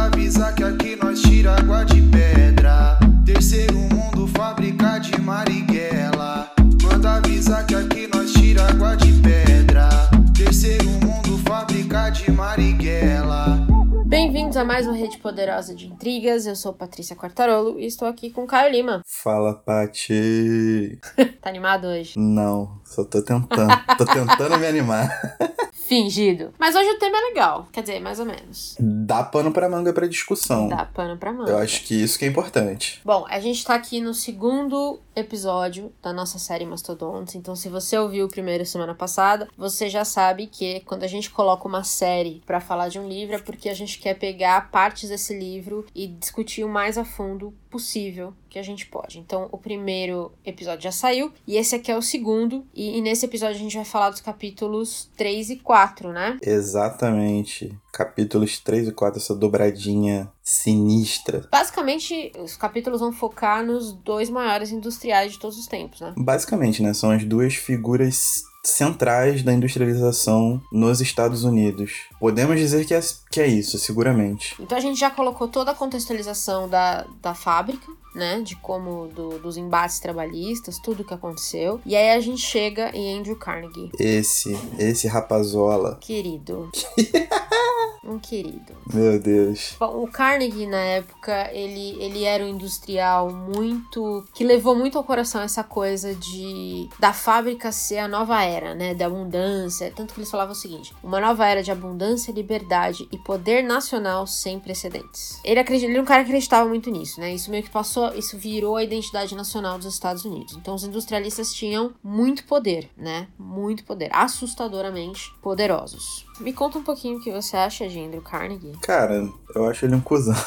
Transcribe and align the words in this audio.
Manda 0.00 0.16
avisar 0.16 0.54
que 0.54 0.64
aqui 0.64 0.96
nós 0.96 1.20
tira 1.20 1.56
água 1.56 1.84
de 1.84 2.00
pedra. 2.00 2.98
Terceiro 3.22 3.76
mundo, 3.76 4.26
fábrica 4.28 4.98
de 4.98 5.20
Marighella. 5.20 6.50
Manda 6.82 7.16
avisar 7.16 7.66
que 7.66 7.74
aqui 7.74 8.06
nós 8.06 8.32
tira 8.32 8.66
água 8.66 8.96
de 8.96 9.12
pedra. 9.20 9.90
Terceiro 10.34 10.88
mundo, 10.88 11.36
fábrica 11.46 12.08
de 12.08 12.30
Marighella. 12.32 13.58
Bem-vindos 14.06 14.56
a 14.56 14.64
mais 14.64 14.86
uma 14.86 14.96
Rede 14.96 15.18
Poderosa 15.18 15.74
de 15.74 15.86
Intrigas. 15.88 16.46
Eu 16.46 16.56
sou 16.56 16.72
Patrícia 16.72 17.14
Quartarolo 17.14 17.78
e 17.78 17.84
estou 17.84 18.08
aqui 18.08 18.30
com 18.30 18.46
Caio 18.46 18.72
Lima. 18.72 19.02
Fala, 19.06 19.52
Pati. 19.52 20.98
Tá 21.42 21.50
animado 21.50 21.86
hoje? 21.86 22.18
Não, 22.18 22.80
só 22.86 23.04
tô 23.04 23.20
tentando. 23.20 23.70
tô 23.98 24.06
tentando 24.06 24.58
me 24.58 24.66
animar. 24.66 25.10
Fingido. 25.90 26.54
Mas 26.56 26.76
hoje 26.76 26.88
o 26.88 26.98
tema 27.00 27.18
é 27.18 27.20
legal. 27.22 27.66
Quer 27.72 27.80
dizer, 27.80 27.98
mais 27.98 28.20
ou 28.20 28.24
menos. 28.24 28.76
Dá 28.78 29.24
pano 29.24 29.50
pra 29.50 29.68
manga 29.68 29.92
pra 29.92 30.06
discussão. 30.06 30.68
Dá 30.68 30.84
pano 30.84 31.16
pra 31.16 31.32
manga. 31.32 31.50
Eu 31.50 31.58
acho 31.58 31.82
que 31.82 32.00
isso 32.00 32.16
que 32.16 32.24
é 32.24 32.28
importante. 32.28 33.00
Bom, 33.04 33.26
a 33.28 33.40
gente 33.40 33.64
tá 33.64 33.74
aqui 33.74 34.00
no 34.00 34.14
segundo 34.14 35.00
episódio 35.16 35.92
da 36.00 36.12
nossa 36.12 36.38
série 36.38 36.64
Mastodontes. 36.64 37.34
Então, 37.34 37.56
se 37.56 37.68
você 37.68 37.98
ouviu 37.98 38.26
o 38.26 38.28
primeiro 38.28 38.64
semana 38.64 38.94
passada, 38.94 39.48
você 39.58 39.88
já 39.88 40.04
sabe 40.04 40.46
que 40.46 40.78
quando 40.86 41.02
a 41.02 41.08
gente 41.08 41.28
coloca 41.28 41.66
uma 41.66 41.82
série 41.82 42.40
pra 42.46 42.60
falar 42.60 42.86
de 42.86 43.00
um 43.00 43.08
livro 43.08 43.34
é 43.34 43.38
porque 43.40 43.68
a 43.68 43.74
gente 43.74 43.98
quer 43.98 44.14
pegar 44.14 44.70
partes 44.70 45.08
desse 45.08 45.36
livro 45.36 45.84
e 45.92 46.06
discutir 46.06 46.62
o 46.62 46.68
mais 46.68 46.98
a 46.98 47.04
fundo 47.04 47.52
possível 47.70 48.34
que 48.48 48.58
a 48.58 48.62
gente 48.62 48.86
pode. 48.86 49.18
Então, 49.18 49.48
o 49.52 49.56
primeiro 49.58 50.32
episódio 50.44 50.82
já 50.82 50.92
saiu 50.92 51.32
e 51.46 51.56
esse 51.56 51.74
aqui 51.74 51.90
é 51.90 51.96
o 51.96 52.02
segundo. 52.02 52.66
E, 52.74 52.98
e 52.98 53.00
nesse 53.00 53.24
episódio 53.24 53.56
a 53.56 53.58
gente 53.58 53.76
vai 53.76 53.84
falar 53.84 54.10
dos 54.10 54.20
capítulos 54.20 55.08
3 55.16 55.50
e 55.50 55.56
4, 55.56 56.12
né? 56.12 56.38
Exatamente. 56.42 57.72
Capítulos 57.92 58.58
3 58.58 58.88
e 58.88 58.92
4, 58.92 59.20
essa 59.20 59.34
dobradinha 59.34 60.30
sinistra. 60.42 61.48
Basicamente, 61.50 62.32
os 62.38 62.56
capítulos 62.56 63.00
vão 63.00 63.12
focar 63.12 63.64
nos 63.64 63.92
dois 63.92 64.30
maiores 64.30 64.70
industriais 64.70 65.32
de 65.32 65.38
todos 65.38 65.58
os 65.58 65.66
tempos, 65.66 66.00
né? 66.00 66.14
Basicamente, 66.16 66.82
né? 66.82 66.94
São 66.94 67.10
as 67.10 67.24
duas 67.24 67.54
figuras 67.54 68.44
centrais 68.64 69.42
da 69.42 69.52
industrialização 69.52 70.60
nos 70.70 71.00
Estados 71.00 71.44
Unidos. 71.44 71.92
Podemos 72.18 72.58
dizer 72.58 72.84
que 72.84 72.94
é, 72.94 73.00
que 73.30 73.40
é 73.40 73.46
isso, 73.46 73.78
seguramente. 73.78 74.54
Então 74.60 74.76
a 74.76 74.80
gente 74.80 74.98
já 75.00 75.10
colocou 75.10 75.48
toda 75.48 75.70
a 75.70 75.74
contextualização 75.74 76.68
da, 76.68 77.06
da 77.22 77.34
fábrica, 77.34 77.86
né? 78.14 78.40
De 78.40 78.56
como 78.56 79.08
do, 79.08 79.38
dos 79.38 79.56
embates 79.56 80.00
trabalhistas, 80.00 80.78
tudo 80.78 81.04
que 81.04 81.14
aconteceu. 81.14 81.80
E 81.84 81.96
aí 81.96 82.10
a 82.10 82.20
gente 82.20 82.40
chega 82.40 82.90
em 82.94 83.18
Andrew 83.18 83.36
Carnegie. 83.36 83.90
Esse, 83.98 84.58
esse 84.78 85.06
rapazola. 85.06 85.96
Querido. 86.00 86.70
um 88.10 88.18
querido. 88.18 88.74
Meu 88.92 89.18
Deus. 89.18 89.76
Bom, 89.78 90.02
o 90.02 90.08
Carnegie, 90.08 90.66
na 90.66 90.78
época, 90.78 91.50
ele, 91.52 91.96
ele 92.02 92.24
era 92.24 92.44
um 92.44 92.48
industrial 92.48 93.30
muito. 93.30 94.24
que 94.34 94.44
levou 94.44 94.74
muito 94.74 94.98
ao 94.98 95.04
coração 95.04 95.40
essa 95.40 95.62
coisa 95.62 96.14
de. 96.14 96.88
da 96.98 97.12
fábrica 97.12 97.70
ser 97.70 97.98
a 97.98 98.08
nova 98.08 98.42
era, 98.42 98.74
né? 98.74 98.94
Da 98.94 99.06
abundância. 99.06 99.92
Tanto 99.94 100.14
que 100.14 100.20
eles 100.20 100.30
falavam 100.30 100.52
o 100.52 100.56
seguinte: 100.56 100.94
uma 101.02 101.20
nova 101.20 101.46
era 101.46 101.62
de 101.62 101.70
abundância, 101.70 102.32
liberdade 102.32 103.08
e 103.12 103.18
poder 103.18 103.62
nacional 103.62 104.26
sem 104.26 104.58
precedentes. 104.58 105.38
Ele, 105.44 105.60
acredita, 105.60 105.86
ele 105.86 105.94
era 105.94 106.02
um 106.02 106.06
cara 106.06 106.24
que 106.24 106.30
acreditava 106.30 106.68
muito 106.68 106.90
nisso, 106.90 107.20
né? 107.20 107.34
Isso 107.34 107.50
meio 107.50 107.62
que 107.62 107.70
passou. 107.70 107.99
Isso 108.14 108.38
virou 108.38 108.76
a 108.76 108.84
identidade 108.84 109.34
nacional 109.34 109.78
dos 109.78 109.86
Estados 109.86 110.24
Unidos. 110.24 110.56
Então, 110.56 110.74
os 110.74 110.84
industrialistas 110.84 111.52
tinham 111.52 111.92
muito 112.02 112.44
poder, 112.44 112.90
né? 112.96 113.28
Muito 113.38 113.84
poder. 113.84 114.10
Assustadoramente 114.12 115.32
poderosos. 115.42 116.24
Me 116.40 116.52
conta 116.52 116.78
um 116.78 116.82
pouquinho 116.82 117.18
o 117.18 117.20
que 117.20 117.30
você 117.30 117.56
acha 117.56 117.88
de 117.88 118.00
Andrew 118.00 118.22
Carnegie. 118.22 118.72
Cara, 118.82 119.28
eu 119.54 119.68
acho 119.68 119.84
ele 119.84 119.94
um 119.94 120.00
cuzão, 120.00 120.34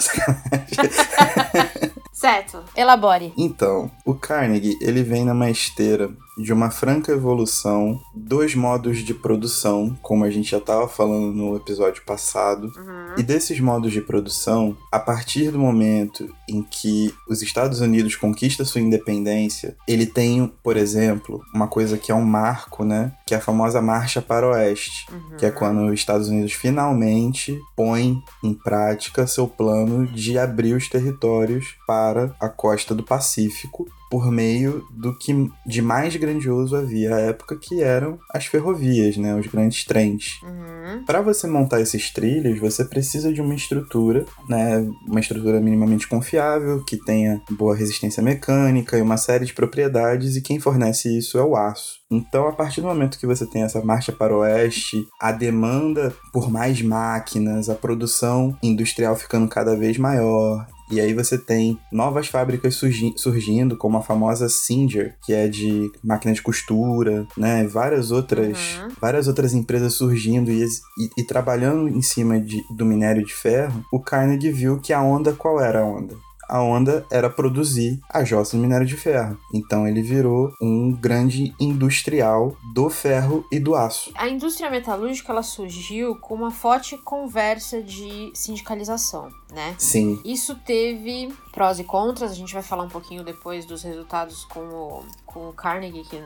certo, 2.12 2.62
elabore. 2.76 3.34
Então, 3.38 3.90
o 4.06 4.14
Carnegie, 4.14 4.78
ele 4.82 5.04
vem 5.04 5.26
numa 5.26 5.50
esteira 5.50 6.12
de 6.36 6.52
uma 6.52 6.72
franca 6.72 7.12
evolução 7.12 8.00
dos 8.16 8.56
modos 8.56 8.98
de 9.00 9.14
produção, 9.14 9.96
como 10.02 10.26
a 10.26 10.32
gente 10.32 10.50
já 10.50 10.58
estava 10.58 10.88
falando 10.88 11.32
no 11.32 11.56
episódio 11.56 12.02
passado. 12.04 12.72
Uhum. 12.76 13.14
E 13.18 13.24
desses 13.24 13.60
modos 13.60 13.92
de 13.92 14.02
produção, 14.02 14.76
a 14.92 14.98
partir 15.00 15.52
do 15.52 15.60
momento 15.60 16.34
em 16.50 16.64
que 16.64 17.14
os 17.30 17.44
Estados 17.44 17.82
Unidos 17.82 18.16
conquistam 18.16 18.66
sua 18.66 18.82
independência, 18.82 19.76
ele 19.88 20.08
tem, 20.08 20.52
por 20.64 20.76
exemplo, 20.76 21.40
uma 21.54 21.68
coisa 21.68 22.00
que 22.00 22.12
é 22.12 22.16
um 22.16 22.26
marco, 22.26 22.84
né? 22.84 23.12
Que 23.28 23.36
é 23.36 23.38
a 23.38 23.42
famosa 23.42 23.80
Marcha 23.82 24.20
para 24.22 24.48
o 24.48 24.52
Oeste, 24.54 25.06
Uhum. 25.12 25.38
que 25.38 25.46
é 25.46 25.52
quando 25.52 25.83
os 25.88 25.94
Estados 25.94 26.30
Unidos 26.30 26.54
finalmente 26.54 27.60
põe 27.76 28.22
em 28.44 28.54
prática 28.54 29.28
seu 29.28 29.48
plano 29.48 30.06
de 30.08 30.38
abrir 30.38 30.74
os 30.74 30.90
territórios 30.90 31.76
para 31.88 32.36
a 32.40 32.50
costa 32.50 32.94
do 32.94 33.04
Pacífico 33.04 33.88
por 34.14 34.32
meio 34.32 34.86
do 34.92 35.18
que 35.18 35.34
de 35.66 35.82
mais 35.82 36.16
grandioso 36.16 36.76
havia 36.76 37.16
à 37.16 37.20
época, 37.20 37.58
que 37.60 37.82
eram 37.82 38.20
as 38.32 38.46
ferrovias, 38.46 39.18
né, 39.18 39.34
os 39.34 39.48
grandes 39.48 39.84
trens. 39.86 40.40
Uhum. 40.44 41.04
Para 41.04 41.20
você 41.20 41.48
montar 41.48 41.82
esses 41.82 42.12
trilhos, 42.12 42.60
você 42.60 42.86
precisa 42.86 43.34
de 43.34 43.42
uma 43.42 43.56
estrutura, 43.56 44.24
né, 44.48 44.88
uma 45.08 45.20
estrutura 45.20 45.60
minimamente 45.60 46.08
confiável, 46.08 46.84
que 46.86 46.96
tenha 46.96 47.42
boa 47.50 47.76
resistência 47.76 48.22
mecânica 48.22 48.96
e 49.00 49.02
uma 49.02 49.18
série 49.18 49.46
de 49.46 49.54
propriedades, 49.54 50.36
e 50.36 50.44
quem 50.44 50.60
fornece 50.60 51.18
isso 51.18 51.40
é 51.40 51.44
o 51.44 51.56
aço. 51.56 51.96
Então, 52.12 52.48
a 52.48 52.52
partir 52.52 52.82
do 52.82 52.88
momento 52.88 53.18
que 53.18 53.26
você 53.26 53.48
tem 53.48 53.64
essa 53.64 53.84
marcha 53.84 54.12
para 54.12 54.32
o 54.32 54.42
oeste, 54.42 55.08
a 55.20 55.32
demanda 55.32 56.14
por 56.32 56.52
mais 56.52 56.80
máquinas, 56.84 57.68
a 57.68 57.74
produção 57.74 58.56
industrial 58.62 59.16
ficando 59.16 59.48
cada 59.48 59.76
vez 59.76 59.98
maior, 59.98 60.68
e 60.94 61.02
aí 61.02 61.14
você 61.14 61.38
tem 61.38 61.78
novas 61.92 62.28
fábricas 62.28 62.76
surgi 62.76 63.14
surgindo, 63.18 63.76
como 63.78 63.98
a 63.98 64.02
famosa 64.02 64.48
Singer, 64.50 65.16
que 65.26 65.34
é 65.34 65.48
de 65.48 65.92
máquina 66.04 66.34
de 66.34 66.42
costura, 66.42 67.28
né? 67.38 67.66
Várias 67.68 68.12
outras, 68.12 68.78
Uhum. 68.82 68.90
várias 69.02 69.28
outras 69.28 69.54
empresas 69.54 69.94
surgindo 69.94 70.52
e, 70.52 70.64
e- 70.64 71.10
e 71.18 71.24
trabalhando 71.24 71.88
em 71.90 72.02
cima 72.02 72.40
de- 72.40 72.64
do 72.76 72.86
minério 72.86 73.26
de 73.26 73.34
ferro. 73.34 73.84
O 73.92 74.00
Carnegie 74.00 74.52
viu 74.52 74.80
que 74.80 74.94
a 74.94 75.02
onda, 75.02 75.34
qual 75.34 75.60
era 75.62 75.82
a 75.82 75.86
onda? 75.86 76.16
A 76.48 76.62
onda 76.62 77.06
era 77.10 77.30
produzir 77.30 78.00
a 78.10 78.24
jossa 78.24 78.56
do 78.56 78.62
minério 78.62 78.86
de 78.86 78.96
ferro. 78.96 79.38
Então 79.54 79.88
ele 79.88 80.02
virou 80.02 80.54
um 80.62 80.92
grande 80.92 81.54
industrial 81.60 82.56
do 82.74 82.90
ferro 82.90 83.46
e 83.52 83.60
do 83.60 83.76
aço. 83.76 84.12
A 84.16 84.28
indústria 84.28 84.70
metalúrgica 84.70 85.32
ela 85.32 85.44
surgiu 85.44 86.16
com 86.16 86.36
uma 86.36 86.52
forte 86.52 86.98
conversa 86.98 87.82
de 87.82 88.32
sindicalização, 88.34 89.30
né? 89.52 89.76
Sim, 89.78 90.20
Isso 90.24 90.56
teve 90.66 91.30
prós 91.54 91.80
e 91.80 91.84
contras, 91.84 92.32
a 92.32 92.36
gente 92.36 92.54
vai 92.54 92.64
falar 92.64 92.84
um 92.84 92.90
pouquinho 92.90 93.24
depois 93.24 93.66
dos 93.66 93.84
resultados 93.84 94.44
com 94.46 94.60
o, 94.60 95.04
com 95.26 95.50
o 95.50 95.54
Carnegie, 95.54 96.04
que 96.04 96.22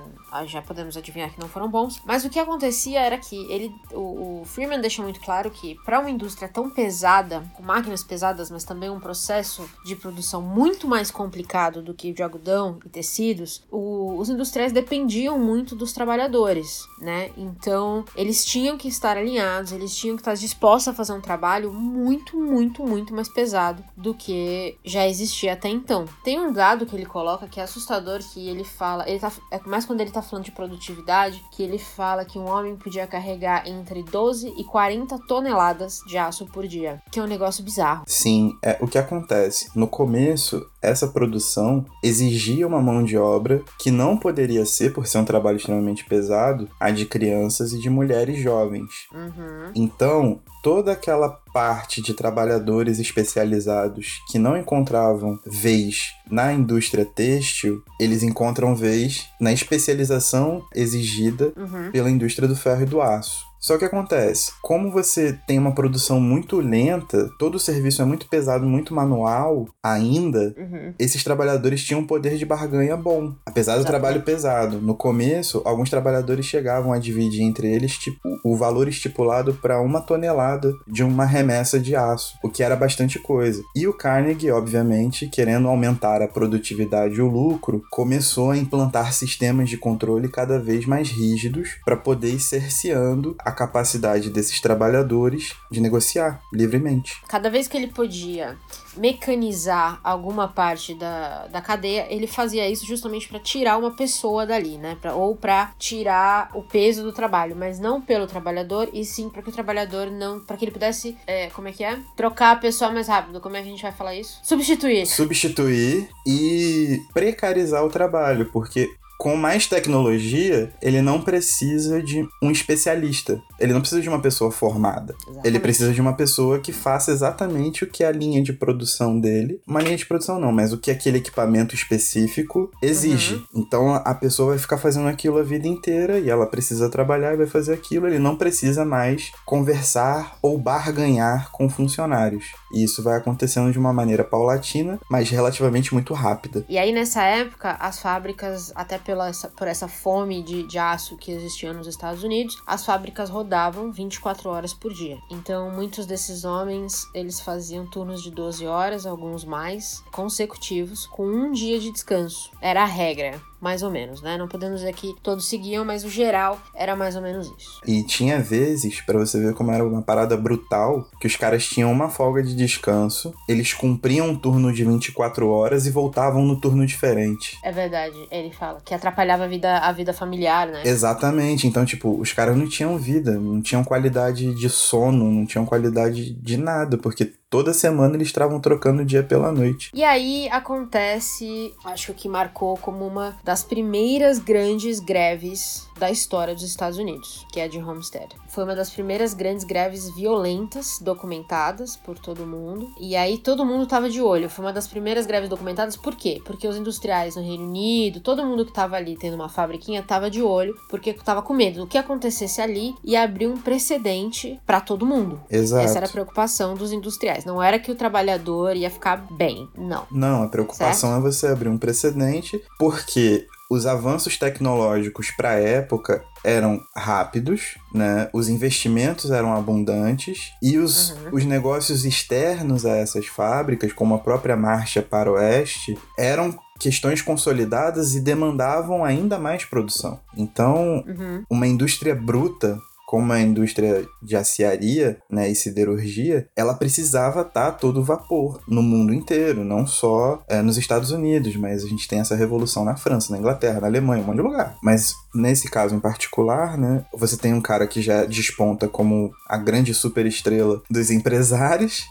já 0.45 0.61
podemos 0.61 0.95
adivinhar 0.97 1.29
que 1.31 1.39
não 1.39 1.49
foram 1.49 1.69
bons. 1.69 2.01
Mas 2.05 2.23
o 2.25 2.29
que 2.29 2.39
acontecia 2.39 2.99
era 3.01 3.17
que 3.17 3.35
ele, 3.51 3.71
o, 3.93 4.41
o 4.41 4.45
Freeman 4.45 4.79
deixa 4.79 5.03
muito 5.03 5.19
claro 5.19 5.51
que 5.51 5.75
para 5.85 5.99
uma 5.99 6.09
indústria 6.09 6.47
tão 6.47 6.69
pesada, 6.69 7.43
com 7.53 7.61
máquinas 7.61 8.03
pesadas, 8.03 8.49
mas 8.49 8.63
também 8.63 8.89
um 8.89 8.99
processo 9.01 9.69
de 9.85 9.95
produção 9.97 10.41
muito 10.41 10.87
mais 10.87 11.11
complicado 11.11 11.81
do 11.81 11.93
que 11.93 12.13
de 12.13 12.23
algodão 12.23 12.79
e 12.85 12.89
tecidos, 12.89 13.61
o- 13.69 14.15
os 14.17 14.29
industriais 14.29 14.71
dependiam 14.71 15.37
muito 15.37 15.75
dos 15.75 15.91
trabalhadores, 15.91 16.87
né? 16.99 17.31
Então 17.37 18.05
eles 18.15 18.45
tinham 18.45 18.77
que 18.77 18.87
estar 18.87 19.17
alinhados, 19.17 19.73
eles 19.73 19.93
tinham 19.93 20.15
que 20.15 20.21
estar 20.21 20.35
dispostos 20.35 20.87
a 20.87 20.93
fazer 20.93 21.11
um 21.11 21.19
trabalho 21.21 21.73
muito, 21.73 22.37
muito, 22.39 22.81
muito 22.85 23.13
mais 23.13 23.27
pesado 23.27 23.83
do 23.97 24.13
que 24.13 24.77
já 24.85 25.05
existia 25.05 25.16
até 25.49 25.69
então. 25.69 26.05
Tem 26.23 26.39
um 26.39 26.51
dado 26.51 26.85
que 26.85 26.95
ele 26.95 27.05
coloca 27.05 27.47
que 27.47 27.59
é 27.59 27.63
assustador, 27.63 28.19
que 28.19 28.47
ele 28.47 28.63
fala, 28.63 29.07
ele 29.09 29.19
tá, 29.19 29.31
é 29.51 29.59
mais 29.65 29.85
quando 29.85 30.01
ele 30.01 30.11
tá 30.11 30.21
falando 30.21 30.45
de 30.45 30.51
produtividade, 30.51 31.43
que 31.51 31.63
ele 31.63 31.79
fala 31.79 32.25
que 32.25 32.37
um 32.37 32.49
homem 32.49 32.75
podia 32.75 33.07
carregar 33.07 33.67
entre 33.67 34.03
12 34.03 34.53
e 34.57 34.63
40 34.63 35.17
toneladas 35.27 35.99
de 36.07 36.17
aço 36.17 36.45
por 36.47 36.67
dia, 36.67 37.01
que 37.11 37.19
é 37.19 37.23
um 37.23 37.27
negócio 37.27 37.63
bizarro. 37.63 38.03
Sim, 38.07 38.57
é 38.63 38.77
o 38.81 38.87
que 38.87 38.97
acontece. 38.97 39.69
No 39.75 39.87
começo, 39.87 40.65
essa 40.81 41.07
produção 41.07 41.85
exigia 42.03 42.67
uma 42.67 42.81
mão 42.81 43.03
de 43.03 43.17
obra 43.17 43.61
que 43.79 43.89
não 43.91 44.17
poderia 44.17 44.65
ser, 44.65 44.93
por 44.93 45.07
ser 45.07 45.17
um 45.17 45.25
trabalho 45.25 45.57
extremamente 45.57 46.05
pesado, 46.05 46.69
a 46.79 46.91
de 46.91 47.05
crianças 47.05 47.71
e 47.73 47.79
de 47.79 47.89
mulheres 47.89 48.39
jovens. 48.39 48.89
Uhum. 49.13 49.71
Então, 49.75 50.39
toda 50.61 50.91
aquela 50.91 51.29
parte 51.53 52.01
de 52.01 52.13
trabalhadores 52.13 52.99
especializados 52.99 54.21
que 54.29 54.37
não 54.37 54.57
encontravam 54.57 55.39
vez 55.45 56.13
na 56.29 56.53
indústria 56.53 57.05
têxtil, 57.05 57.81
eles 57.99 58.21
encontram 58.21 58.75
vez 58.75 59.25
na 59.39 59.51
especialização 59.53 60.63
exigida 60.75 61.51
Uhum. 61.57 61.91
pela 61.91 62.09
indústria 62.11 62.47
do 62.47 62.55
ferro 62.55 62.83
e 62.83 62.85
do 62.85 63.01
aço. 63.01 63.46
Só 63.67 63.77
que 63.77 63.83
acontece, 63.83 64.53
como 64.61 64.89
você 64.89 65.37
tem 65.45 65.59
uma 65.59 65.73
produção 65.75 66.21
muito 66.21 66.61
lenta, 66.61 67.29
todo 67.37 67.55
o 67.55 67.59
serviço 67.59 68.01
é 68.01 68.05
muito 68.05 68.29
pesado, 68.29 68.65
muito 68.65 68.93
manual 68.93 69.65
ainda, 69.83 70.55
Uhum. 70.57 70.93
esses 70.97 71.21
trabalhadores 71.21 71.83
tinham 71.83 71.99
um 71.99 72.07
poder 72.07 72.37
de 72.37 72.45
barganha 72.45 72.95
bom, 72.95 73.33
apesar 73.45 73.73
do 73.73 73.79
Exatamente. 73.79 74.01
trabalho 74.01 74.21
pesado. 74.23 74.79
No 74.81 74.95
começo, 74.95 75.61
alguns 75.65 75.89
trabalhadores 75.89 76.45
chegavam 76.45 76.93
a 76.93 76.97
dividir 76.97 77.41
entre 77.41 77.67
eles 77.67 77.97
tipo, 77.97 78.17
o 78.41 78.55
valor 78.55 78.87
estipulado 78.87 79.53
para 79.55 79.81
uma 79.81 79.99
tonelada 79.99 80.71
de 80.87 81.03
uma 81.03 81.25
remessa 81.25 81.77
de 81.77 81.93
aço, 81.93 82.37
o 82.41 82.47
que 82.49 82.63
era 82.63 82.75
bastante 82.77 83.19
coisa. 83.19 83.61
E 83.75 83.85
o 83.85 83.91
Carnegie, 83.93 84.49
obviamente, 84.49 85.27
querendo 85.27 85.67
aumentar 85.67 86.21
a 86.21 86.27
produtividade 86.29 87.15
e 87.15 87.21
o 87.21 87.27
lucro, 87.29 87.81
começou 87.91 88.51
a 88.51 88.57
implantar 88.57 89.11
sistemas 89.11 89.67
de 89.69 89.75
controle 89.75 90.29
cada 90.29 90.57
vez 90.57 90.85
mais 90.85 91.09
rígidos 91.09 91.71
para 91.83 91.97
poder 91.97 92.29
ir 92.31 92.39
cerceando 92.39 93.35
a 93.39 93.56
capacidade 93.57 94.29
desses 94.29 94.61
trabalhadores 94.61 95.55
de 95.71 95.81
negociar 95.81 96.39
livremente. 96.53 97.19
Cada 97.27 97.49
vez 97.49 97.67
que 97.67 97.75
ele 97.75 97.87
podia 97.87 98.55
mecanizar 98.95 99.99
alguma 100.03 100.47
parte 100.47 100.93
da, 100.93 101.47
da 101.47 101.61
cadeia, 101.61 102.05
ele 102.09 102.27
fazia 102.27 102.69
isso 102.69 102.85
justamente 102.85 103.27
para 103.27 103.39
tirar 103.39 103.77
uma 103.77 103.95
pessoa 103.95 104.45
dali, 104.45 104.77
né? 104.77 104.95
Pra, 105.01 105.15
ou 105.15 105.35
para 105.35 105.73
tirar 105.79 106.51
o 106.53 106.61
peso 106.61 107.03
do 107.03 107.11
trabalho, 107.11 107.55
mas 107.55 107.79
não 107.79 107.99
pelo 107.99 108.27
trabalhador, 108.27 108.89
e 108.93 109.03
sim 109.03 109.29
para 109.29 109.41
que 109.41 109.49
o 109.49 109.51
trabalhador 109.53 110.11
não. 110.11 110.39
para 110.39 110.55
que 110.55 110.65
ele 110.65 110.71
pudesse. 110.71 111.17
é, 111.25 111.49
como 111.49 111.67
é 111.67 111.71
que 111.71 111.83
é? 111.83 111.97
Trocar 112.15 112.51
a 112.51 112.55
pessoa 112.55 112.91
mais 112.91 113.07
rápido. 113.07 113.41
Como 113.41 113.55
é 113.55 113.61
que 113.61 113.67
a 113.67 113.71
gente 113.71 113.81
vai 113.81 113.91
falar 113.91 114.15
isso? 114.15 114.39
Substituir. 114.43 115.05
substituir 115.07 116.09
e 116.25 117.01
precarizar 117.13 117.83
o 117.83 117.89
trabalho, 117.89 118.49
porque 118.51 118.89
com 119.17 119.35
mais 119.35 119.67
tecnologia, 119.67 120.71
ele 120.81 121.01
não 121.01 121.21
precisa 121.21 122.01
de 122.01 122.27
um 122.41 122.51
especialista. 122.51 123.41
Ele 123.59 123.73
não 123.73 123.81
precisa 123.81 124.01
de 124.01 124.09
uma 124.09 124.21
pessoa 124.21 124.51
formada. 124.51 125.15
Ele 125.21 125.31
Exatamente. 125.31 125.59
precisa 125.59 125.93
de 125.93 126.01
uma 126.01 126.13
pessoa 126.13 126.59
que 126.59 126.71
faça 126.71 127.11
exatamente 127.11 127.83
o 127.83 127.87
que 127.87 128.03
a 128.03 128.11
linha 128.11 128.41
de 128.41 128.53
produção 128.53 129.19
dele. 129.19 129.59
Uma 129.65 129.81
linha 129.81 129.97
de 129.97 130.05
produção 130.05 130.39
não, 130.39 130.51
mas 130.51 130.71
o 130.71 130.77
que 130.77 130.91
aquele 130.91 131.17
equipamento 131.17 131.73
específico 131.73 132.71
exige. 132.81 133.43
Então 133.55 133.95
a 133.95 134.13
pessoa 134.13 134.49
vai 134.49 134.59
ficar 134.59 134.77
fazendo 134.77 135.07
aquilo 135.07 135.39
a 135.39 135.43
vida 135.43 135.67
inteira 135.67 136.19
e 136.19 136.29
ela 136.29 136.45
precisa 136.45 136.89
trabalhar 136.89 137.33
e 137.33 137.37
vai 137.37 137.47
fazer 137.47 137.73
aquilo. 137.73 138.07
Ele 138.07 138.19
não 138.19 138.35
precisa 138.35 138.85
mais 138.85 139.31
conversar 139.45 140.37
ou 140.41 140.57
barganhar 140.57 141.51
com 141.51 141.69
funcionários. 141.69 142.45
E 142.71 142.83
isso 142.83 143.01
vai 143.01 143.17
acontecendo 143.17 143.71
de 143.71 143.79
uma 143.79 143.93
maneira 143.93 144.23
paulatina, 144.23 144.99
mas 145.09 145.29
relativamente 145.29 145.93
muito 145.93 146.13
rápida. 146.13 146.65
E 146.69 146.77
aí, 146.77 146.91
nessa 146.91 147.23
época, 147.23 147.71
as 147.79 147.99
fábricas, 147.99 148.71
até 148.75 148.97
pela 149.07 149.29
essa, 149.29 149.47
por 149.47 149.69
essa 149.69 149.87
fome 149.87 150.43
de, 150.43 150.63
de 150.63 150.77
aço 150.77 151.15
que 151.15 151.31
existia 151.31 151.71
nos 151.71 151.87
Estados 151.87 152.23
Unidos, 152.23 152.61
as 152.67 152.85
fábricas 152.85 153.29
rodavam 153.29 153.89
24 153.89 154.49
horas 154.49 154.73
por 154.73 154.93
dia. 154.93 155.17
Então, 155.31 155.71
muitos 155.71 156.05
desses 156.05 156.43
homens, 156.43 157.09
eles 157.13 157.39
faziam 157.39 157.87
turnos 157.87 158.21
de 158.21 158.29
12 158.29 158.67
horas, 158.67 159.05
alguns 159.05 159.45
mais, 159.45 160.03
consecutivos, 160.11 161.07
com 161.07 161.25
um 161.25 161.53
dia 161.53 161.79
de 161.79 161.89
descanso. 161.89 162.51
Era 162.61 162.83
a 162.83 162.85
regra, 162.85 163.41
mais 163.59 163.83
ou 163.83 163.91
menos, 163.91 164.21
né? 164.21 164.37
Não 164.37 164.47
podemos 164.47 164.79
dizer 164.79 164.93
que 164.93 165.15
todos 165.21 165.47
seguiam, 165.47 165.83
mas 165.83 166.03
o 166.03 166.09
geral 166.09 166.59
era 166.75 166.95
mais 166.95 167.15
ou 167.15 167.21
menos 167.21 167.47
isso. 167.57 167.81
E 167.85 168.03
tinha 168.03 168.39
vezes, 168.39 169.01
pra 169.01 169.17
você 169.17 169.39
ver 169.39 169.53
como 169.53 169.71
era 169.71 169.85
uma 169.85 170.01
parada 170.01 170.37
brutal, 170.37 171.07
que 171.19 171.27
os 171.27 171.35
caras 171.35 171.65
tinham 171.65 171.91
uma 171.91 172.09
folga 172.09 172.43
de 172.43 172.55
descanso, 172.55 173.33
eles 173.47 173.73
cumpriam 173.73 174.29
um 174.29 174.35
turno 174.35 174.71
de 174.71 174.83
24 174.83 175.49
horas 175.49 175.85
e 175.85 175.91
voltavam 175.91 176.43
no 176.43 176.59
turno 176.59 176.85
diferente. 176.85 177.57
É 177.63 177.71
verdade, 177.71 178.15
ele 178.31 178.51
fala, 178.51 178.79
que 178.83 178.93
atrapalhava 178.93 179.45
a 179.45 179.47
vida, 179.47 179.77
a 179.79 179.91
vida 179.91 180.13
familiar, 180.13 180.67
né? 180.67 180.83
Exatamente. 180.85 181.67
Então, 181.67 181.85
tipo, 181.85 182.19
os 182.19 182.31
caras 182.33 182.55
não 182.55 182.67
tinham 182.67 182.97
vida, 182.97 183.31
não 183.31 183.61
tinham 183.61 183.83
qualidade 183.83 184.53
de 184.53 184.69
sono, 184.69 185.31
não 185.31 185.45
tinham 185.45 185.65
qualidade 185.65 186.33
de 186.33 186.57
nada, 186.57 186.97
porque 186.97 187.33
toda 187.49 187.73
semana 187.73 188.15
eles 188.15 188.27
estavam 188.27 188.59
trocando 188.59 189.01
o 189.01 189.05
dia 189.05 189.23
pela 189.23 189.51
noite. 189.51 189.89
E 189.93 190.03
aí 190.03 190.47
acontece, 190.49 191.73
acho 191.85 192.13
que 192.13 192.27
marcou 192.27 192.77
como 192.77 193.05
uma 193.05 193.37
das 193.43 193.63
primeiras 193.63 194.39
grandes 194.39 194.99
greves 194.99 195.86
da 195.99 196.09
história 196.11 196.53
dos 196.53 196.63
Estados 196.63 196.97
Unidos, 196.97 197.45
que 197.51 197.59
é 197.59 197.63
a 197.63 197.67
de 197.67 197.79
Homestead. 197.79 198.35
Foi 198.47 198.63
uma 198.63 198.75
das 198.75 198.89
primeiras 198.89 199.33
grandes 199.33 199.63
greves 199.63 200.09
violentas 200.15 200.99
documentadas 201.01 201.95
por 201.95 202.17
todo 202.17 202.45
mundo. 202.45 202.91
E 202.99 203.15
aí 203.15 203.37
todo 203.37 203.65
mundo 203.65 203.85
tava 203.85 204.09
de 204.09 204.21
olho. 204.21 204.49
Foi 204.49 204.65
uma 204.65 204.73
das 204.73 204.87
primeiras 204.87 205.25
greves 205.25 205.49
documentadas, 205.49 205.95
por 205.95 206.15
quê? 206.15 206.41
Porque 206.45 206.67
os 206.67 206.75
industriais 206.75 207.35
no 207.35 207.41
Reino 207.41 207.65
Unido, 207.65 208.19
todo 208.19 208.45
mundo 208.45 208.65
que 208.65 208.73
tava 208.73 208.95
ali 208.95 209.17
tendo 209.17 209.35
uma 209.35 209.49
fabriquinha 209.49 210.03
tava 210.03 210.29
de 210.29 210.41
olho, 210.41 210.75
porque 210.89 211.13
tava 211.13 211.41
com 211.41 211.53
medo 211.53 211.81
do 211.81 211.87
que 211.87 211.97
acontecesse 211.97 212.61
ali 212.61 212.95
e 213.03 213.15
abrir 213.15 213.47
um 213.47 213.57
precedente 213.57 214.59
pra 214.65 214.81
todo 214.81 215.05
mundo. 215.05 215.41
Exato. 215.49 215.83
Essa 215.83 215.97
era 215.97 216.07
a 216.07 216.09
preocupação 216.09 216.75
dos 216.75 216.91
industriais. 216.91 217.45
Não 217.45 217.61
era 217.61 217.79
que 217.79 217.91
o 217.91 217.95
trabalhador 217.95 218.75
ia 218.75 218.89
ficar 218.89 219.27
bem, 219.31 219.67
não. 219.77 220.05
Não, 220.11 220.43
a 220.43 220.47
preocupação 220.47 221.15
é 221.15 221.19
você 221.19 221.47
abrir 221.47 221.69
um 221.69 221.77
precedente, 221.77 222.61
porque 222.77 223.47
os 223.69 223.85
avanços 223.85 224.37
tecnológicos 224.37 225.31
para 225.31 225.49
a 225.51 225.59
época 225.59 226.23
eram 226.43 226.79
rápidos, 226.95 227.75
né? 227.93 228.29
Os 228.33 228.47
investimentos 228.49 229.31
eram 229.31 229.53
abundantes 229.53 230.51
e 230.61 230.77
os, 230.77 231.11
Uhum. 231.11 231.29
os 231.33 231.45
negócios 231.45 232.05
externos 232.05 232.85
a 232.85 232.95
essas 232.95 233.27
fábricas, 233.27 233.91
como 233.91 234.15
a 234.15 234.19
própria 234.19 234.55
marcha 234.55 235.01
para 235.01 235.29
o 235.29 235.35
oeste, 235.35 235.97
eram 236.17 236.57
questões 236.79 237.21
consolidadas 237.21 238.13
e 238.13 238.19
demandavam 238.21 239.03
ainda 239.03 239.37
mais 239.39 239.65
produção. 239.65 240.19
Então, 240.37 241.03
Uhum. 241.07 241.43
uma 241.49 241.67
indústria 241.67 242.13
bruta 242.15 242.79
como 243.07 243.31
a 243.31 243.39
indústria 243.39 244.05
de 244.21 244.35
aciaria 244.35 245.17
né, 245.29 245.49
e 245.49 245.55
siderurgia, 245.55 246.49
ela 246.53 246.73
precisava 246.73 247.39
estar 247.41 247.67
a 247.69 247.71
todo 247.71 248.03
vapor 248.03 248.59
no 248.67 248.83
mundo 248.83 249.13
inteiro, 249.13 249.63
não 249.63 249.87
só 249.87 250.43
é, 250.45 250.61
nos 250.61 250.77
Estados 250.77 251.09
Unidos, 251.11 251.55
mas 251.55 251.85
a 251.85 251.87
gente 251.87 252.05
tem 252.05 252.19
essa 252.19 252.35
revolução 252.35 252.83
na 252.83 252.97
França, 252.97 253.31
na 253.31 253.39
Inglaterra, 253.39 253.79
na 253.79 253.87
Alemanha, 253.87 254.21
um 254.21 254.25
monte 254.25 254.35
de 254.35 254.41
lugar. 254.41 254.75
Mas 254.83 255.13
nesse 255.33 255.71
caso 255.71 255.95
em 255.95 256.01
particular, 256.01 256.77
né, 256.77 257.05
você 257.13 257.37
tem 257.37 257.53
um 257.53 257.61
cara 257.61 257.87
que 257.87 258.01
já 258.01 258.25
desponta 258.25 258.89
como 258.89 259.31
a 259.47 259.57
grande 259.57 259.93
superestrela 259.93 260.81
dos 260.91 261.09
empresários, 261.09 262.03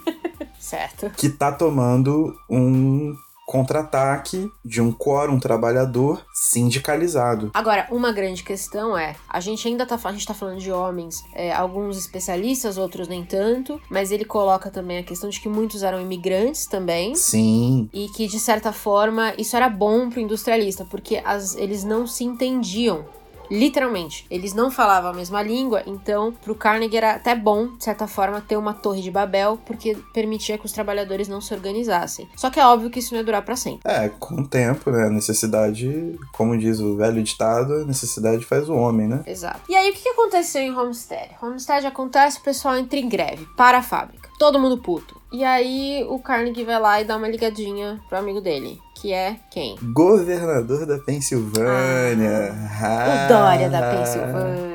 Certo. 0.58 1.08
que 1.10 1.28
tá 1.28 1.52
tomando 1.52 2.34
um 2.50 3.14
contra-ataque 3.52 4.50
de 4.64 4.80
um 4.80 4.90
quórum 4.90 5.38
trabalhador 5.38 6.22
sindicalizado. 6.32 7.50
Agora, 7.52 7.86
uma 7.90 8.10
grande 8.12 8.42
questão 8.42 8.96
é, 8.96 9.14
a 9.28 9.40
gente 9.40 9.68
ainda 9.68 9.84
tá, 9.84 9.98
fa- 9.98 10.08
a 10.08 10.12
gente 10.12 10.26
tá 10.26 10.32
falando 10.32 10.58
de 10.58 10.72
homens, 10.72 11.22
é, 11.34 11.52
alguns 11.52 11.98
especialistas, 11.98 12.78
outros 12.78 13.08
nem 13.08 13.22
tanto, 13.24 13.78
mas 13.90 14.10
ele 14.10 14.24
coloca 14.24 14.70
também 14.70 14.98
a 14.98 15.02
questão 15.02 15.28
de 15.28 15.38
que 15.38 15.48
muitos 15.48 15.82
eram 15.82 16.00
imigrantes 16.00 16.66
também. 16.66 17.14
Sim, 17.14 17.90
E 17.92 18.08
que, 18.08 18.26
de 18.26 18.40
certa 18.40 18.72
forma, 18.72 19.34
isso 19.36 19.54
era 19.54 19.68
bom 19.68 20.08
pro 20.08 20.20
industrialista, 20.20 20.84
porque 20.84 21.20
as, 21.24 21.54
eles 21.56 21.84
não 21.84 22.06
se 22.06 22.24
entendiam. 22.24 23.04
Literalmente, 23.52 24.24
eles 24.30 24.54
não 24.54 24.70
falavam 24.70 25.10
a 25.10 25.14
mesma 25.14 25.42
língua, 25.42 25.82
então 25.84 26.32
pro 26.32 26.54
Carnegie 26.54 26.96
era 26.96 27.12
até 27.12 27.34
bom, 27.34 27.76
de 27.76 27.84
certa 27.84 28.06
forma, 28.06 28.40
ter 28.40 28.56
uma 28.56 28.72
torre 28.72 29.02
de 29.02 29.10
Babel, 29.10 29.58
porque 29.66 29.94
permitia 30.14 30.56
que 30.56 30.64
os 30.64 30.72
trabalhadores 30.72 31.28
não 31.28 31.38
se 31.38 31.52
organizassem. 31.52 32.26
Só 32.34 32.48
que 32.48 32.58
é 32.58 32.66
óbvio 32.66 32.88
que 32.88 32.98
isso 32.98 33.12
não 33.12 33.20
ia 33.20 33.24
durar 33.24 33.42
pra 33.42 33.54
sempre. 33.54 33.80
É, 33.84 34.08
com 34.08 34.36
o 34.36 34.48
tempo, 34.48 34.90
né? 34.90 35.06
A 35.06 35.10
necessidade, 35.10 36.18
como 36.32 36.56
diz 36.56 36.80
o 36.80 36.96
velho 36.96 37.22
ditado, 37.22 37.74
a 37.74 37.84
necessidade 37.84 38.42
faz 38.42 38.70
o 38.70 38.74
homem, 38.74 39.06
né? 39.06 39.22
Exato. 39.26 39.60
E 39.68 39.76
aí, 39.76 39.90
o 39.90 39.92
que 39.92 40.00
que 40.00 40.08
aconteceu 40.08 40.62
em 40.62 40.74
Homestead? 40.74 41.32
Homestead 41.42 41.86
acontece, 41.86 42.38
o 42.38 42.42
pessoal 42.42 42.78
entra 42.78 42.98
em 42.98 43.08
greve, 43.08 43.46
para 43.54 43.78
a 43.78 43.82
fábrica. 43.82 44.30
Todo 44.38 44.58
mundo 44.58 44.78
puto. 44.78 45.20
E 45.30 45.44
aí, 45.44 46.06
o 46.08 46.18
Carnegie 46.18 46.64
vai 46.64 46.80
lá 46.80 47.00
e 47.02 47.04
dá 47.04 47.16
uma 47.16 47.28
ligadinha 47.28 48.00
pro 48.08 48.18
amigo 48.18 48.40
dele, 48.40 48.80
que 49.02 49.12
é 49.12 49.36
quem? 49.50 49.76
Governador 49.92 50.86
da 50.86 50.96
Pensilvânia. 50.98 52.54
O 52.54 53.28
Dória 53.28 53.68
da 53.68 53.90
Pensilvânia. 53.90 54.72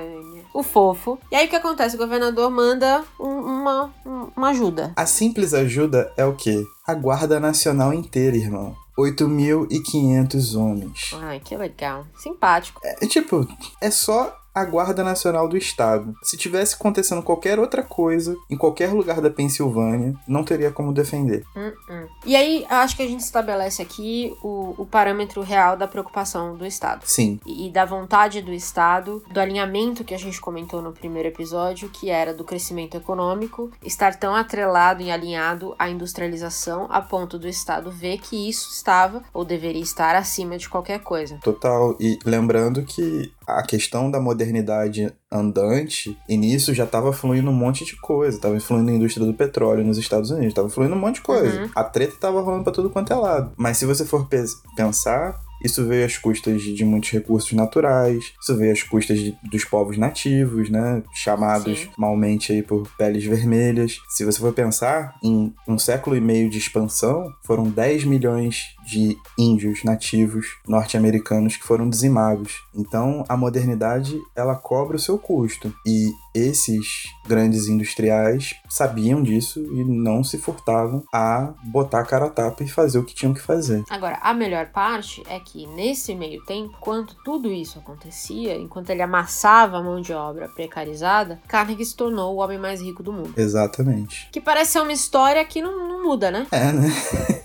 O 0.53 0.61
fofo. 0.63 1.17
E 1.31 1.35
aí, 1.35 1.45
o 1.45 1.49
que 1.49 1.55
acontece? 1.55 1.95
O 1.95 1.99
governador 1.99 2.49
manda 2.51 3.03
um- 3.19 3.25
uma, 3.25 3.93
um- 4.05 4.27
uma 4.35 4.49
ajuda. 4.49 4.91
A 4.97 5.05
simples 5.05 5.53
ajuda 5.53 6.11
é 6.17 6.25
o 6.25 6.33
quê? 6.35 6.61
A 6.85 6.93
Guarda 6.93 7.39
Nacional 7.39 7.93
inteira, 7.93 8.35
irmão. 8.35 8.75
8.500 8.97 10.55
homens. 10.55 11.11
Ai, 11.21 11.39
que 11.39 11.55
legal. 11.55 12.05
Simpático. 12.17 12.81
É 12.83 13.05
tipo, 13.05 13.47
é 13.79 13.89
só 13.91 14.35
a 14.57 14.65
Guarda 14.65 15.03
Nacional 15.03 15.47
do 15.47 15.55
Estado. 15.55 16.15
Se 16.23 16.35
tivesse 16.35 16.75
acontecendo 16.75 17.21
qualquer 17.21 17.59
outra 17.59 17.83
coisa 17.83 18.35
em 18.49 18.57
qualquer 18.57 18.91
lugar 18.91 19.21
da 19.21 19.29
Pensilvânia, 19.29 20.15
não 20.27 20.43
teria 20.43 20.71
como 20.71 20.91
defender. 20.91 21.43
Hum, 21.55 21.71
hum. 21.89 22.07
E 22.25 22.35
aí, 22.35 22.65
acho 22.69 22.95
que 22.95 23.03
a 23.03 23.07
gente 23.07 23.21
estabelece 23.21 23.81
aqui 23.81 24.35
o, 24.43 24.73
o 24.77 24.85
parâmetro 24.85 25.41
real 25.41 25.77
da 25.77 25.87
preocupação 25.87 26.55
do 26.55 26.65
Estado. 26.65 27.03
Sim, 27.05 27.39
e 27.45 27.69
da 27.69 27.85
vontade 27.85 28.41
do 28.41 28.53
Estado, 28.53 29.23
do 29.31 29.39
alinhamento 29.39 30.03
que 30.03 30.13
a 30.13 30.17
gente 30.17 30.41
comentou 30.41 30.81
no 30.81 30.91
primeiro 30.91 31.29
episódio, 31.29 31.89
que 31.89 32.09
era 32.09 32.33
do 32.33 32.43
crescimento 32.43 32.97
econômico, 32.97 33.71
estar 33.83 34.15
tão 34.15 34.35
atrelado 34.35 35.03
e 35.03 35.11
alinhado 35.11 35.75
à 35.77 35.89
industrialização 35.89 36.87
a 36.89 37.01
ponto 37.01 37.37
do 37.37 37.47
Estado 37.47 37.91
ver 37.91 38.17
que 38.17 38.49
isso 38.49 38.69
estava 38.71 39.23
ou 39.33 39.45
deveria 39.45 39.81
estar 39.81 40.15
acima 40.15 40.57
de 40.57 40.67
qualquer 40.67 40.99
coisa. 40.99 41.37
total. 41.43 41.95
E 41.99 42.17
lembrando 42.25 42.83
que 42.83 43.31
a 43.45 43.63
questão 43.63 44.11
da 44.11 44.19
modernidade 44.51 45.11
andante, 45.31 46.17
e 46.27 46.37
nisso 46.37 46.73
já 46.73 46.85
estava 46.85 47.11
fluindo 47.11 47.49
um 47.49 47.53
monte 47.53 47.83
de 47.85 47.95
coisa. 47.97 48.39
Tava 48.39 48.59
fluindo 48.59 48.89
a 48.91 48.93
indústria 48.93 49.25
do 49.25 49.33
petróleo 49.33 49.83
nos 49.83 49.97
Estados 49.97 50.31
Unidos, 50.31 50.53
tava 50.53 50.69
fluindo 50.69 50.95
um 50.95 50.99
monte 50.99 51.15
de 51.15 51.21
coisa. 51.21 51.61
Uhum. 51.63 51.69
A 51.75 51.83
treta 51.83 52.15
tava 52.19 52.41
rolando 52.41 52.63
pra 52.63 52.73
tudo 52.73 52.89
quanto 52.89 53.11
é 53.11 53.15
lado. 53.15 53.51
Mas 53.57 53.77
se 53.77 53.85
você 53.85 54.05
for 54.05 54.27
pe- 54.27 54.43
pensar, 54.75 55.37
isso 55.63 55.85
veio 55.85 56.05
às 56.05 56.17
custas 56.17 56.61
de, 56.61 56.73
de 56.73 56.85
muitos 56.85 57.09
recursos 57.11 57.51
naturais, 57.53 58.23
isso 58.41 58.55
veio 58.55 58.71
às 58.71 58.83
custas 58.83 59.19
de- 59.19 59.35
dos 59.49 59.65
povos 59.65 59.97
nativos, 59.97 60.69
né? 60.69 61.03
Chamados 61.13 61.79
Sim. 61.79 61.89
malmente 61.97 62.53
aí 62.53 62.61
por 62.63 62.87
peles 62.97 63.25
vermelhas. 63.25 63.99
Se 64.09 64.23
você 64.23 64.39
for 64.39 64.53
pensar, 64.53 65.15
em 65.23 65.53
um 65.67 65.77
século 65.77 66.15
e 66.15 66.21
meio 66.21 66.49
de 66.49 66.57
expansão, 66.57 67.27
foram 67.43 67.63
10 67.69 68.05
milhões 68.05 68.67
de 68.87 69.17
índios 69.37 69.83
nativos 69.83 70.47
norte-americanos 70.65 71.57
que 71.57 71.63
foram 71.63 71.89
dizimados. 71.89 72.63
Então, 72.73 73.25
a 73.27 73.35
modernidade, 73.35 74.17
ela 74.33 74.55
cobra 74.55 74.95
o 74.95 74.99
seu 74.99 75.17
custo. 75.17 75.73
E 75.85 76.13
esses 76.33 77.03
grandes 77.27 77.67
industriais 77.67 78.55
sabiam 78.69 79.21
disso 79.21 79.59
e 79.73 79.83
não 79.83 80.23
se 80.23 80.37
furtavam 80.37 81.03
a 81.13 81.53
botar 81.63 81.99
a 81.99 82.05
cara 82.05 82.25
a 82.25 82.29
tapa 82.29 82.63
e 82.63 82.69
fazer 82.69 82.99
o 82.99 83.03
que 83.03 83.13
tinham 83.13 83.33
que 83.33 83.41
fazer. 83.41 83.83
Agora, 83.89 84.19
a 84.21 84.33
melhor 84.33 84.67
parte 84.67 85.21
é 85.27 85.39
que 85.39 85.67
nesse 85.67 86.15
meio 86.15 86.43
tempo, 86.45 86.75
enquanto 86.77 87.15
tudo 87.25 87.51
isso 87.51 87.79
acontecia, 87.79 88.55
enquanto 88.55 88.89
ele 88.91 89.01
amassava 89.01 89.77
a 89.77 89.83
mão 89.83 89.99
de 89.99 90.13
obra 90.13 90.47
precarizada, 90.47 91.41
Carnegie 91.47 91.85
se 91.85 91.95
tornou 91.95 92.35
o 92.35 92.37
homem 92.37 92.57
mais 92.57 92.81
rico 92.81 93.03
do 93.03 93.11
mundo. 93.11 93.33
Exatamente. 93.35 94.29
Que 94.31 94.39
parece 94.39 94.73
ser 94.73 94.79
uma 94.79 94.93
história 94.93 95.43
que 95.43 95.61
não, 95.61 95.87
não 95.89 96.03
muda, 96.03 96.31
né? 96.31 96.47
É, 96.51 96.71
né? 96.71 96.87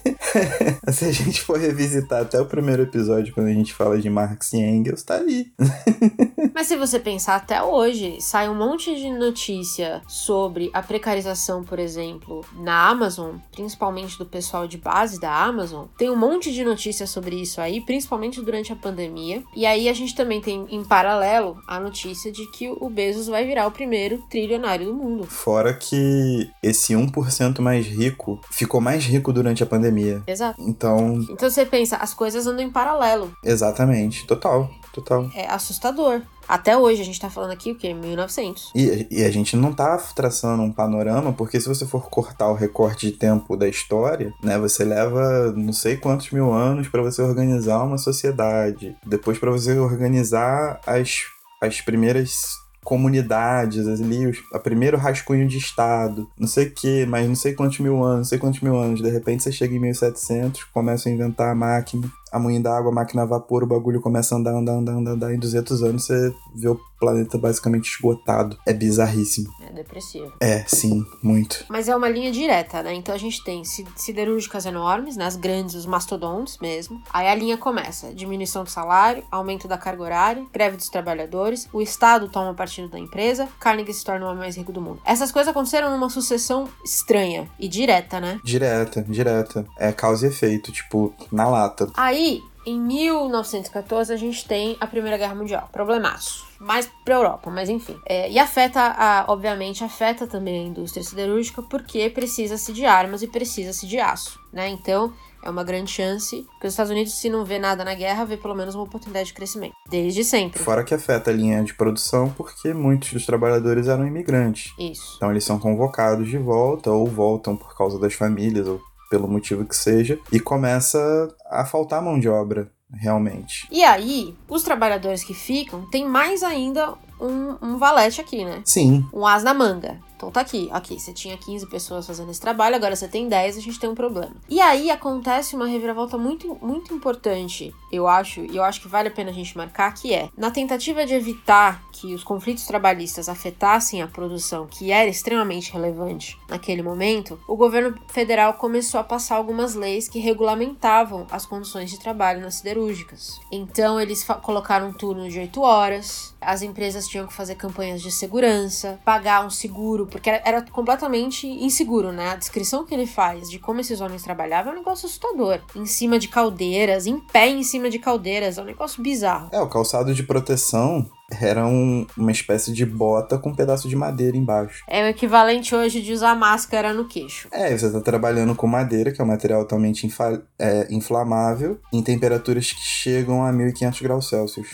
Se 0.92 1.04
a 1.04 1.12
gente 1.12 1.40
for 1.40 1.58
revisitar 1.58 2.22
até 2.22 2.40
o 2.40 2.46
primeiro 2.46 2.82
episódio, 2.82 3.34
quando 3.34 3.48
a 3.48 3.52
gente 3.52 3.72
fala 3.72 3.98
de 3.98 4.08
Marx 4.08 4.52
e 4.52 4.58
Engels, 4.58 5.02
tá 5.02 5.16
aí. 5.16 5.52
Mas 6.54 6.66
se 6.66 6.76
você 6.76 6.98
pensar 6.98 7.36
até 7.36 7.62
hoje, 7.62 8.18
sai 8.20 8.48
um 8.48 8.54
monte 8.54 8.94
de 8.94 9.10
notícia 9.10 10.02
sobre 10.06 10.70
a 10.72 10.82
precarização, 10.82 11.64
por 11.64 11.78
exemplo, 11.78 12.44
na 12.58 12.88
Amazon, 12.88 13.36
principalmente 13.52 14.18
do 14.18 14.26
pessoal 14.26 14.66
de 14.66 14.78
base 14.78 15.20
da 15.20 15.32
Amazon. 15.32 15.86
Tem 15.96 16.10
um 16.10 16.16
monte 16.16 16.52
de 16.52 16.64
notícia 16.64 17.06
sobre 17.06 17.40
isso 17.40 17.60
aí, 17.60 17.80
principalmente 17.80 18.40
durante 18.40 18.72
a 18.72 18.76
pandemia. 18.76 19.42
E 19.56 19.64
aí 19.64 19.88
a 19.88 19.92
gente 19.92 20.14
também 20.14 20.40
tem 20.40 20.66
em 20.70 20.84
paralelo 20.84 21.56
a 21.66 21.80
notícia 21.80 22.30
de 22.30 22.50
que 22.52 22.68
o 22.68 22.90
Bezos 22.90 23.28
vai 23.28 23.46
virar 23.46 23.66
o 23.66 23.72
primeiro 23.72 24.18
trilionário 24.28 24.86
do 24.86 24.94
mundo. 24.94 25.24
Fora 25.24 25.72
que 25.72 26.50
esse 26.62 26.94
1% 26.94 27.60
mais 27.60 27.86
rico 27.86 28.40
ficou 28.50 28.80
mais 28.80 29.04
rico 29.04 29.32
durante 29.32 29.62
a 29.62 29.66
pandemia. 29.66 30.11
Exato. 30.26 30.60
Então, 30.60 31.14
Então 31.28 31.48
você 31.48 31.64
pensa, 31.64 31.96
as 31.96 32.12
coisas 32.12 32.46
andam 32.46 32.64
em 32.64 32.70
paralelo. 32.70 33.32
exatamente. 33.44 34.26
Total, 34.26 34.68
total. 34.92 35.30
É 35.34 35.46
assustador. 35.48 36.22
Até 36.48 36.76
hoje, 36.76 37.00
a 37.00 37.04
gente 37.04 37.20
tá 37.20 37.30
falando 37.30 37.52
aqui 37.52 37.70
o 37.70 37.76
quê? 37.76 37.94
1900. 37.94 38.72
E, 38.74 39.06
e 39.10 39.24
a 39.24 39.30
gente 39.30 39.56
não 39.56 39.72
tá 39.72 39.96
traçando 40.14 40.62
um 40.62 40.72
panorama, 40.72 41.32
porque 41.32 41.60
se 41.60 41.68
você 41.68 41.86
for 41.86 42.10
cortar 42.10 42.48
o 42.48 42.54
recorte 42.54 43.06
de 43.10 43.12
tempo 43.16 43.56
da 43.56 43.68
história, 43.68 44.34
né, 44.42 44.58
você 44.58 44.84
leva 44.84 45.52
não 45.56 45.72
sei 45.72 45.96
quantos 45.96 46.30
mil 46.30 46.52
anos 46.52 46.88
para 46.88 47.00
você 47.00 47.22
organizar 47.22 47.82
uma 47.84 47.96
sociedade, 47.96 48.94
depois 49.06 49.38
para 49.38 49.50
você 49.50 49.78
organizar 49.78 50.80
as, 50.86 51.20
as 51.60 51.80
primeiras 51.80 52.60
comunidades 52.84 53.86
ali, 53.86 54.26
os, 54.26 54.38
primeiro 54.62 54.96
rascunho 54.96 55.46
de 55.46 55.58
estado, 55.58 56.28
não 56.38 56.48
sei 56.48 56.66
o 56.66 56.70
que, 56.70 57.06
mas 57.06 57.28
não 57.28 57.34
sei 57.34 57.54
quantos 57.54 57.78
mil 57.78 58.02
anos, 58.02 58.18
não 58.18 58.24
sei 58.24 58.38
quantos 58.38 58.60
mil 58.60 58.76
anos, 58.76 59.00
de 59.00 59.10
repente 59.10 59.42
você 59.42 59.52
chega 59.52 59.74
em 59.74 59.78
1700, 59.78 60.64
começa 60.64 61.08
a 61.08 61.12
inventar 61.12 61.50
a 61.50 61.54
máquina, 61.54 62.10
a 62.32 62.38
moinha 62.38 62.60
d'água, 62.60 62.90
a 62.90 62.94
máquina 62.94 63.22
a 63.22 63.26
vapor, 63.26 63.62
o 63.62 63.66
bagulho 63.66 64.00
começa 64.00 64.34
a 64.34 64.38
andar, 64.38 64.52
andar, 64.52 64.72
andar, 64.72 64.92
andar, 64.92 65.10
andar. 65.12 65.34
Em 65.34 65.38
200 65.38 65.82
anos 65.82 66.04
você 66.04 66.34
vê 66.54 66.68
o 66.68 66.80
planeta 67.02 67.36
basicamente 67.36 67.90
esgotado. 67.90 68.56
É 68.64 68.72
bizarríssimo. 68.72 69.52
É 69.68 69.72
depressivo. 69.72 70.32
É, 70.40 70.64
sim, 70.68 71.04
muito. 71.20 71.64
Mas 71.68 71.88
é 71.88 71.96
uma 71.96 72.08
linha 72.08 72.30
direta, 72.30 72.80
né? 72.82 72.94
Então 72.94 73.12
a 73.12 73.18
gente 73.18 73.42
tem 73.42 73.64
si- 73.64 73.84
siderúrgicas 73.96 74.64
enormes, 74.66 75.16
né? 75.16 75.24
As 75.26 75.34
grandes, 75.34 75.74
os 75.74 75.84
mastodontes 75.86 76.58
mesmo. 76.62 77.02
Aí 77.12 77.26
a 77.26 77.34
linha 77.34 77.56
começa: 77.58 78.14
diminuição 78.14 78.62
do 78.62 78.70
salário, 78.70 79.24
aumento 79.32 79.66
da 79.66 79.76
carga 79.76 80.02
horária, 80.02 80.46
greve 80.52 80.76
dos 80.76 80.88
trabalhadores, 80.88 81.68
o 81.72 81.82
Estado 81.82 82.28
toma 82.28 82.54
partido 82.54 82.88
da 82.88 82.98
empresa, 82.98 83.48
Carnegie 83.58 83.92
se 83.94 84.04
torna 84.04 84.24
o 84.26 84.28
homem 84.28 84.40
mais 84.40 84.56
rico 84.56 84.72
do 84.72 84.80
mundo. 84.80 85.00
Essas 85.04 85.32
coisas 85.32 85.50
aconteceram 85.50 85.90
numa 85.90 86.08
sucessão 86.08 86.68
estranha 86.84 87.50
e 87.58 87.66
direta, 87.66 88.20
né? 88.20 88.40
Direta, 88.44 89.02
direta. 89.02 89.66
É 89.76 89.90
causa 89.92 90.26
e 90.26 90.30
efeito, 90.30 90.70
tipo, 90.70 91.12
na 91.32 91.48
lata. 91.48 91.90
Aí, 91.94 92.40
em 92.66 92.80
1914, 92.80 94.12
a 94.12 94.16
gente 94.16 94.46
tem 94.46 94.76
a 94.80 94.86
Primeira 94.86 95.16
Guerra 95.16 95.34
Mundial. 95.34 95.68
Problemaço. 95.72 96.46
Mais 96.58 96.88
pra 97.04 97.16
Europa, 97.16 97.50
mas 97.50 97.68
enfim. 97.68 97.98
É, 98.06 98.30
e 98.30 98.38
afeta, 98.38 98.80
a, 98.80 99.24
obviamente, 99.28 99.82
afeta 99.82 100.26
também 100.26 100.64
a 100.64 100.68
indústria 100.68 101.02
siderúrgica 101.02 101.62
porque 101.62 102.08
precisa-se 102.10 102.72
de 102.72 102.84
armas 102.84 103.22
e 103.22 103.26
precisa-se 103.26 103.86
de 103.86 103.98
aço, 103.98 104.38
né? 104.52 104.68
Então, 104.68 105.12
é 105.42 105.50
uma 105.50 105.64
grande 105.64 105.90
chance 105.90 106.46
que 106.60 106.66
os 106.66 106.72
Estados 106.72 106.92
Unidos, 106.92 107.14
se 107.14 107.28
não 107.28 107.44
vê 107.44 107.58
nada 107.58 107.84
na 107.84 107.94
guerra, 107.94 108.24
vê 108.24 108.36
pelo 108.36 108.54
menos 108.54 108.76
uma 108.76 108.84
oportunidade 108.84 109.26
de 109.26 109.34
crescimento. 109.34 109.74
Desde 109.90 110.22
sempre. 110.22 110.62
Fora 110.62 110.84
que 110.84 110.94
afeta 110.94 111.30
a 111.30 111.34
linha 111.34 111.64
de 111.64 111.74
produção 111.74 112.30
porque 112.30 112.72
muitos 112.72 113.12
dos 113.12 113.26
trabalhadores 113.26 113.88
eram 113.88 114.06
imigrantes. 114.06 114.72
Isso. 114.78 115.14
Então 115.16 115.32
eles 115.32 115.42
são 115.42 115.58
convocados 115.58 116.28
de 116.28 116.38
volta 116.38 116.92
ou 116.92 117.08
voltam 117.08 117.56
por 117.56 117.76
causa 117.76 117.98
das 117.98 118.14
famílias 118.14 118.68
ou 118.68 118.80
pelo 119.12 119.28
motivo 119.28 119.66
que 119.66 119.76
seja 119.76 120.18
e 120.32 120.40
começa 120.40 121.28
a 121.50 121.66
faltar 121.66 122.00
mão 122.00 122.18
de 122.18 122.30
obra, 122.30 122.72
realmente. 122.90 123.68
E 123.70 123.84
aí, 123.84 124.34
os 124.48 124.62
trabalhadores 124.62 125.22
que 125.22 125.34
ficam 125.34 125.84
têm 125.90 126.08
mais 126.08 126.42
ainda 126.42 126.94
um, 127.20 127.56
um 127.60 127.76
valete 127.76 128.22
aqui, 128.22 128.42
né? 128.42 128.62
Sim, 128.64 129.06
um 129.12 129.26
as 129.26 129.44
na 129.44 129.52
manga. 129.52 130.00
Então 130.16 130.30
tá 130.30 130.40
aqui, 130.40 130.70
ok, 130.72 130.98
você 130.98 131.12
tinha 131.12 131.36
15 131.36 131.66
pessoas 131.68 132.06
fazendo 132.06 132.30
esse 132.30 132.40
trabalho, 132.40 132.76
agora 132.76 132.94
você 132.94 133.08
tem 133.08 133.28
10, 133.28 133.58
a 133.58 133.60
gente 133.60 133.78
tem 133.78 133.90
um 133.90 133.94
problema. 133.94 134.36
E 134.48 134.60
aí 134.60 134.88
acontece 134.90 135.56
uma 135.56 135.66
reviravolta 135.66 136.16
muito, 136.16 136.56
muito 136.62 136.94
importante, 136.94 137.74
eu 137.90 138.06
acho, 138.06 138.40
e 138.40 138.56
eu 138.56 138.62
acho 138.62 138.80
que 138.80 138.88
vale 138.88 139.08
a 139.08 139.10
pena 139.10 139.30
a 139.30 139.34
gente 139.34 139.56
marcar, 139.56 139.92
que 139.92 140.14
é, 140.14 140.30
na 140.38 140.50
tentativa 140.50 141.04
de 141.04 141.12
evitar 141.12 141.82
que 142.02 142.14
os 142.14 142.24
conflitos 142.24 142.66
trabalhistas 142.66 143.28
afetassem 143.28 144.02
a 144.02 144.08
produção, 144.08 144.66
que 144.66 144.90
era 144.90 145.08
extremamente 145.08 145.72
relevante 145.72 146.36
naquele 146.48 146.82
momento, 146.82 147.38
o 147.46 147.54
governo 147.54 147.94
federal 148.08 148.54
começou 148.54 148.98
a 148.98 149.04
passar 149.04 149.36
algumas 149.36 149.76
leis 149.76 150.08
que 150.08 150.18
regulamentavam 150.18 151.28
as 151.30 151.46
condições 151.46 151.92
de 151.92 152.00
trabalho 152.00 152.40
nas 152.40 152.56
siderúrgicas. 152.56 153.38
Então 153.52 154.00
eles 154.00 154.26
colocaram 154.42 154.88
um 154.88 154.92
turno 154.92 155.28
de 155.28 155.38
8 155.38 155.60
horas, 155.60 156.34
as 156.40 156.62
empresas 156.62 157.06
tinham 157.06 157.28
que 157.28 157.32
fazer 157.32 157.54
campanhas 157.54 158.02
de 158.02 158.10
segurança, 158.10 158.98
pagar 159.04 159.46
um 159.46 159.50
seguro, 159.50 160.08
porque 160.08 160.28
era, 160.28 160.42
era 160.44 160.62
completamente 160.62 161.46
inseguro, 161.46 162.10
né? 162.10 162.30
A 162.30 162.36
descrição 162.36 162.84
que 162.84 162.92
ele 162.92 163.06
faz 163.06 163.48
de 163.48 163.60
como 163.60 163.80
esses 163.80 164.00
homens 164.00 164.24
trabalhavam 164.24 164.72
é 164.72 164.74
um 164.74 164.78
negócio 164.78 165.06
assustador. 165.06 165.60
Em 165.76 165.86
cima 165.86 166.18
de 166.18 166.26
caldeiras, 166.26 167.06
em 167.06 167.20
pé 167.20 167.48
em 167.48 167.62
cima 167.62 167.88
de 167.88 168.00
caldeiras, 168.00 168.58
é 168.58 168.62
um 168.62 168.66
negócio 168.66 169.00
bizarro. 169.00 169.50
é, 169.52 169.60
o 169.60 169.68
calçado 169.68 170.12
de 170.12 170.24
proteção 170.24 171.08
era 171.40 171.66
um- 171.66 172.06
uma 172.16 172.30
espécie 172.32 172.72
de 172.72 172.84
bota 172.84 173.38
com 173.38 173.50
um 173.50 173.54
pedaço 173.54 173.88
de 173.88 173.96
madeira 173.96 174.36
embaixo. 174.36 174.82
É 174.88 175.04
o 175.04 175.08
equivalente 175.08 175.74
hoje 175.74 176.00
de 176.02 176.12
usar 176.12 176.34
máscara 176.34 176.92
no 176.92 177.06
queixo. 177.06 177.48
É, 177.52 177.76
você 177.76 177.90
tá 177.90 178.00
trabalhando 178.00 178.54
com 178.54 178.66
madeira, 178.66 179.10
que 179.12 179.20
é 179.20 179.24
um 179.24 179.28
material 179.28 179.60
altamente 179.60 180.06
infa- 180.06 180.42
é, 180.58 180.86
inflamável, 180.90 181.78
em 181.92 182.02
temperaturas 182.02 182.72
que 182.72 182.80
chegam 182.80 183.44
a 183.44 183.52
1500 183.52 184.00
graus 184.02 184.28
Celsius. 184.28 184.68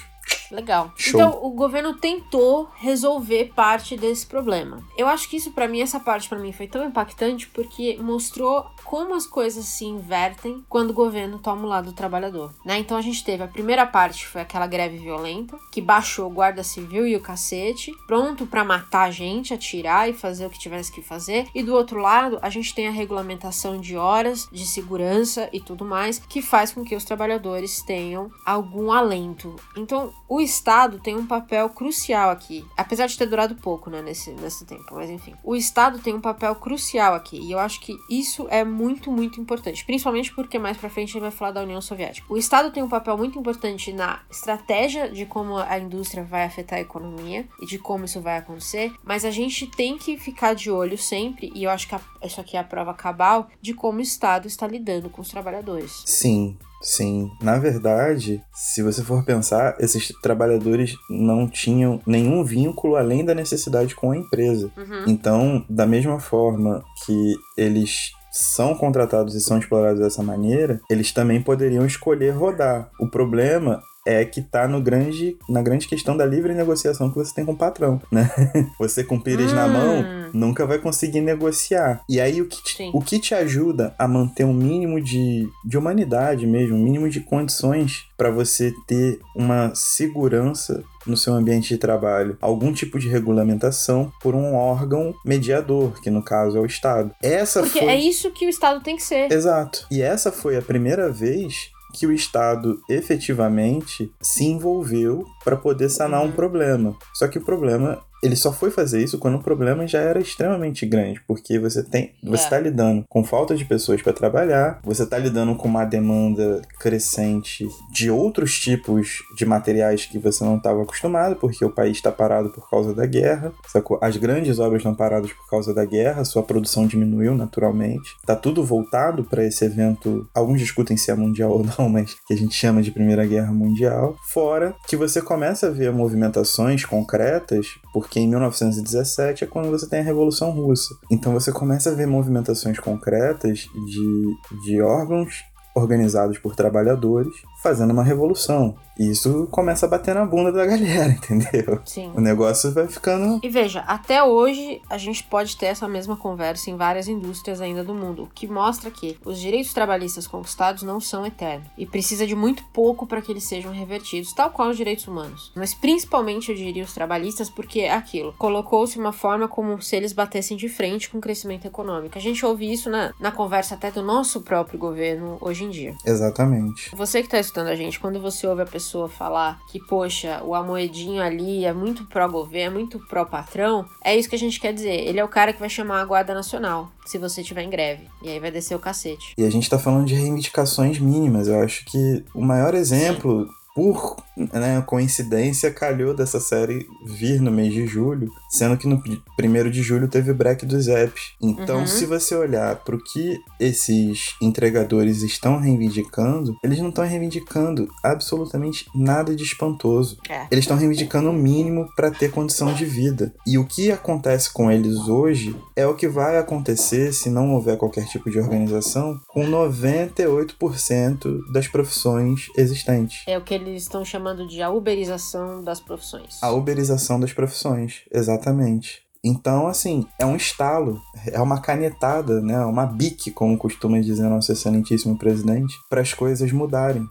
Legal. 0.51 0.93
Show. 0.97 1.21
Então, 1.21 1.41
o 1.43 1.51
governo 1.51 1.95
tentou 1.95 2.69
resolver 2.77 3.53
parte 3.55 3.97
desse 3.97 4.27
problema. 4.27 4.83
Eu 4.97 5.09
acho 5.09 5.29
que 5.29 5.37
isso 5.37 5.53
pra 5.53 5.69
mim, 5.69 5.81
essa 5.81 6.01
parte 6.01 6.29
pra 6.29 6.39
mim 6.39 6.53
foi 6.53 6.67
tão 6.67 6.85
impactante 6.85 7.47
porque 7.49 7.99
mostrou 8.01 8.67
como 8.85 9.15
as 9.15 9.27
coisas 9.27 9.65
se 9.67 9.85
invertem 9.85 10.65
quando 10.69 10.91
o 10.91 10.95
governo 10.95 11.39
toma 11.39 11.65
o 11.65 11.69
lado 11.69 11.87
do 11.87 11.93
trabalhador, 11.93 12.55
né? 12.65 12.79
Então 12.79 12.97
a 12.97 13.03
gente 13.03 13.23
teve 13.23 13.43
a 13.43 13.49
primeira 13.49 13.87
parte 13.87 14.27
foi 14.27 14.41
aquela 14.41 14.67
greve 14.67 14.99
violenta, 14.99 15.59
que 15.71 15.81
baixou 15.81 16.27
o 16.27 16.33
guarda 16.33 16.63
civil 16.63 17.07
e 17.07 17.17
o 17.17 17.21
cacete, 17.21 17.93
pronto 18.07 18.47
pra 18.47 18.65
matar 18.65 19.05
a 19.05 19.11
gente, 19.11 19.53
atirar 19.53 20.09
e 20.09 20.13
fazer 20.13 20.47
o 20.47 20.51
que 20.51 20.59
tivesse 20.59 20.93
que 20.93 21.03
fazer. 21.03 21.47
E 21.55 21.63
do 21.63 21.75
outro 21.75 22.01
lado, 22.01 22.39
a 22.41 22.51
gente 22.51 22.75
tem 22.75 22.89
a 22.89 22.91
regulamentação 22.91 23.79
de 23.79 23.97
horas 23.97 24.49
de 24.51 24.67
segurança 24.67 25.49
e 25.53 25.61
tudo 25.61 25.85
mais, 25.85 26.19
que 26.19 26.41
faz 26.41 26.73
com 26.73 26.85
que 26.85 26.97
os 26.97 27.05
trabalhadores 27.05 27.83
tenham 27.83 28.31
algum 28.45 28.93
alento. 28.93 29.55
Então, 29.77 30.13
o 30.29 30.38
Estado 30.41 30.99
tem 30.99 31.17
um 31.17 31.27
papel 31.27 31.69
crucial 31.71 32.31
aqui, 32.31 32.65
apesar 32.77 33.07
de 33.07 33.17
ter 33.17 33.27
durado 33.27 33.55
pouco, 33.57 33.91
né, 33.91 34.03
nesse, 34.03 34.31
nesse 34.33 34.65
tempo, 34.65 34.95
mas 34.95 35.11
enfim. 35.11 35.35
O 35.43 35.55
Estado 35.57 35.99
tem 35.99 36.15
um 36.15 36.21
papel 36.21 36.55
crucial 36.55 37.15
aqui, 37.15 37.39
e 37.41 37.53
eu 37.53 37.59
acho 37.59 37.81
que 37.81 37.97
isso 38.11 38.47
é 38.51 38.65
muito, 38.65 39.11
muito 39.11 39.41
importante, 39.41 39.85
principalmente 39.85 40.35
porque 40.35 40.59
mais 40.59 40.77
pra 40.77 40.91
frente 40.91 41.13
ele 41.15 41.21
vai 41.23 41.31
falar 41.31 41.53
da 41.53 41.63
União 41.63 41.81
Soviética. 41.81 42.27
O 42.33 42.37
Estado 42.37 42.71
tem 42.71 42.83
um 42.83 42.89
papel 42.89 43.17
muito 43.17 43.39
importante 43.39 43.93
na 43.93 44.21
estratégia 44.31 45.09
de 45.09 45.25
como 45.27 45.57
a 45.57 45.79
indústria 45.79 46.25
vai 46.25 46.45
afetar 46.45 46.79
a 46.79 46.83
economia 46.83 47.47
e 47.61 47.67
de 47.67 47.79
como 47.79 48.05
isso 48.05 48.21
vai 48.21 48.39
acontecer, 48.39 48.93
mas 49.05 49.25
a 49.25 49.31
gente 49.31 49.67
tem 49.67 49.97
que 49.99 50.17
ficar 50.17 50.55
de 50.55 50.71
olho 50.71 50.99
sempre, 50.99 51.51
e 51.55 51.65
eu 51.65 51.71
acho 51.71 51.89
que 51.89 51.95
a- 51.95 52.01
isso 52.25 52.41
aqui 52.41 52.57
é 52.57 52.61
a 52.61 52.65
prova 52.65 52.95
cabal 52.95 53.49
de 53.61 53.75
como 53.75 53.99
o 53.99 54.03
Estado 54.03 54.47
está 54.47 54.67
lidando 54.67 55.11
com 55.11 55.21
os 55.23 55.29
trabalhadores. 55.29 56.03
Sim, 56.07 56.57
Sim, 56.81 57.31
na 57.43 57.59
verdade, 57.59 58.41
se 58.53 58.83
você 58.83 59.03
for 59.03 59.25
pensar, 59.25 59.77
esses 59.81 60.13
trabalhadores 60.23 60.95
não 61.11 61.49
tinham 61.49 62.01
nenhum 62.07 62.45
vínculo 62.45 62.97
além 62.97 63.25
da 63.25 63.35
necessidade 63.35 63.95
com 63.95 64.13
a 64.13 64.17
empresa. 64.17 64.71
Uhum. 64.77 65.05
Então, 65.07 65.65
da 65.69 65.87
mesma 65.87 66.21
forma 66.21 66.83
que 67.05 67.35
eles 67.57 68.13
são 68.31 68.75
contratados 68.75 69.35
e 69.35 69.41
são 69.41 69.59
explorados 69.59 70.01
dessa 70.01 70.23
maneira, 70.23 70.81
eles 70.89 71.13
também 71.13 71.43
poderiam 71.43 71.85
escolher 71.85 72.31
rodar. 72.31 72.91
O 73.01 73.09
problema 73.09 73.83
é 74.09 74.25
que 74.25 74.41
tá 74.41 74.67
no 74.67 74.81
grande, 74.81 75.37
na 75.49 75.61
grande 75.61 75.87
questão 75.87 76.17
da 76.17 76.25
livre 76.25 76.55
negociação 76.55 77.11
que 77.11 77.17
você 77.17 77.35
tem 77.35 77.45
com 77.45 77.53
o 77.53 77.57
patrão, 77.57 78.01
né? 78.11 78.31
Você 78.79 79.05
com 79.05 79.21
pires 79.21 79.53
na 79.53 79.67
Hum. 79.67 79.73
mão 79.73 80.05
nunca 80.33 80.65
vai 80.67 80.79
conseguir 80.79 81.21
negociar. 81.21 82.01
E 82.09 82.19
aí 82.21 82.41
o 82.41 82.47
que 82.47 82.63
te, 82.63 82.91
o 82.95 83.01
que 83.03 83.19
te 83.19 83.35
ajuda 83.35 83.95
a 83.99 84.09
manter 84.09 84.45
um 84.45 84.53
mínimo 84.55 85.01
de, 85.01 85.49
de 85.65 85.77
humanidade 85.77 86.47
mesmo, 86.47 86.77
um 86.77 86.83
mínimo 86.83 87.09
de 87.11 87.21
condições 87.21 88.07
para 88.17 88.31
você 88.31 88.73
ter 88.87 89.21
uma 89.37 89.73
segurança 89.75 90.83
no 91.07 91.17
seu 91.17 91.35
ambiente 91.35 91.69
de 91.69 91.79
trabalho, 91.79 92.37
algum 92.41 92.73
tipo 92.73 92.99
de 92.99 93.09
regulamentação 93.09 94.11
por 94.21 94.35
um 94.35 94.55
órgão 94.55 95.15
mediador, 95.25 96.01
que 96.01 96.11
no 96.11 96.23
caso 96.23 96.57
é 96.57 96.61
o 96.61 96.67
Estado. 96.67 97.11
Essa 97.23 97.61
Porque 97.61 97.79
foi 97.81 97.89
é 97.89 97.97
isso 97.97 98.31
que 98.31 98.47
o 98.47 98.49
Estado 98.49 98.83
tem 98.83 98.97
que 98.97 99.03
ser. 99.03 99.31
Exato. 99.33 99.87
E 99.91 100.03
essa 100.03 100.31
foi 100.33 100.57
a 100.57 100.63
primeira 100.63 101.11
vez 101.11 101.71
que 101.95 102.07
o 102.07 102.13
Estado 102.13 102.79
efetivamente 102.89 104.11
se 104.21 104.45
envolveu 104.45 105.25
para 105.45 105.57
poder 105.57 105.89
sanar 105.89 106.21
um 106.23 106.27
Uhum. 106.27 106.33
problema. 106.33 106.97
Só 107.15 107.27
que 107.29 107.39
o 107.39 107.45
problema, 107.45 107.99
ele 108.23 108.37
só 108.37 108.53
foi 108.53 108.71
fazer 108.71 109.03
isso 109.03 109.19
quando 109.19 109.37
o 109.37 109.43
problema 109.43 109.87
já 109.87 110.01
era 110.01 110.19
extremamente 110.21 110.85
grande, 110.87 111.21
porque 111.27 111.59
você 111.59 111.83
tem, 111.83 112.13
você 112.23 112.43
É. 112.43 112.45
está 112.45 112.59
lidando 112.59 113.05
com 113.09 113.23
falta 113.25 113.55
de 113.55 113.65
pessoas 113.65 114.03
para 114.03 114.13
trabalhar, 114.13 114.81
você 114.83 115.03
está 115.05 115.19
lidando 115.19 115.55
com 115.55 115.69
uma 115.69 115.85
demanda 115.85 116.63
crescente 116.79 117.67
de 117.93 118.11
outros 118.11 118.59
tipos 118.59 119.19
de 119.37 119.45
materiais 119.47 120.07
que 120.07 120.19
você 120.19 120.43
não 120.45 120.57
estava 120.57 120.83
acostumado, 120.83 121.37
porque 121.37 121.65
o 121.65 121.71
país 121.71 121.97
está 121.97 122.11
parado 122.11 122.51
por 122.51 122.69
causa 122.69 122.93
da 122.95 123.07
guerra, 123.07 123.53
sacou? 123.69 123.99
As 124.03 124.17
grandes 124.17 124.59
obras 124.59 124.81
estão 124.81 124.95
paradas 124.95 125.33
por 125.33 125.49
causa 125.49 125.73
da 125.73 125.85
guerra, 125.85 126.25
sua 126.25 126.43
produção 126.43 126.87
diminuiu 126.87 127.35
naturalmente. 127.35 128.17
Tá 128.27 128.35
tudo 128.35 128.65
voltado 128.65 129.25
para 129.25 129.45
esse 129.45 129.65
evento. 129.65 130.29
Alguns 130.35 130.59
discutem 130.61 130.97
se 130.97 131.11
é 131.11 131.15
mundial 131.15 131.51
ou 131.59 131.65
não, 131.79 131.89
mas 131.89 132.15
que 132.27 132.35
a 132.35 132.37
gente 132.37 132.55
chama 132.55 132.83
de 132.83 132.91
Primeira 132.91 133.25
Guerra 133.27 133.53
Mundial. 133.53 134.17
Fora 134.29 134.75
que 134.89 134.97
você 134.97 135.21
começa 135.23 135.69
a 135.69 135.71
ver 135.71 135.93
movimentações 135.93 136.85
concretas, 136.85 137.67
porque 138.09 138.21
em 138.21 138.27
1917 138.27 139.45
é 139.45 139.47
quando 139.47 139.71
você 139.71 139.87
tem 139.87 140.01
a 140.01 140.03
Revolução 140.03 140.51
Russa. 140.51 140.95
Então 141.11 141.35
você 141.35 141.53
começa 141.53 141.91
a 141.91 141.95
ver 141.95 142.07
movimentações 142.07 142.81
concretas 142.81 143.69
de, 143.87 144.65
de 144.65 144.81
órgãos 144.81 145.45
organizados 145.75 146.39
por 146.39 146.57
trabalhadores 146.57 147.33
fazendo 147.63 147.93
uma 147.93 148.03
revolução. 148.03 148.77
E 148.99 149.11
isso 149.11 149.47
começa 149.51 149.87
a 149.87 149.89
bater 149.89 150.15
na 150.15 150.27
bunda 150.27 150.51
da 150.51 150.67
galera, 150.67 151.13
entendeu? 151.13 151.81
Sim. 151.85 152.13
O 152.17 152.21
negócio 152.21 152.73
vai 152.73 152.89
ficando. 152.89 153.39
E 153.43 153.49
veja, 153.49 153.81
até 153.81 154.23
hoje 154.25 154.83
a 154.91 154.99
gente 154.99 155.23
pode 155.23 155.57
ter 155.57 155.67
essa 155.67 155.87
mesma 155.87 156.17
conversa 156.17 156.69
em 156.71 156.77
várias 156.77 157.07
indústrias 157.07 157.61
ainda 157.61 157.85
do 157.85 157.95
mundo, 157.95 158.25
o 158.25 158.27
que 158.27 158.49
mostra 158.49 158.91
que 158.91 159.17
os 159.25 159.39
direitos 159.39 159.73
trabalhistas 159.73 160.27
conquistados 160.27 160.83
não 160.83 161.01
são 161.01 161.25
eternos 161.25 161.69
e 161.79 161.87
precisa 161.87 162.27
de 162.27 162.35
muito 162.35 162.65
pouco 162.73 163.07
para 163.07 163.23
que 163.23 163.31
eles 163.31 163.45
sejam 163.45 163.73
revertidos, 163.73 164.33
tal 164.33 164.51
qual 164.51 164.71
os 164.71 164.77
direitos 164.77 165.07
humanos. 165.07 165.53
Mas 165.55 165.75
principalmente 165.75 166.51
eu 166.51 166.57
diria 166.57 166.83
os 166.83 166.93
trabalhistas, 166.93 167.49
porque 167.49 167.81
é 167.81 167.93
aquilo, 167.93 168.35
colocou-se 168.37 168.99
uma 168.99 169.13
forma 169.13 169.47
como 169.47 169.81
se 169.81 169.95
eles 169.95 170.13
batessem 170.13 170.57
de 170.57 170.69
frente 170.69 171.09
com 171.09 171.19
o 171.19 171.21
crescimento 171.21 171.67
econômico. 171.67 172.19
A 172.19 172.21
gente 172.21 172.45
ouve 172.45 172.71
isso 172.73 172.91
na, 172.91 173.13
na 173.21 173.31
conversa 173.31 173.77
até 173.77 173.93
do 173.93 174.03
nosso 174.03 174.41
próprio 174.41 174.79
governo 174.79 175.39
hoje 175.41 175.65
em 175.65 175.71
dia. 175.71 175.95
Exatamente. 176.05 176.91
Você 176.97 177.23
que 177.23 177.29
tá 177.29 177.39
escutando 177.49 177.69
a 177.69 177.75
gente, 177.75 177.99
quando 177.99 178.21
você 178.21 178.47
ouve 178.47 178.63
a 178.63 178.67
pessoa 178.67 179.09
falar 179.09 179.61
que, 179.69 179.81
poxa, 179.81 180.43
o 180.45 180.55
Amoedinho 180.55 181.23
ali 181.23 181.65
é 181.65 181.73
muito 181.73 182.05
pró-governo, 182.05 182.77
é 182.77 182.79
muito 182.79 182.99
pró-patrão, 183.01 183.87
é 184.05 184.17
isso 184.17 184.29
que 184.29 184.37
a 184.37 184.39
gente 184.39 184.61
quer 184.61 184.73
dizer. 184.73 185.09
Ele 185.09 185.19
é 185.19 185.25
o 185.25 185.29
cara 185.29 185.53
que 185.53 185.61
vai 185.61 185.69
chamar 185.69 186.01
a 186.01 186.05
Guarda 186.05 186.35
Nacional, 186.35 186.91
se 187.05 187.19
você 187.19 187.41
estiver 187.41 187.63
em 187.63 187.71
greve. 187.71 188.07
E 188.23 188.29
aí 188.29 188.39
vai 188.39 188.51
descer 188.51 188.75
o 188.75 188.79
cacete. 188.79 189.35
E 189.37 189.45
a 189.45 189.51
gente 189.51 189.69
tá 189.69 189.79
falando 189.79 190.07
de 190.07 190.15
reivindicações 190.15 190.99
mínimas. 190.99 191.49
Eu 191.49 191.61
acho 191.61 191.85
que 191.87 192.25
o 192.35 192.43
maior 192.43 192.75
exemplo, 192.75 193.49
por 193.79 194.17
né, 194.37 194.83
coincidência, 194.85 195.71
calhou 195.71 196.13
dessa 196.13 196.41
série 196.41 196.85
vir 197.07 197.41
no 197.41 197.49
mês 197.53 197.73
de 197.73 197.87
julho, 197.87 198.29
sendo 198.51 198.77
que 198.77 198.89
no 198.89 199.01
primeiro 199.37 199.71
de 199.71 199.83
julho 199.83 200.09
teve 200.09 200.33
o 200.33 200.35
break 200.35 200.67
dos 200.67 200.89
apps. 200.89 201.35
Então, 201.41 201.79
Uhum. 201.81 201.87
se 201.87 202.05
você 202.05 202.35
olhar 202.35 202.75
pro 202.83 202.99
que 202.99 203.39
esses 203.61 204.35
entregadores 204.43 205.23
estão 205.23 205.59
reivindicando, 205.61 206.57
eles 206.65 206.81
não 206.81 206.89
estão 206.89 207.05
reivindicando 207.05 207.89
absolutamente 208.03 208.85
nada 208.93 209.33
de 209.37 209.45
espantoso. 209.45 210.19
É. 210.29 210.47
Eles 210.51 210.65
estão 210.65 210.77
reivindicando 210.77 211.31
o 211.31 211.33
mínimo 211.33 211.89
para 211.95 212.11
ter 212.11 212.33
condição 212.33 212.75
de 212.75 212.85
vida. 212.85 213.33
E 213.47 213.59
o 213.59 213.65
que 213.65 213.93
acontece 213.93 214.53
com 214.53 214.73
eles 214.73 215.07
hoje 215.07 215.55
é 215.77 215.87
o 215.87 215.95
que 215.95 216.09
vai 216.09 216.37
acontecer 216.37 217.13
se 217.13 217.31
não 217.31 217.55
houver 217.55 217.77
qualquer 217.77 218.07
tipo 218.07 218.29
de 218.29 218.41
organização 218.41 219.21
com 219.29 219.47
98% 219.47 221.41
das 221.53 221.69
profissões 221.69 222.47
existentes. 222.57 223.23
É 223.27 223.39
o 223.39 223.43
que 223.43 223.55
eles 223.55 223.68
estão 223.77 224.05
chamando 224.05 224.47
de 224.47 224.63
a 224.63 224.71
uberização 224.71 225.63
das 225.63 225.81
profissões. 225.81 226.39
A 226.43 226.51
uberização 226.51 227.19
das 227.19 227.33
profissões, 227.33 228.03
exatamente. 228.11 229.09
Então, 229.25 229.67
assim, 229.67 230.07
é 230.19 230.25
um 230.25 230.37
estalo, 230.37 231.01
é 231.27 231.41
uma 231.41 231.61
canetada, 231.61 232.41
né? 232.41 232.65
Uma 232.65 232.87
bique, 232.87 233.31
como 233.31 233.59
costuma 233.59 234.01
dizer 234.01 234.29
nosso 234.29 234.53
excelentíssimo 234.53 235.19
presidente, 235.19 235.75
para 235.91 236.01
as 236.01 236.15
coisas 236.15 236.53
mudarem. 236.53 237.07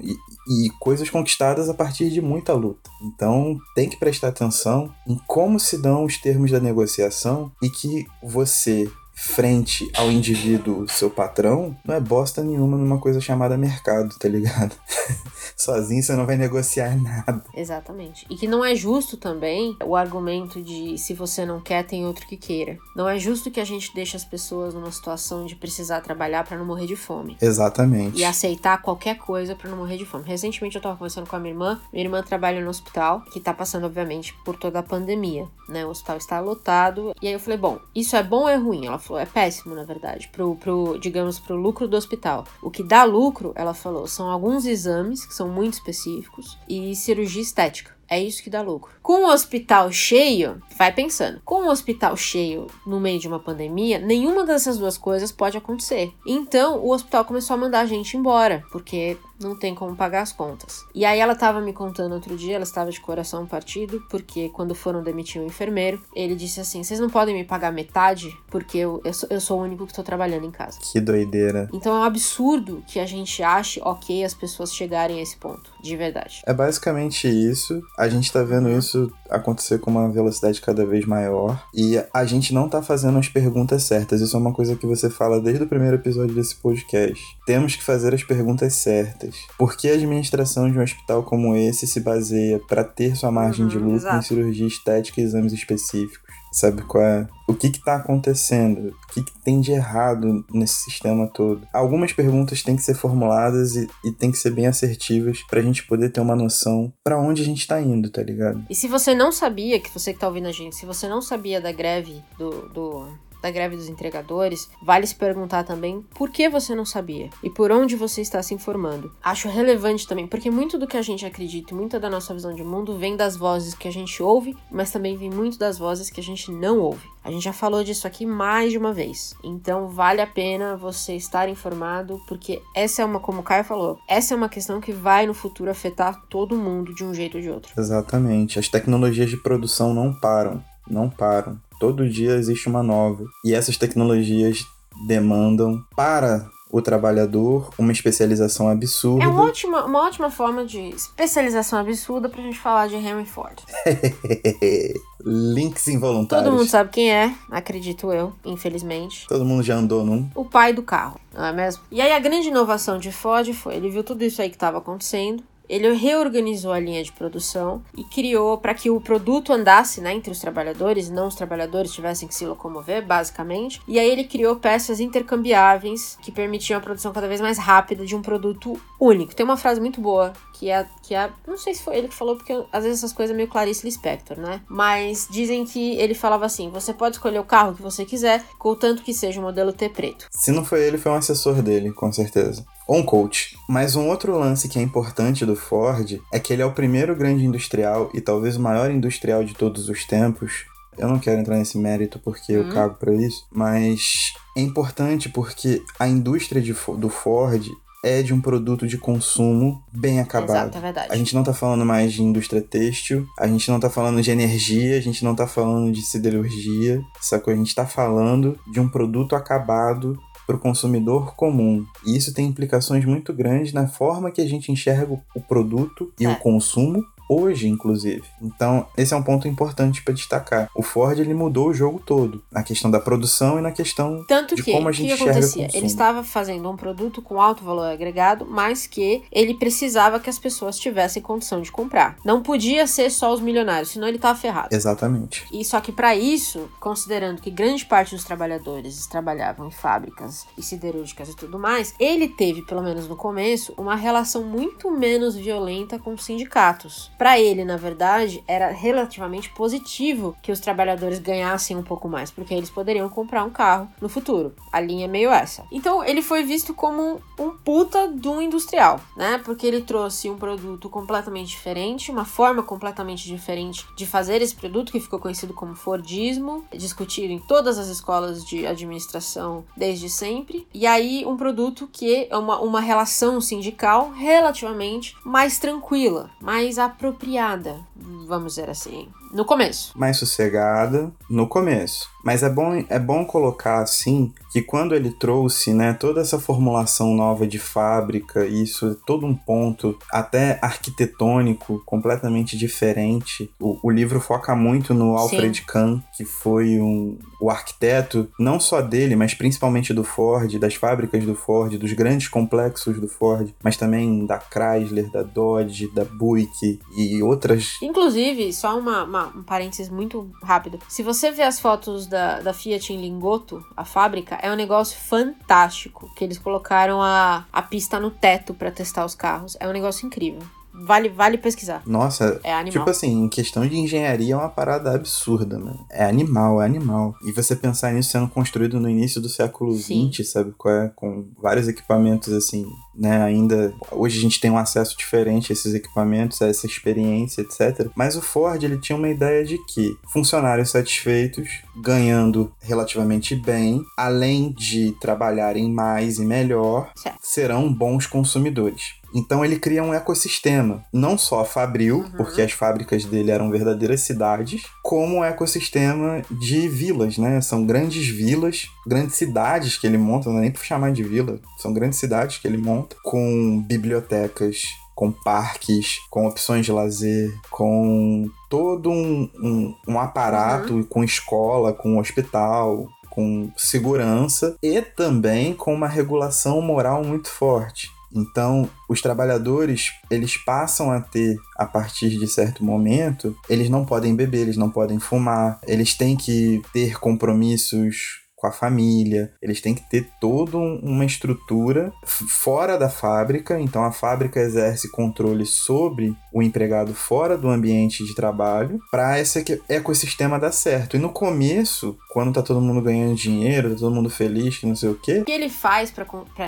E, 0.00 0.66
e 0.66 0.70
coisas 0.80 1.08
conquistadas 1.08 1.68
a 1.68 1.74
partir 1.74 2.10
de 2.10 2.20
muita 2.20 2.52
luta. 2.52 2.90
Então, 3.02 3.56
tem 3.74 3.88
que 3.88 3.96
prestar 3.96 4.28
atenção 4.28 4.92
em 5.06 5.16
como 5.26 5.60
se 5.60 5.80
dão 5.80 6.04
os 6.04 6.18
termos 6.18 6.50
da 6.50 6.60
negociação 6.60 7.52
e 7.62 7.70
que 7.70 8.04
você, 8.22 8.90
frente 9.14 9.90
ao 9.96 10.10
indivíduo, 10.10 10.88
seu 10.88 11.08
patrão, 11.08 11.76
não 11.84 11.94
é 11.94 12.00
bosta 12.00 12.42
nenhuma 12.42 12.76
numa 12.76 12.98
coisa 12.98 13.20
chamada 13.20 13.56
mercado, 13.56 14.14
tá 14.18 14.28
ligado? 14.28 14.74
Sozinho 15.56 16.02
você 16.02 16.14
não 16.14 16.26
vai 16.26 16.36
negociar 16.36 16.96
nada. 17.00 17.42
Exatamente. 17.54 18.26
E 18.28 18.36
que 18.36 18.46
não 18.46 18.64
é 18.64 18.74
justo 18.74 19.16
também 19.16 19.76
o 19.84 19.94
argumento 19.94 20.60
de 20.60 20.98
se 20.98 21.14
você 21.14 21.46
não 21.46 21.60
quer, 21.60 21.84
tem 21.84 22.04
outro 22.04 22.26
que 22.26 22.36
queira. 22.36 22.76
Não 22.96 23.08
é 23.08 23.18
justo 23.18 23.50
que 23.50 23.60
a 23.60 23.64
gente 23.64 23.94
deixe 23.94 24.16
as 24.16 24.24
pessoas 24.24 24.74
numa 24.74 24.90
situação 24.90 25.46
de 25.46 25.54
precisar 25.54 26.00
trabalhar 26.00 26.44
para 26.44 26.58
não 26.58 26.64
morrer 26.64 26.86
de 26.86 26.96
fome. 26.96 27.36
Exatamente. 27.40 28.18
e 28.18 28.24
aceitar 28.24 28.80
qualquer 28.82 29.16
coisa 29.16 29.54
pra 29.54 29.70
não 29.70 29.76
morrer 29.76 29.96
de 29.96 30.04
fome. 30.04 30.24
Recentemente 30.26 30.76
eu 30.76 30.82
tava 30.82 30.96
conversando 30.96 31.28
com 31.28 31.36
a 31.36 31.38
minha 31.38 31.52
irmã. 31.52 31.80
Minha 31.92 32.04
irmã 32.04 32.22
trabalha 32.22 32.60
no 32.60 32.70
hospital, 32.70 33.22
que 33.32 33.40
tá 33.40 33.52
passando, 33.52 33.84
obviamente, 33.86 34.34
por 34.44 34.56
toda 34.56 34.80
a 34.80 34.82
pandemia, 34.82 35.46
né? 35.68 35.84
O 35.86 35.90
hospital 35.90 36.16
está 36.16 36.40
lotado. 36.40 37.14
E 37.22 37.28
aí 37.28 37.32
eu 37.32 37.40
falei, 37.40 37.58
bom, 37.58 37.78
isso 37.94 38.16
é 38.16 38.22
bom 38.22 38.42
ou 38.42 38.48
é 38.48 38.56
ruim? 38.56 38.86
Ela 38.86 38.98
falou, 39.04 39.20
é 39.20 39.26
péssimo, 39.26 39.74
na 39.74 39.84
verdade, 39.84 40.28
pro, 40.28 40.56
pro 40.56 40.98
digamos, 40.98 41.38
pro 41.38 41.56
lucro 41.56 41.86
do 41.86 41.96
hospital. 41.96 42.44
O 42.62 42.70
que 42.70 42.82
dá 42.82 43.04
lucro, 43.04 43.52
ela 43.54 43.74
falou, 43.74 44.06
são 44.06 44.28
alguns 44.28 44.64
exames 44.64 45.24
que 45.24 45.34
são 45.34 45.48
muito 45.48 45.74
específicos 45.74 46.58
e 46.68 46.94
cirurgia 46.96 47.42
estética. 47.42 47.94
É 48.08 48.22
isso 48.22 48.42
que 48.42 48.50
dá 48.50 48.62
lucro. 48.62 48.92
Com 49.02 49.24
o 49.24 49.32
hospital 49.32 49.90
cheio, 49.92 50.62
vai 50.76 50.92
pensando. 50.92 51.40
Com 51.44 51.66
o 51.66 51.70
hospital 51.70 52.16
cheio 52.16 52.66
no 52.86 53.00
meio 53.00 53.18
de 53.18 53.28
uma 53.28 53.38
pandemia, 53.38 53.98
nenhuma 53.98 54.44
dessas 54.44 54.78
duas 54.78 54.96
coisas 54.96 55.32
pode 55.32 55.56
acontecer. 55.56 56.12
Então, 56.26 56.78
o 56.78 56.92
hospital 56.92 57.24
começou 57.24 57.54
a 57.54 57.58
mandar 57.58 57.80
a 57.80 57.86
gente 57.86 58.16
embora, 58.16 58.64
porque 58.70 59.16
não 59.40 59.56
tem 59.56 59.74
como 59.74 59.96
pagar 59.96 60.22
as 60.22 60.32
contas. 60.32 60.84
E 60.94 61.04
aí 61.04 61.18
ela 61.18 61.34
tava 61.34 61.60
me 61.60 61.72
contando 61.72 62.12
outro 62.12 62.36
dia, 62.36 62.54
ela 62.54 62.64
estava 62.64 62.90
de 62.90 63.00
coração 63.00 63.46
partido, 63.46 64.02
porque 64.10 64.48
quando 64.48 64.74
foram 64.74 65.02
demitir 65.02 65.40
o 65.40 65.44
enfermeiro, 65.44 66.02
ele 66.14 66.34
disse 66.34 66.60
assim: 66.60 66.82
"Vocês 66.82 67.00
não 67.00 67.10
podem 67.10 67.34
me 67.34 67.44
pagar 67.44 67.72
metade, 67.72 68.36
porque 68.48 68.78
eu, 68.78 69.00
eu, 69.04 69.12
sou, 69.12 69.28
eu 69.30 69.40
sou 69.40 69.58
o 69.58 69.62
único 69.62 69.86
que 69.86 69.94
tô 69.94 70.02
trabalhando 70.02 70.46
em 70.46 70.50
casa". 70.50 70.78
Que 70.80 71.00
doideira. 71.00 71.68
Então 71.72 71.94
é 71.94 72.00
um 72.00 72.04
absurdo 72.04 72.82
que 72.86 72.98
a 72.98 73.06
gente 73.06 73.42
ache 73.42 73.80
ok 73.84 74.24
as 74.24 74.34
pessoas 74.34 74.74
chegarem 74.74 75.18
a 75.18 75.22
esse 75.22 75.36
ponto, 75.36 75.72
de 75.84 75.96
verdade. 75.96 76.42
É 76.46 76.52
basicamente 76.52 77.28
isso. 77.28 77.82
A 77.98 78.08
gente 78.08 78.32
tá 78.32 78.42
vendo 78.42 78.70
isso 78.70 79.12
acontecer 79.30 79.78
com 79.78 79.90
uma 79.90 80.10
velocidade 80.10 80.60
cada 80.60 80.84
vez 80.86 81.04
maior. 81.04 81.62
E 81.74 82.02
a 82.12 82.24
gente 82.24 82.54
não 82.54 82.68
tá 82.68 82.82
fazendo 82.82 83.18
as 83.18 83.28
perguntas 83.28 83.82
certas. 83.82 84.20
Isso 84.20 84.36
é 84.36 84.40
uma 84.40 84.52
coisa 84.52 84.76
que 84.76 84.86
você 84.86 85.10
fala 85.10 85.40
desde 85.40 85.62
o 85.64 85.68
primeiro 85.68 85.96
episódio 85.96 86.34
desse 86.34 86.56
podcast. 86.56 87.22
Temos 87.46 87.76
que 87.76 87.82
fazer 87.84 88.14
as 88.14 88.24
perguntas 88.24 88.72
certas. 88.74 89.36
Por 89.58 89.76
que 89.76 89.88
a 89.90 89.94
administração 89.94 90.70
de 90.70 90.78
um 90.78 90.82
hospital 90.82 91.22
como 91.22 91.54
esse 91.54 91.86
se 91.86 92.00
baseia 92.00 92.58
para 92.66 92.82
ter 92.82 93.14
sua 93.16 93.30
margem 93.30 93.64
Uhum, 93.64 93.68
de 93.70 93.76
lucro 93.78 93.92
em 93.92 93.96
exato. 93.96 94.24
cirurgia 94.26 94.66
estética 94.66 95.20
e 95.20 95.24
exames 95.24 95.52
específicos? 95.52 96.23
Sabe 96.54 96.82
qual 96.82 97.02
é? 97.02 97.26
O 97.48 97.52
que 97.52 97.68
que 97.68 97.82
tá 97.82 97.96
acontecendo? 97.96 98.90
O 98.90 99.12
que, 99.12 99.24
que 99.24 99.38
tem 99.40 99.60
de 99.60 99.72
errado 99.72 100.46
nesse 100.52 100.84
sistema 100.84 101.26
todo? 101.26 101.66
Algumas 101.72 102.12
perguntas 102.12 102.62
têm 102.62 102.76
que 102.76 102.82
ser 102.82 102.94
formuladas 102.94 103.74
e, 103.74 103.88
e 104.04 104.12
têm 104.12 104.30
que 104.30 104.38
ser 104.38 104.52
bem 104.52 104.68
assertivas 104.68 105.42
pra 105.50 105.60
gente 105.60 105.84
poder 105.84 106.10
ter 106.10 106.20
uma 106.20 106.36
noção 106.36 106.92
pra 107.02 107.18
onde 107.18 107.42
a 107.42 107.44
gente 107.44 107.66
tá 107.66 107.80
indo, 107.82 108.08
tá 108.08 108.22
ligado? 108.22 108.64
E 108.70 108.74
se 108.74 108.86
você 108.86 109.16
não 109.16 109.32
sabia, 109.32 109.80
que 109.80 109.90
você 109.90 110.12
que 110.12 110.20
tá 110.20 110.28
ouvindo 110.28 110.46
a 110.46 110.52
gente, 110.52 110.76
se 110.76 110.86
você 110.86 111.08
não 111.08 111.20
sabia 111.20 111.60
da 111.60 111.72
greve 111.72 112.22
do, 112.38 112.68
do 112.68 113.08
da 113.44 113.50
greve 113.50 113.76
dos 113.76 113.90
entregadores, 113.90 114.70
vale 114.82 115.06
se 115.06 115.14
perguntar 115.14 115.64
também 115.64 116.02
por 116.14 116.30
que 116.30 116.48
você 116.48 116.74
não 116.74 116.86
sabia 116.86 117.28
e 117.42 117.50
por 117.50 117.70
onde 117.70 117.94
você 117.94 118.22
está 118.22 118.42
se 118.42 118.54
informando. 118.54 119.12
Acho 119.22 119.50
relevante 119.50 120.08
também, 120.08 120.26
porque 120.26 120.50
muito 120.50 120.78
do 120.78 120.86
que 120.86 120.96
a 120.96 121.02
gente 121.02 121.26
acredita, 121.26 121.74
muita 121.74 122.00
da 122.00 122.08
nossa 122.08 122.32
visão 122.32 122.54
de 122.54 122.64
mundo 122.64 122.96
vem 122.96 123.18
das 123.18 123.36
vozes 123.36 123.74
que 123.74 123.86
a 123.86 123.92
gente 123.92 124.22
ouve, 124.22 124.56
mas 124.70 124.90
também 124.90 125.14
vem 125.14 125.28
muito 125.28 125.58
das 125.58 125.76
vozes 125.76 126.08
que 126.08 126.20
a 126.20 126.22
gente 126.22 126.50
não 126.50 126.78
ouve. 126.78 127.06
A 127.22 127.30
gente 127.30 127.44
já 127.44 127.52
falou 127.52 127.84
disso 127.84 128.06
aqui 128.06 128.24
mais 128.24 128.72
de 128.72 128.78
uma 128.78 128.94
vez. 128.94 129.34
Então 129.44 129.88
vale 129.88 130.22
a 130.22 130.26
pena 130.26 130.74
você 130.74 131.14
estar 131.14 131.46
informado, 131.46 132.18
porque 132.26 132.62
essa 132.74 133.02
é 133.02 133.04
uma, 133.04 133.20
como 133.20 133.40
o 133.40 133.42
Caio 133.42 133.64
falou, 133.64 133.98
essa 134.08 134.32
é 134.32 134.36
uma 134.36 134.48
questão 134.48 134.80
que 134.80 134.92
vai 134.92 135.26
no 135.26 135.34
futuro 135.34 135.70
afetar 135.70 136.22
todo 136.30 136.56
mundo 136.56 136.94
de 136.94 137.04
um 137.04 137.12
jeito 137.12 137.36
ou 137.36 137.42
de 137.42 137.50
outro. 137.50 137.72
Exatamente. 137.76 138.58
As 138.58 138.68
tecnologias 138.68 139.28
de 139.28 139.36
produção 139.36 139.92
não 139.92 140.14
param. 140.14 140.64
Não 140.88 141.10
param. 141.10 141.58
Todo 141.84 142.08
dia 142.08 142.36
existe 142.36 142.66
uma 142.66 142.82
nova. 142.82 143.26
E 143.44 143.52
essas 143.52 143.76
tecnologias 143.76 144.64
demandam 145.06 145.84
para 145.94 146.48
o 146.70 146.80
trabalhador 146.80 147.68
uma 147.78 147.92
especialização 147.92 148.70
absurda. 148.70 149.22
É 149.22 149.28
uma 149.28 149.44
ótima, 149.44 149.84
uma 149.84 150.00
ótima 150.06 150.30
forma 150.30 150.64
de 150.64 150.80
especialização 150.88 151.78
absurda 151.78 152.26
pra 152.26 152.42
gente 152.42 152.58
falar 152.58 152.88
de 152.88 152.94
Henry 152.96 153.26
Ford. 153.26 153.60
Links 155.22 155.86
involuntários. 155.88 156.48
Todo 156.48 156.58
mundo 156.58 156.68
sabe 156.68 156.88
quem 156.88 157.12
é, 157.12 157.34
acredito 157.50 158.10
eu, 158.10 158.32
infelizmente. 158.46 159.26
Todo 159.28 159.44
mundo 159.44 159.62
já 159.62 159.76
andou 159.76 160.06
num. 160.06 160.26
O 160.34 160.46
pai 160.46 160.72
do 160.72 160.82
carro, 160.82 161.20
não 161.34 161.44
é 161.44 161.52
mesmo? 161.52 161.82
E 161.92 162.00
aí 162.00 162.12
a 162.12 162.18
grande 162.18 162.48
inovação 162.48 162.98
de 162.98 163.12
Ford 163.12 163.52
foi, 163.52 163.74
ele 163.74 163.90
viu 163.90 164.02
tudo 164.02 164.24
isso 164.24 164.40
aí 164.40 164.48
que 164.48 164.56
estava 164.56 164.78
acontecendo, 164.78 165.42
ele 165.68 165.92
reorganizou 165.92 166.72
a 166.72 166.78
linha 166.78 167.02
de 167.02 167.12
produção 167.12 167.82
e 167.96 168.04
criou 168.04 168.58
para 168.58 168.74
que 168.74 168.90
o 168.90 169.00
produto 169.00 169.52
andasse 169.52 170.00
né, 170.00 170.12
entre 170.12 170.30
os 170.30 170.38
trabalhadores, 170.38 171.10
não 171.10 171.28
os 171.28 171.34
trabalhadores 171.34 171.92
tivessem 171.92 172.28
que 172.28 172.34
se 172.34 172.46
locomover, 172.46 173.04
basicamente. 173.04 173.80
E 173.88 173.98
aí 173.98 174.08
ele 174.08 174.24
criou 174.24 174.56
peças 174.56 175.00
intercambiáveis 175.00 176.18
que 176.22 176.30
permitiam 176.30 176.78
a 176.78 176.82
produção 176.82 177.12
cada 177.12 177.28
vez 177.28 177.40
mais 177.40 177.58
rápida 177.58 178.04
de 178.04 178.14
um 178.14 178.22
produto 178.22 178.80
único. 179.00 179.34
Tem 179.34 179.44
uma 179.44 179.56
frase 179.56 179.80
muito 179.80 180.00
boa 180.00 180.32
que 180.52 180.70
é, 180.70 180.86
que 181.02 181.14
é 181.14 181.30
não 181.46 181.58
sei 181.58 181.74
se 181.74 181.82
foi 181.82 181.96
ele 181.96 182.08
que 182.08 182.14
falou, 182.14 182.36
porque 182.36 182.52
às 182.72 182.84
vezes 182.84 183.00
essas 183.00 183.12
coisas 183.12 183.34
é 183.34 183.36
meio 183.36 183.48
Clarice 183.48 183.84
Lispector, 183.84 184.38
né? 184.38 184.60
Mas 184.68 185.26
dizem 185.30 185.64
que 185.64 185.96
ele 185.96 186.14
falava 186.14 186.46
assim: 186.46 186.70
você 186.70 186.94
pode 186.94 187.16
escolher 187.16 187.38
o 187.38 187.44
carro 187.44 187.74
que 187.74 187.82
você 187.82 188.04
quiser, 188.04 188.44
contanto 188.58 189.02
que 189.02 189.12
seja 189.12 189.40
o 189.40 189.42
modelo 189.42 189.72
T 189.72 189.88
preto. 189.88 190.26
Se 190.30 190.52
não 190.52 190.64
foi 190.64 190.82
ele, 190.82 190.96
foi 190.96 191.12
um 191.12 191.16
assessor 191.16 191.60
dele, 191.62 191.92
com 191.92 192.12
certeza 192.12 192.64
ou 192.86 192.98
um 192.98 193.02
coach. 193.02 193.56
Mas 193.68 193.96
um 193.96 194.08
outro 194.08 194.38
lance 194.38 194.68
que 194.68 194.78
é 194.78 194.82
importante 194.82 195.46
do 195.46 195.56
Ford 195.56 196.20
é 196.32 196.38
que 196.38 196.52
ele 196.52 196.62
é 196.62 196.66
o 196.66 196.72
primeiro 196.72 197.14
grande 197.16 197.44
industrial 197.44 198.10
e 198.14 198.20
talvez 198.20 198.56
o 198.56 198.60
maior 198.60 198.90
industrial 198.90 199.44
de 199.44 199.54
todos 199.54 199.88
os 199.88 200.04
tempos. 200.04 200.64
Eu 200.96 201.08
não 201.08 201.18
quero 201.18 201.40
entrar 201.40 201.56
nesse 201.56 201.76
mérito 201.76 202.18
porque 202.18 202.56
uhum. 202.56 202.68
eu 202.68 202.72
cago 202.72 202.94
para 202.94 203.12
isso, 203.12 203.46
mas 203.52 204.32
é 204.56 204.60
importante 204.60 205.28
porque 205.28 205.82
a 205.98 206.06
indústria 206.06 206.62
de, 206.62 206.72
do 206.72 207.08
Ford 207.08 207.66
é 208.04 208.22
de 208.22 208.34
um 208.34 208.40
produto 208.40 208.86
de 208.86 208.98
consumo 208.98 209.82
bem 209.90 210.20
acabado. 210.20 210.68
Exato, 210.68 210.78
é 210.78 210.80
verdade. 210.80 211.08
A 211.10 211.16
gente 211.16 211.34
não 211.34 211.42
tá 211.42 211.54
falando 211.54 211.86
mais 211.86 212.12
de 212.12 212.22
indústria 212.22 212.60
têxtil, 212.60 213.26
a 213.38 213.46
gente 213.46 213.70
não 213.70 213.80
tá 213.80 213.88
falando 213.88 214.20
de 214.20 214.30
energia, 214.30 214.98
a 214.98 215.00
gente 215.00 215.24
não 215.24 215.34
tá 215.34 215.46
falando 215.46 215.90
de 215.90 216.02
siderurgia, 216.02 217.02
sacou? 217.18 217.52
A 217.52 217.56
gente 217.56 217.74
tá 217.74 217.86
falando 217.86 218.58
de 218.70 218.78
um 218.78 218.88
produto 218.88 219.34
acabado 219.34 220.18
para 220.46 220.56
o 220.56 220.58
consumidor 220.58 221.34
comum. 221.34 221.84
E 222.04 222.16
isso 222.16 222.34
tem 222.34 222.46
implicações 222.46 223.04
muito 223.04 223.32
grandes 223.32 223.72
na 223.72 223.86
forma 223.86 224.30
que 224.30 224.40
a 224.40 224.48
gente 224.48 224.70
enxerga 224.70 225.18
o 225.34 225.40
produto 225.40 226.12
e 226.18 226.24
é. 226.24 226.30
o 226.30 226.36
consumo 226.36 227.04
hoje, 227.28 227.68
inclusive. 227.68 228.22
Então, 228.40 228.86
esse 228.96 229.14
é 229.14 229.16
um 229.16 229.22
ponto 229.22 229.48
importante 229.48 230.02
para 230.02 230.14
destacar. 230.14 230.68
O 230.74 230.82
Ford 230.82 231.18
ele 231.18 231.34
mudou 231.34 231.68
o 231.68 231.74
jogo 231.74 232.00
todo, 232.04 232.42
na 232.50 232.62
questão 232.62 232.90
da 232.90 233.00
produção 233.00 233.58
e 233.58 233.62
na 233.62 233.72
questão 233.72 234.24
Tanto 234.26 234.54
de 234.54 234.62
que, 234.62 234.72
como 234.72 234.88
a 234.88 234.92
gente 234.92 235.08
que 235.08 235.14
enxerga 235.14 235.32
acontecia? 235.32 235.68
Ele 235.72 235.86
estava 235.86 236.22
fazendo 236.22 236.70
um 236.70 236.76
produto 236.76 237.22
com 237.22 237.40
alto 237.40 237.64
valor 237.64 237.90
agregado, 237.90 238.46
mas 238.48 238.86
que 238.86 239.22
ele 239.30 239.54
precisava 239.54 240.20
que 240.20 240.30
as 240.30 240.38
pessoas 240.38 240.78
tivessem 240.78 241.22
condição 241.22 241.60
de 241.60 241.70
comprar. 241.70 242.16
Não 242.24 242.42
podia 242.42 242.86
ser 242.86 243.10
só 243.10 243.32
os 243.32 243.40
milionários, 243.40 243.90
senão 243.90 244.08
ele 244.08 244.16
estava 244.16 244.38
ferrado. 244.38 244.74
Exatamente. 244.74 245.44
E 245.52 245.64
só 245.64 245.80
que 245.80 245.92
para 245.92 246.14
isso, 246.14 246.68
considerando 246.80 247.40
que 247.40 247.50
grande 247.50 247.84
parte 247.84 248.14
dos 248.14 248.24
trabalhadores 248.24 249.06
trabalhavam 249.06 249.68
em 249.68 249.70
fábricas 249.70 250.46
e 250.56 250.62
siderúrgicas 250.62 251.28
e 251.28 251.36
tudo 251.36 251.58
mais, 251.58 251.94
ele 251.98 252.28
teve, 252.28 252.62
pelo 252.62 252.82
menos 252.82 253.08
no 253.08 253.16
começo, 253.16 253.74
uma 253.76 253.94
relação 253.94 254.44
muito 254.44 254.90
menos 254.90 255.34
violenta 255.34 255.98
com 255.98 256.14
os 256.14 256.24
sindicatos. 256.24 257.10
Para 257.16 257.38
ele, 257.38 257.64
na 257.64 257.76
verdade, 257.76 258.42
era 258.46 258.70
relativamente 258.70 259.50
positivo 259.50 260.36
que 260.42 260.50
os 260.50 260.60
trabalhadores 260.60 261.18
ganhassem 261.18 261.76
um 261.76 261.82
pouco 261.82 262.08
mais, 262.08 262.30
porque 262.30 262.52
eles 262.52 262.70
poderiam 262.70 263.08
comprar 263.08 263.44
um 263.44 263.50
carro 263.50 263.88
no 264.00 264.08
futuro. 264.08 264.54
A 264.72 264.80
linha 264.80 265.04
é 265.04 265.08
meio 265.08 265.30
essa. 265.30 265.64
Então, 265.70 266.04
ele 266.04 266.22
foi 266.22 266.42
visto 266.42 266.74
como 266.74 267.20
um, 267.38 267.50
puta 267.50 268.08
do 268.08 268.42
industrial, 268.42 269.00
né? 269.16 269.40
Porque 269.44 269.66
ele 269.66 269.82
trouxe 269.82 270.28
um 270.28 270.36
produto 270.36 270.88
completamente 270.88 271.48
diferente, 271.48 272.10
uma 272.10 272.24
forma 272.24 272.62
completamente 272.62 273.26
diferente 273.26 273.86
de 273.96 274.06
fazer 274.06 274.42
esse 274.42 274.54
produto, 274.54 274.90
que 274.90 275.00
ficou 275.00 275.18
conhecido 275.18 275.54
como 275.54 275.74
Fordismo, 275.74 276.64
discutido 276.72 277.32
em 277.32 277.38
todas 277.38 277.78
as 277.78 277.88
escolas 277.88 278.44
de 278.44 278.66
administração 278.66 279.64
desde 279.76 280.08
sempre. 280.08 280.66
E 280.74 280.86
aí, 280.86 281.24
um 281.24 281.36
produto 281.36 281.88
que 281.92 282.26
é 282.30 282.36
uma, 282.36 282.60
uma 282.60 282.80
relação 282.80 283.40
sindical 283.40 284.10
relativamente 284.10 285.16
mais 285.24 285.58
tranquila, 285.58 286.30
mais 286.40 286.78
apropriada 286.78 287.03
apropriada, 287.04 287.86
vamos 288.26 288.54
dizer 288.54 288.70
assim. 288.70 289.08
No 289.34 289.44
começo. 289.44 289.92
Mais 289.96 290.16
sossegada 290.16 291.12
no 291.28 291.48
começo. 291.48 292.08
Mas 292.24 292.42
é 292.42 292.48
bom, 292.48 292.82
é 292.88 292.98
bom 292.98 293.24
colocar 293.24 293.80
assim 293.80 294.32
que 294.50 294.62
quando 294.62 294.94
ele 294.94 295.10
trouxe 295.10 295.74
né, 295.74 295.92
toda 295.92 296.20
essa 296.20 296.38
formulação 296.38 297.14
nova 297.14 297.46
de 297.46 297.58
fábrica, 297.58 298.46
isso 298.46 298.92
é 298.92 298.96
todo 299.04 299.26
um 299.26 299.34
ponto 299.34 299.98
até 300.10 300.58
arquitetônico 300.62 301.82
completamente 301.84 302.56
diferente. 302.56 303.50
O, 303.60 303.78
o 303.82 303.90
livro 303.90 304.20
foca 304.20 304.54
muito 304.54 304.94
no 304.94 305.18
Alfred 305.18 305.58
Sim. 305.58 305.64
Kahn, 305.66 306.00
que 306.16 306.24
foi 306.24 306.80
um, 306.80 307.18
o 307.40 307.50
arquiteto 307.50 308.30
não 308.38 308.58
só 308.58 308.80
dele, 308.80 309.16
mas 309.16 309.34
principalmente 309.34 309.92
do 309.92 310.04
Ford, 310.04 310.56
das 310.58 310.76
fábricas 310.76 311.24
do 311.24 311.34
Ford, 311.34 311.76
dos 311.76 311.92
grandes 311.92 312.28
complexos 312.28 312.98
do 312.98 313.08
Ford, 313.08 313.52
mas 313.62 313.76
também 313.76 314.24
da 314.24 314.38
Chrysler, 314.38 315.10
da 315.10 315.22
Dodge, 315.22 315.88
da 315.88 316.04
Buick 316.04 316.80
e 316.96 317.22
outras. 317.22 317.76
Inclusive, 317.82 318.52
só 318.52 318.78
uma, 318.78 319.04
uma 319.04 319.23
um 319.28 319.42
parênteses 319.42 319.88
muito 319.88 320.30
rápido. 320.42 320.78
Se 320.88 321.02
você 321.02 321.30
vê 321.30 321.42
as 321.42 321.60
fotos 321.60 322.06
da, 322.06 322.40
da 322.40 322.52
Fiat 322.52 322.92
em 322.92 323.00
Lingoto, 323.00 323.64
a 323.76 323.84
fábrica, 323.84 324.36
é 324.36 324.50
um 324.50 324.56
negócio 324.56 324.98
fantástico. 324.98 326.10
Que 326.14 326.24
eles 326.24 326.38
colocaram 326.38 327.02
a, 327.02 327.44
a 327.52 327.62
pista 327.62 328.00
no 328.00 328.10
teto 328.10 328.54
para 328.54 328.70
testar 328.70 329.04
os 329.04 329.14
carros. 329.14 329.56
É 329.60 329.68
um 329.68 329.72
negócio 329.72 330.06
incrível. 330.06 330.42
Vale, 330.74 331.08
vale 331.08 331.38
pesquisar. 331.38 331.82
Nossa, 331.86 332.40
é 332.42 332.52
animal. 332.52 332.72
tipo 332.72 332.90
assim, 332.90 333.24
em 333.24 333.28
questão 333.28 333.66
de 333.66 333.76
engenharia 333.76 334.34
é 334.34 334.36
uma 334.36 334.48
parada 334.48 334.92
absurda, 334.92 335.56
né? 335.56 335.74
É 335.90 336.04
animal, 336.04 336.60
é 336.60 336.66
animal. 336.66 337.14
E 337.24 337.30
você 337.30 337.54
pensar 337.54 337.92
nisso 337.92 338.10
sendo 338.10 338.28
construído 338.28 338.80
no 338.80 338.90
início 338.90 339.20
do 339.20 339.28
século 339.28 339.72
XX, 339.72 340.28
sabe 340.28 340.52
qual 340.58 340.74
é? 340.74 340.92
Com 340.94 341.28
vários 341.40 341.68
equipamentos 341.68 342.32
assim, 342.32 342.66
né? 342.94 343.22
Ainda 343.22 343.72
hoje 343.92 344.18
a 344.18 344.20
gente 344.20 344.40
tem 344.40 344.50
um 344.50 344.58
acesso 344.58 344.96
diferente 344.96 345.52
a 345.52 345.54
esses 345.54 345.74
equipamentos, 345.74 346.42
a 346.42 346.48
essa 346.48 346.66
experiência, 346.66 347.42
etc. 347.42 347.88
Mas 347.94 348.16
o 348.16 348.22
Ford 348.22 348.62
ele 348.62 348.78
tinha 348.78 348.96
uma 348.96 349.08
ideia 349.08 349.44
de 349.44 349.58
que 349.66 349.96
funcionários 350.12 350.70
satisfeitos, 350.70 351.62
ganhando 351.76 352.52
relativamente 352.60 353.36
bem, 353.36 353.80
além 353.96 354.52
de 354.52 354.92
trabalharem 355.00 355.70
mais 355.70 356.18
e 356.18 356.24
melhor, 356.24 356.90
certo. 356.96 357.18
serão 357.22 357.72
bons 357.72 358.06
consumidores. 358.06 358.94
Então 359.14 359.44
ele 359.44 359.58
cria 359.58 359.82
um 359.82 359.94
ecossistema, 359.94 360.84
não 360.92 361.16
só 361.16 361.44
fabril, 361.44 361.98
uhum. 361.98 362.10
porque 362.16 362.42
as 362.42 362.52
fábricas 362.52 363.04
dele 363.04 363.30
eram 363.30 363.50
verdadeiras 363.50 364.00
cidades, 364.00 364.62
como 364.82 365.18
um 365.18 365.24
ecossistema 365.24 366.22
de 366.30 366.68
vilas, 366.68 367.16
né? 367.16 367.40
São 367.40 367.64
grandes 367.64 368.08
vilas, 368.08 368.66
grandes 368.86 369.14
cidades 369.14 369.78
que 369.78 369.86
ele 369.86 369.98
monta, 369.98 370.28
não 370.28 370.38
é 370.38 370.42
nem 370.42 370.50
para 370.50 370.62
chamar 370.62 370.92
de 370.92 371.02
vila, 371.02 371.38
são 371.58 371.72
grandes 371.72 371.98
cidades 371.98 372.38
que 372.38 372.48
ele 372.48 372.58
monta, 372.58 372.96
com 373.04 373.62
bibliotecas, 373.66 374.64
com 374.94 375.10
parques, 375.10 375.98
com 376.10 376.26
opções 376.26 376.64
de 376.64 376.72
lazer, 376.72 377.32
com 377.50 378.28
todo 378.48 378.90
um, 378.90 379.28
um, 379.36 379.74
um 379.88 379.98
aparato, 379.98 380.74
uhum. 380.74 380.82
com 380.84 381.04
escola, 381.04 381.72
com 381.72 381.98
hospital, 381.98 382.88
com 383.10 383.50
segurança 383.56 384.56
e 384.62 384.80
também 384.82 385.54
com 385.54 385.72
uma 385.72 385.88
regulação 385.88 386.60
moral 386.60 387.04
muito 387.04 387.28
forte. 387.28 387.93
Então, 388.14 388.68
os 388.88 389.00
trabalhadores, 389.00 389.90
eles 390.10 390.36
passam 390.36 390.90
a 390.90 391.00
ter, 391.00 391.36
a 391.56 391.66
partir 391.66 392.10
de 392.10 392.28
certo 392.28 392.64
momento, 392.64 393.36
eles 393.48 393.68
não 393.68 393.84
podem 393.84 394.14
beber, 394.14 394.42
eles 394.42 394.56
não 394.56 394.70
podem 394.70 395.00
fumar, 395.00 395.58
eles 395.66 395.94
têm 395.94 396.16
que 396.16 396.62
ter 396.72 396.98
compromissos 396.98 398.23
com 398.44 398.48
a 398.48 398.52
família, 398.52 399.32
eles 399.40 399.62
têm 399.62 399.74
que 399.74 399.88
ter 399.88 400.06
toda 400.20 400.58
uma 400.58 401.04
estrutura 401.04 401.90
fora 402.04 402.76
da 402.76 402.90
fábrica, 402.90 403.58
então 403.58 403.82
a 403.82 403.90
fábrica 403.90 404.38
exerce 404.38 404.90
controle 404.90 405.46
sobre 405.46 406.14
o 406.30 406.42
empregado 406.42 406.92
fora 406.94 407.38
do 407.38 407.48
ambiente 407.48 408.04
de 408.04 408.14
trabalho 408.14 408.78
para 408.90 409.18
esse 409.18 409.42
ecossistema 409.68 410.38
dar 410.38 410.52
certo. 410.52 410.96
E 410.96 410.98
no 410.98 411.10
começo, 411.10 411.96
quando 412.12 412.34
tá 412.34 412.42
todo 412.42 412.60
mundo 412.60 412.82
ganhando 412.82 413.14
dinheiro, 413.14 413.70
tá 413.70 413.76
todo 413.76 413.94
mundo 413.94 414.10
feliz, 414.10 414.58
que 414.58 414.66
não 414.66 414.76
sei 414.76 414.90
o 414.90 414.94
quê. 414.94 415.20
O 415.20 415.24
que 415.24 415.32
ele 415.32 415.48
faz 415.48 415.90
para 415.90 416.04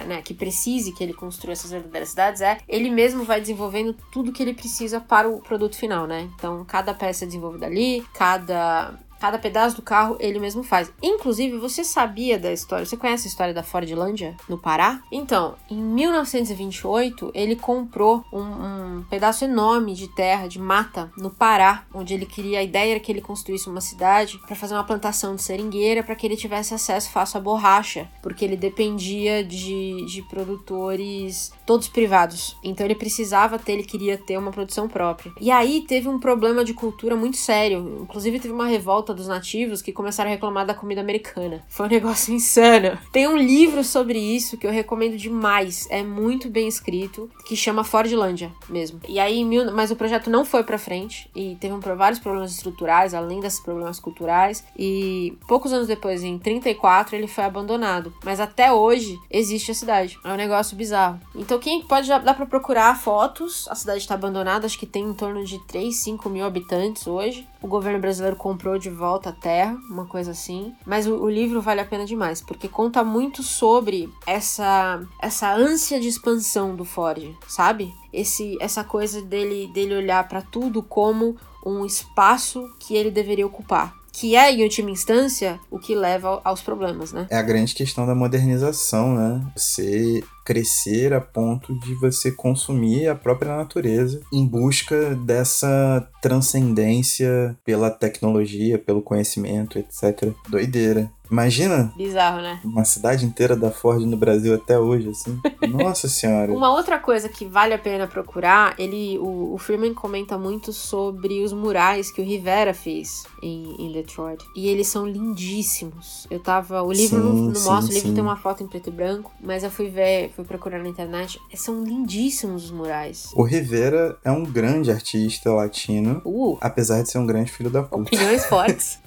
né, 0.07 0.21
que 0.21 0.35
precise 0.35 0.93
que 0.93 1.03
ele 1.03 1.15
construa 1.15 1.53
essas 1.53 1.71
verdadeiras 1.71 2.11
cidades 2.11 2.43
é 2.43 2.59
ele 2.69 2.91
mesmo 2.91 3.25
vai 3.25 3.41
desenvolvendo 3.41 3.97
tudo 4.13 4.33
que 4.33 4.43
ele 4.43 4.53
precisa 4.53 5.01
para 5.01 5.29
o 5.29 5.41
produto 5.41 5.77
final, 5.77 6.07
né? 6.07 6.29
Então, 6.35 6.63
cada 6.65 6.93
peça 6.93 7.25
é 7.25 7.27
desenvolvida 7.27 7.65
ali, 7.65 8.05
cada 8.13 8.99
Cada 9.21 9.39
pedaço 9.39 9.77
do 9.77 9.83
carro 9.83 10.17
ele 10.21 10.39
mesmo 10.39 10.63
faz. 10.63 10.93
Inclusive, 11.03 11.59
você 11.59 11.83
sabia 11.83 12.39
da 12.39 12.53
história? 12.53 12.85
Você 12.85 12.97
conhece 12.97 13.27
a 13.27 13.31
história 13.31 13.55
da 13.55 13.63
Fordlândia 13.63 14.37
no 14.49 14.59
Pará? 14.59 15.01
Então, 15.11 15.55
em 15.71 15.77
1928, 15.77 17.31
ele 17.35 17.57
comprou 17.57 18.25
um, 18.33 18.41
um, 18.41 19.05
pedaço 19.09 19.45
enorme 19.45 19.95
de 19.95 20.09
terra, 20.09 20.47
de 20.47 20.59
mata, 20.59 21.11
no 21.17 21.31
Pará, 21.31 21.85
onde 21.95 22.15
ele 22.15 22.27
queria. 22.27 22.61
A 22.61 22.63
ideia 22.63 22.93
era 22.93 23.01
que 23.01 23.11
ele 23.11 23.21
construísse 23.21 23.69
uma 23.69 23.81
cidade 23.81 24.39
para 24.47 24.55
fazer 24.55 24.75
uma 24.75 24.85
plantação 24.85 25.35
de 25.35 25.43
seringueira 25.43 26.03
para 26.03 26.15
que 26.15 26.27
ele 26.27 26.37
tivesse 26.37 26.75
acesso 26.75 27.11
fácil 27.11 27.39
à 27.39 27.41
borracha, 27.41 28.09
porque 28.23 28.45
ele 28.45 28.57
dependia 28.57 29.43
de, 29.43 30.05
de 30.07 30.23
produtores 30.23 31.53
todos 31.65 31.89
privados. 31.89 32.57
Então, 32.63 32.87
ele 32.87 32.95
precisava 32.95 33.59
ter, 33.59 33.73
ele 33.73 33.85
queria 33.85 34.19
ter 34.19 34.39
uma 34.39 34.51
produção 34.51 34.89
própria. 34.89 35.33
E 35.41 35.51
aí 35.51 35.83
teve 35.83 36.09
um 36.09 36.19
problema 36.19 36.65
de 36.65 36.75
cultura 36.75 37.17
muito 37.17 37.37
sério. 37.37 37.99
Inclusive, 38.03 38.41
teve 38.41 38.53
uma 38.53 38.67
revolta 38.67 39.06
revolta 39.07 39.14
dos 39.14 39.29
nativos 39.29 39.81
que 39.81 39.92
começaram 39.92 40.31
a 40.31 40.33
reclamar 40.35 40.66
da 40.66 40.75
comida 40.75 41.01
americana. 41.01 41.62
Foi 41.69 41.87
um 41.87 41.88
negócio 41.88 42.33
insano. 42.35 42.99
Tem 43.12 43.29
um 43.29 43.37
livro 43.37 43.85
sobre 43.85 44.19
isso 44.19 44.57
que 44.57 44.66
eu 44.66 44.71
recomendo 44.71 45.16
demais. 45.16 45.87
É 45.90 46.03
muito 46.03 46.49
bem 46.49 46.66
escrito, 46.66 47.31
que 47.47 47.55
chama 47.55 47.85
Fordlândia 47.85 48.53
mesmo. 48.69 49.01
E 49.09 49.21
aí, 49.21 49.45
mil... 49.45 49.73
mas 49.73 49.90
o 49.90 49.97
projeto 49.97 50.31
não 50.31 50.45
foi 50.45 50.64
para 50.64 50.79
frente 50.79 51.31
e 51.35 51.57
teve 51.57 51.75
um, 51.75 51.81
vários 51.81 52.19
problemas 52.19 52.53
estruturais, 52.53 53.14
além 53.14 53.40
desses 53.40 53.61
problemas 53.61 54.01
culturais. 54.01 54.64
E 54.77 55.37
poucos 55.47 55.73
anos 55.73 55.87
depois, 55.87 56.25
em 56.25 56.38
34, 56.38 57.14
ele 57.14 57.29
foi 57.29 57.45
abandonado. 57.45 58.12
Mas 58.25 58.40
até 58.40 58.73
hoje 58.73 59.16
existe 59.31 59.71
a 59.71 59.75
cidade. 59.75 60.19
É 60.25 60.33
um 60.33 60.37
negócio 60.37 60.77
bizarro. 60.77 61.21
Então, 61.35 61.59
quem 61.59 61.83
pode 61.83 62.09
dar 62.09 62.35
para 62.35 62.47
procurar 62.47 62.99
fotos? 62.99 63.69
A 63.69 63.75
cidade 63.75 63.99
está 63.99 64.14
abandonada, 64.14 64.66
acho 64.66 64.79
que 64.79 64.87
tem 64.87 65.05
em 65.05 65.14
torno 65.14 65.45
de 65.45 65.59
3, 65.66 65.95
5 65.95 66.29
mil 66.29 66.45
habitantes 66.45 67.07
hoje. 67.07 67.47
O 67.67 67.69
governo 67.69 67.99
brasileiro 67.99 68.37
comprou 68.37 68.79
de 68.79 68.89
volta 68.89 69.31
à 69.31 69.33
Terra, 69.33 69.77
uma 69.91 70.07
coisa 70.07 70.31
assim. 70.31 70.73
Mas 70.87 71.05
o, 71.05 71.17
o, 71.17 71.29
livro 71.29 71.61
vale 71.61 71.81
a 71.81 71.85
pena 71.85 72.07
demais, 72.07 72.41
porque 72.41 72.69
conta 72.69 73.03
muito 73.03 73.43
sobre 73.43 74.09
essa, 74.25 75.03
essa 75.21 75.53
ânsia 75.53 75.99
de 75.99 76.07
expansão 76.07 76.77
do 76.77 76.85
Ford, 76.85 77.35
sabe? 77.49 77.93
Esse, 78.13 78.57
essa 78.61 78.85
coisa 78.85 79.21
dele, 79.21 79.67
dele 79.75 79.97
olhar 79.97 80.29
para 80.29 80.43
tudo 80.43 80.81
como 80.81 81.37
um 81.67 81.85
espaço 81.85 82.73
que 82.79 82.95
ele 82.95 83.11
deveria 83.11 83.45
ocupar 83.45 83.97
que 84.13 84.35
é, 84.35 84.51
em 84.51 84.63
última 84.63 84.91
instância, 84.91 85.61
o 85.71 85.79
que 85.79 85.95
leva 85.95 86.41
aos 86.43 86.63
problemas, 86.63 87.13
né? 87.13 87.27
É 87.29 87.37
a 87.37 87.43
grande 87.43 87.75
questão 87.75 88.07
da 88.07 88.15
modernização, 88.15 89.15
né? 89.15 89.45
Você 89.55 90.25
crescer 90.47 91.13
a 91.13 91.21
ponto 91.21 91.77
de 91.81 91.93
você 91.97 92.31
consumir 92.31 93.09
a 93.09 93.17
própria 93.17 93.57
natureza 93.57 94.21
em 94.33 94.47
busca 94.47 95.17
dessa 95.17 96.09
transcendência 96.23 97.59
pela 97.65 97.91
tecnologia, 97.91 98.79
pelo 98.79 99.03
conhecimento, 99.03 99.77
etc. 99.77 100.33
Doideira. 100.49 101.11
Imagina. 101.31 101.93
Bizarro, 101.97 102.41
né? 102.41 102.61
Uma 102.65 102.85
cidade 102.85 103.25
inteira 103.25 103.57
da 103.57 103.71
Ford 103.71 104.01
no 104.05 104.17
Brasil 104.17 104.55
até 104.55 104.79
hoje, 104.79 105.09
assim. 105.09 105.39
Nossa 105.69 106.09
senhora. 106.09 106.53
Uma 106.53 106.73
outra 106.73 106.99
coisa 106.99 107.29
que 107.29 107.45
vale 107.45 107.75
a 107.75 107.79
pena 107.79 108.07
procurar, 108.07 108.75
ele, 108.79 109.19
o, 109.19 109.55
o 109.55 109.59
Freeman 109.59 109.95
comenta 109.95 110.39
muito 110.39 110.73
sobre 110.73 111.43
os 111.43 111.53
murais 111.53 112.11
que 112.11 112.21
o 112.21 112.25
Rivera 112.25 112.73
fez 112.73 113.25
em, 113.43 113.75
em 113.79 113.93
Detroit. 113.93 114.45
E 114.55 114.69
eles 114.69 114.87
são 114.87 115.07
lindíssimos. 115.07 116.27
Eu 116.31 116.41
tava. 116.41 116.83
O 116.83 116.93
livro 116.93 117.21
sim, 117.21 117.25
não, 117.25 117.35
não 117.35 117.55
sim, 117.55 117.69
mostra, 117.69 117.91
o 117.91 117.95
livro 117.95 118.09
sim. 118.09 118.15
tem 118.15 118.23
uma 118.23 118.37
foto 118.37 118.63
em 118.63 118.67
preto 118.67 118.89
e 118.89 118.93
branco, 118.93 119.33
mas 119.41 119.65
eu 119.65 119.71
fui 119.71 119.89
ver, 119.89 120.31
fui 120.37 120.44
procurar 120.44 120.83
na 120.83 120.88
internet. 120.88 121.40
São 121.55 121.83
lindíssimos 121.83 122.66
os 122.66 122.70
murais. 122.70 123.31
O 123.35 123.42
Rivera 123.42 124.18
é 124.22 124.31
um 124.31 124.44
grande 124.44 124.90
artista 124.90 125.51
latino, 125.51 126.20
uh. 126.25 126.59
apesar 126.61 127.03
de 127.03 127.11
ser 127.11 127.18
um 127.18 127.27
grande 127.27 127.51
filho 127.51 127.70
da 127.70 127.83
puta. 127.83 128.03
Opiniões 128.03 128.44
fortes. 128.46 128.99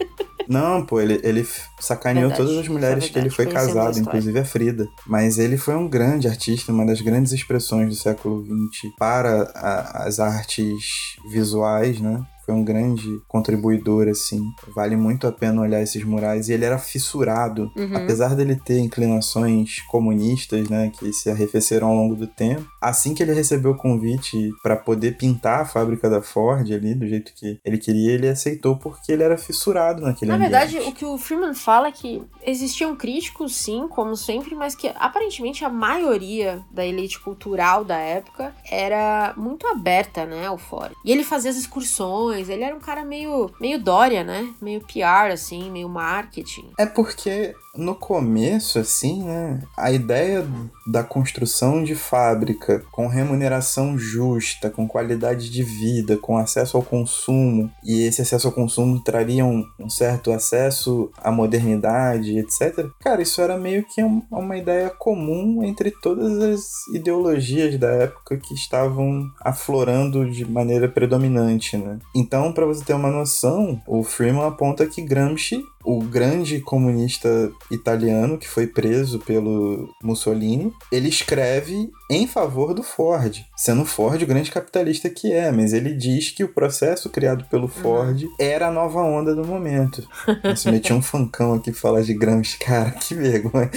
Não, 0.47 0.83
pô, 0.83 0.99
ele, 0.99 1.21
ele 1.23 1.47
sacaneou 1.79 2.29
verdade, 2.29 2.49
todas 2.49 2.63
as 2.63 2.67
mulheres 2.67 3.05
é 3.05 3.09
que 3.09 3.19
ele 3.19 3.29
foi 3.29 3.45
casado, 3.45 3.99
inclusive 3.99 4.39
a 4.39 4.43
Frida. 4.43 4.87
Mas 5.05 5.37
ele 5.37 5.57
foi 5.57 5.75
um 5.75 5.87
grande 5.87 6.27
artista, 6.27 6.71
uma 6.71 6.83
das 6.83 7.01
grandes 7.01 7.31
expressões 7.31 7.89
do 7.89 7.95
século 7.95 8.43
XX 8.43 8.91
para 8.97 9.43
a, 9.53 10.05
as 10.05 10.19
artes 10.19 11.15
visuais, 11.29 12.01
né? 12.01 12.25
Foi 12.49 12.55
um 12.55 12.63
grande 12.63 13.21
contribuidor, 13.27 14.07
assim. 14.07 14.51
Vale 14.75 14.97
muito 14.97 15.27
a 15.27 15.31
pena 15.31 15.61
olhar 15.61 15.81
esses 15.83 16.03
murais. 16.03 16.49
E 16.49 16.53
ele 16.53 16.65
era 16.65 16.79
fissurado, 16.79 17.71
uhum. 17.77 17.95
apesar 17.95 18.35
dele 18.35 18.55
ter 18.55 18.79
inclinações 18.79 19.81
comunistas, 19.83 20.67
né, 20.67 20.91
que 20.97 21.13
se 21.13 21.29
arrefeceram 21.29 21.89
ao 21.89 21.95
longo 21.95 22.15
do 22.15 22.25
tempo. 22.25 22.65
Assim 22.81 23.13
que 23.13 23.21
ele 23.21 23.33
recebeu 23.33 23.71
o 23.71 23.77
convite 23.77 24.51
para 24.63 24.75
poder 24.75 25.15
pintar 25.15 25.61
a 25.61 25.65
fábrica 25.65 26.09
da 26.09 26.23
Ford 26.23 26.71
ali, 26.71 26.95
do 26.95 27.07
jeito 27.07 27.33
que 27.35 27.59
ele 27.63 27.77
queria, 27.77 28.13
ele 28.13 28.27
aceitou 28.27 28.77
porque 28.77 29.11
ele 29.11 29.21
era 29.21 29.37
fissurado 29.37 30.01
naquele 30.01 30.31
Na 30.31 30.37
ambiente. 30.37 30.51
verdade, 30.51 30.89
o 30.89 30.91
que 30.91 31.05
o 31.05 31.19
Freeman 31.19 31.53
fala 31.53 31.89
é 31.89 31.91
que 31.91 32.23
existiam 32.43 32.95
críticos, 32.95 33.55
sim, 33.55 33.87
como 33.87 34.15
sempre, 34.15 34.55
mas 34.55 34.73
que 34.73 34.87
aparentemente 34.95 35.63
a 35.63 35.69
maioria 35.69 36.61
da 36.71 36.83
elite 36.83 37.19
cultural 37.19 37.85
da 37.85 37.97
época 37.97 38.55
era 38.71 39.35
muito 39.37 39.67
aberta, 39.67 40.25
né, 40.25 40.47
ao 40.47 40.57
Ford. 40.57 40.93
E 41.05 41.11
ele 41.11 41.23
fazia 41.23 41.51
as 41.51 41.57
excursões 41.57 42.38
ele 42.47 42.63
era 42.63 42.75
um 42.75 42.79
cara 42.79 43.03
meio, 43.03 43.51
meio 43.59 43.81
Dória, 43.81 44.23
né? 44.23 44.53
Meio 44.61 44.81
PR, 44.81 45.33
assim, 45.33 45.69
meio 45.71 45.89
marketing. 45.89 46.69
É 46.77 46.85
porque 46.85 47.55
no 47.75 47.95
começo, 47.95 48.79
assim, 48.79 49.23
né, 49.23 49.61
a 49.77 49.91
ideia 49.91 50.45
da 50.85 51.03
construção 51.03 51.83
de 51.83 51.95
fábrica 51.95 52.83
com 52.91 53.07
remuneração 53.07 53.97
justa, 53.97 54.69
com 54.69 54.87
qualidade 54.87 55.49
de 55.49 55.63
vida, 55.63 56.17
com 56.17 56.37
acesso 56.37 56.77
ao 56.77 56.83
consumo, 56.83 57.71
e 57.83 58.03
esse 58.03 58.21
acesso 58.21 58.47
ao 58.47 58.53
consumo 58.53 58.99
traria 58.99 59.45
um, 59.45 59.65
um 59.79 59.89
certo 59.89 60.31
acesso 60.31 61.11
à 61.17 61.31
modernidade, 61.31 62.37
etc. 62.37 62.87
Cara, 62.99 63.21
isso 63.21 63.41
era 63.41 63.57
meio 63.57 63.85
que 63.85 64.03
um, 64.03 64.21
uma 64.31 64.57
ideia 64.57 64.89
comum 64.89 65.63
entre 65.63 65.91
todas 65.91 66.37
as 66.39 66.87
ideologias 66.93 67.77
da 67.77 67.89
época 67.89 68.37
que 68.37 68.53
estavam 68.53 69.29
aflorando 69.41 70.29
de 70.29 70.45
maneira 70.45 70.87
predominante, 70.87 71.77
né? 71.77 71.99
Então, 72.29 72.53
para 72.53 72.63
você 72.63 72.85
ter 72.85 72.93
uma 72.93 73.09
noção, 73.09 73.81
o 73.87 74.03
Freeman 74.03 74.45
aponta 74.45 74.85
que 74.85 75.01
Gramsci 75.01 75.65
o 75.83 76.01
grande 76.01 76.59
comunista 76.59 77.51
italiano 77.71 78.37
que 78.37 78.47
foi 78.47 78.67
preso 78.67 79.19
pelo 79.19 79.93
Mussolini, 80.03 80.73
ele 80.91 81.09
escreve 81.09 81.89
em 82.09 82.27
favor 82.27 82.73
do 82.73 82.83
Ford, 82.83 83.45
sendo 83.55 83.85
Ford 83.85 84.21
o 84.21 84.27
grande 84.27 84.51
capitalista 84.51 85.09
que 85.09 85.31
é, 85.31 85.51
mas 85.51 85.73
ele 85.73 85.93
diz 85.93 86.31
que 86.31 86.43
o 86.43 86.49
processo 86.49 87.09
criado 87.09 87.45
pelo 87.45 87.63
uhum. 87.63 87.69
Ford 87.69 88.23
uhum. 88.23 88.35
era 88.39 88.67
a 88.67 88.71
nova 88.71 89.01
onda 89.01 89.35
do 89.35 89.45
momento. 89.45 90.07
Nossa, 90.43 90.71
meti 90.71 90.91
um 90.91 91.01
fancão 91.01 91.53
aqui 91.53 91.71
falar 91.71 92.01
de 92.01 92.13
Gramsci, 92.13 92.57
cara, 92.59 92.91
que 92.91 93.13
vergonha. 93.13 93.69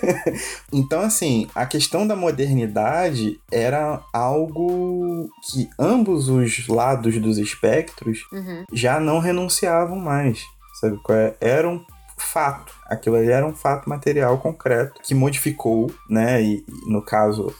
então, 0.72 1.00
assim, 1.00 1.48
a 1.54 1.66
questão 1.66 2.06
da 2.06 2.16
modernidade 2.16 3.38
era 3.50 4.00
algo 4.12 5.28
que 5.50 5.68
ambos 5.78 6.28
os 6.28 6.68
lados 6.68 7.18
dos 7.18 7.38
espectros 7.38 8.20
uhum. 8.32 8.64
já 8.72 8.98
não 8.98 9.18
renunciavam 9.18 9.98
mais 9.98 10.44
sabe 10.88 10.98
qual 11.02 11.18
é? 11.18 11.34
Era 11.40 11.68
um 11.68 11.84
fato. 12.16 12.72
Aquilo 12.86 13.16
ali 13.16 13.30
era 13.30 13.46
um 13.46 13.54
fato 13.54 13.88
material 13.88 14.38
concreto 14.38 15.00
que 15.02 15.14
modificou, 15.14 15.90
né? 16.08 16.42
E, 16.42 16.64
no 16.86 17.02
caso, 17.02 17.52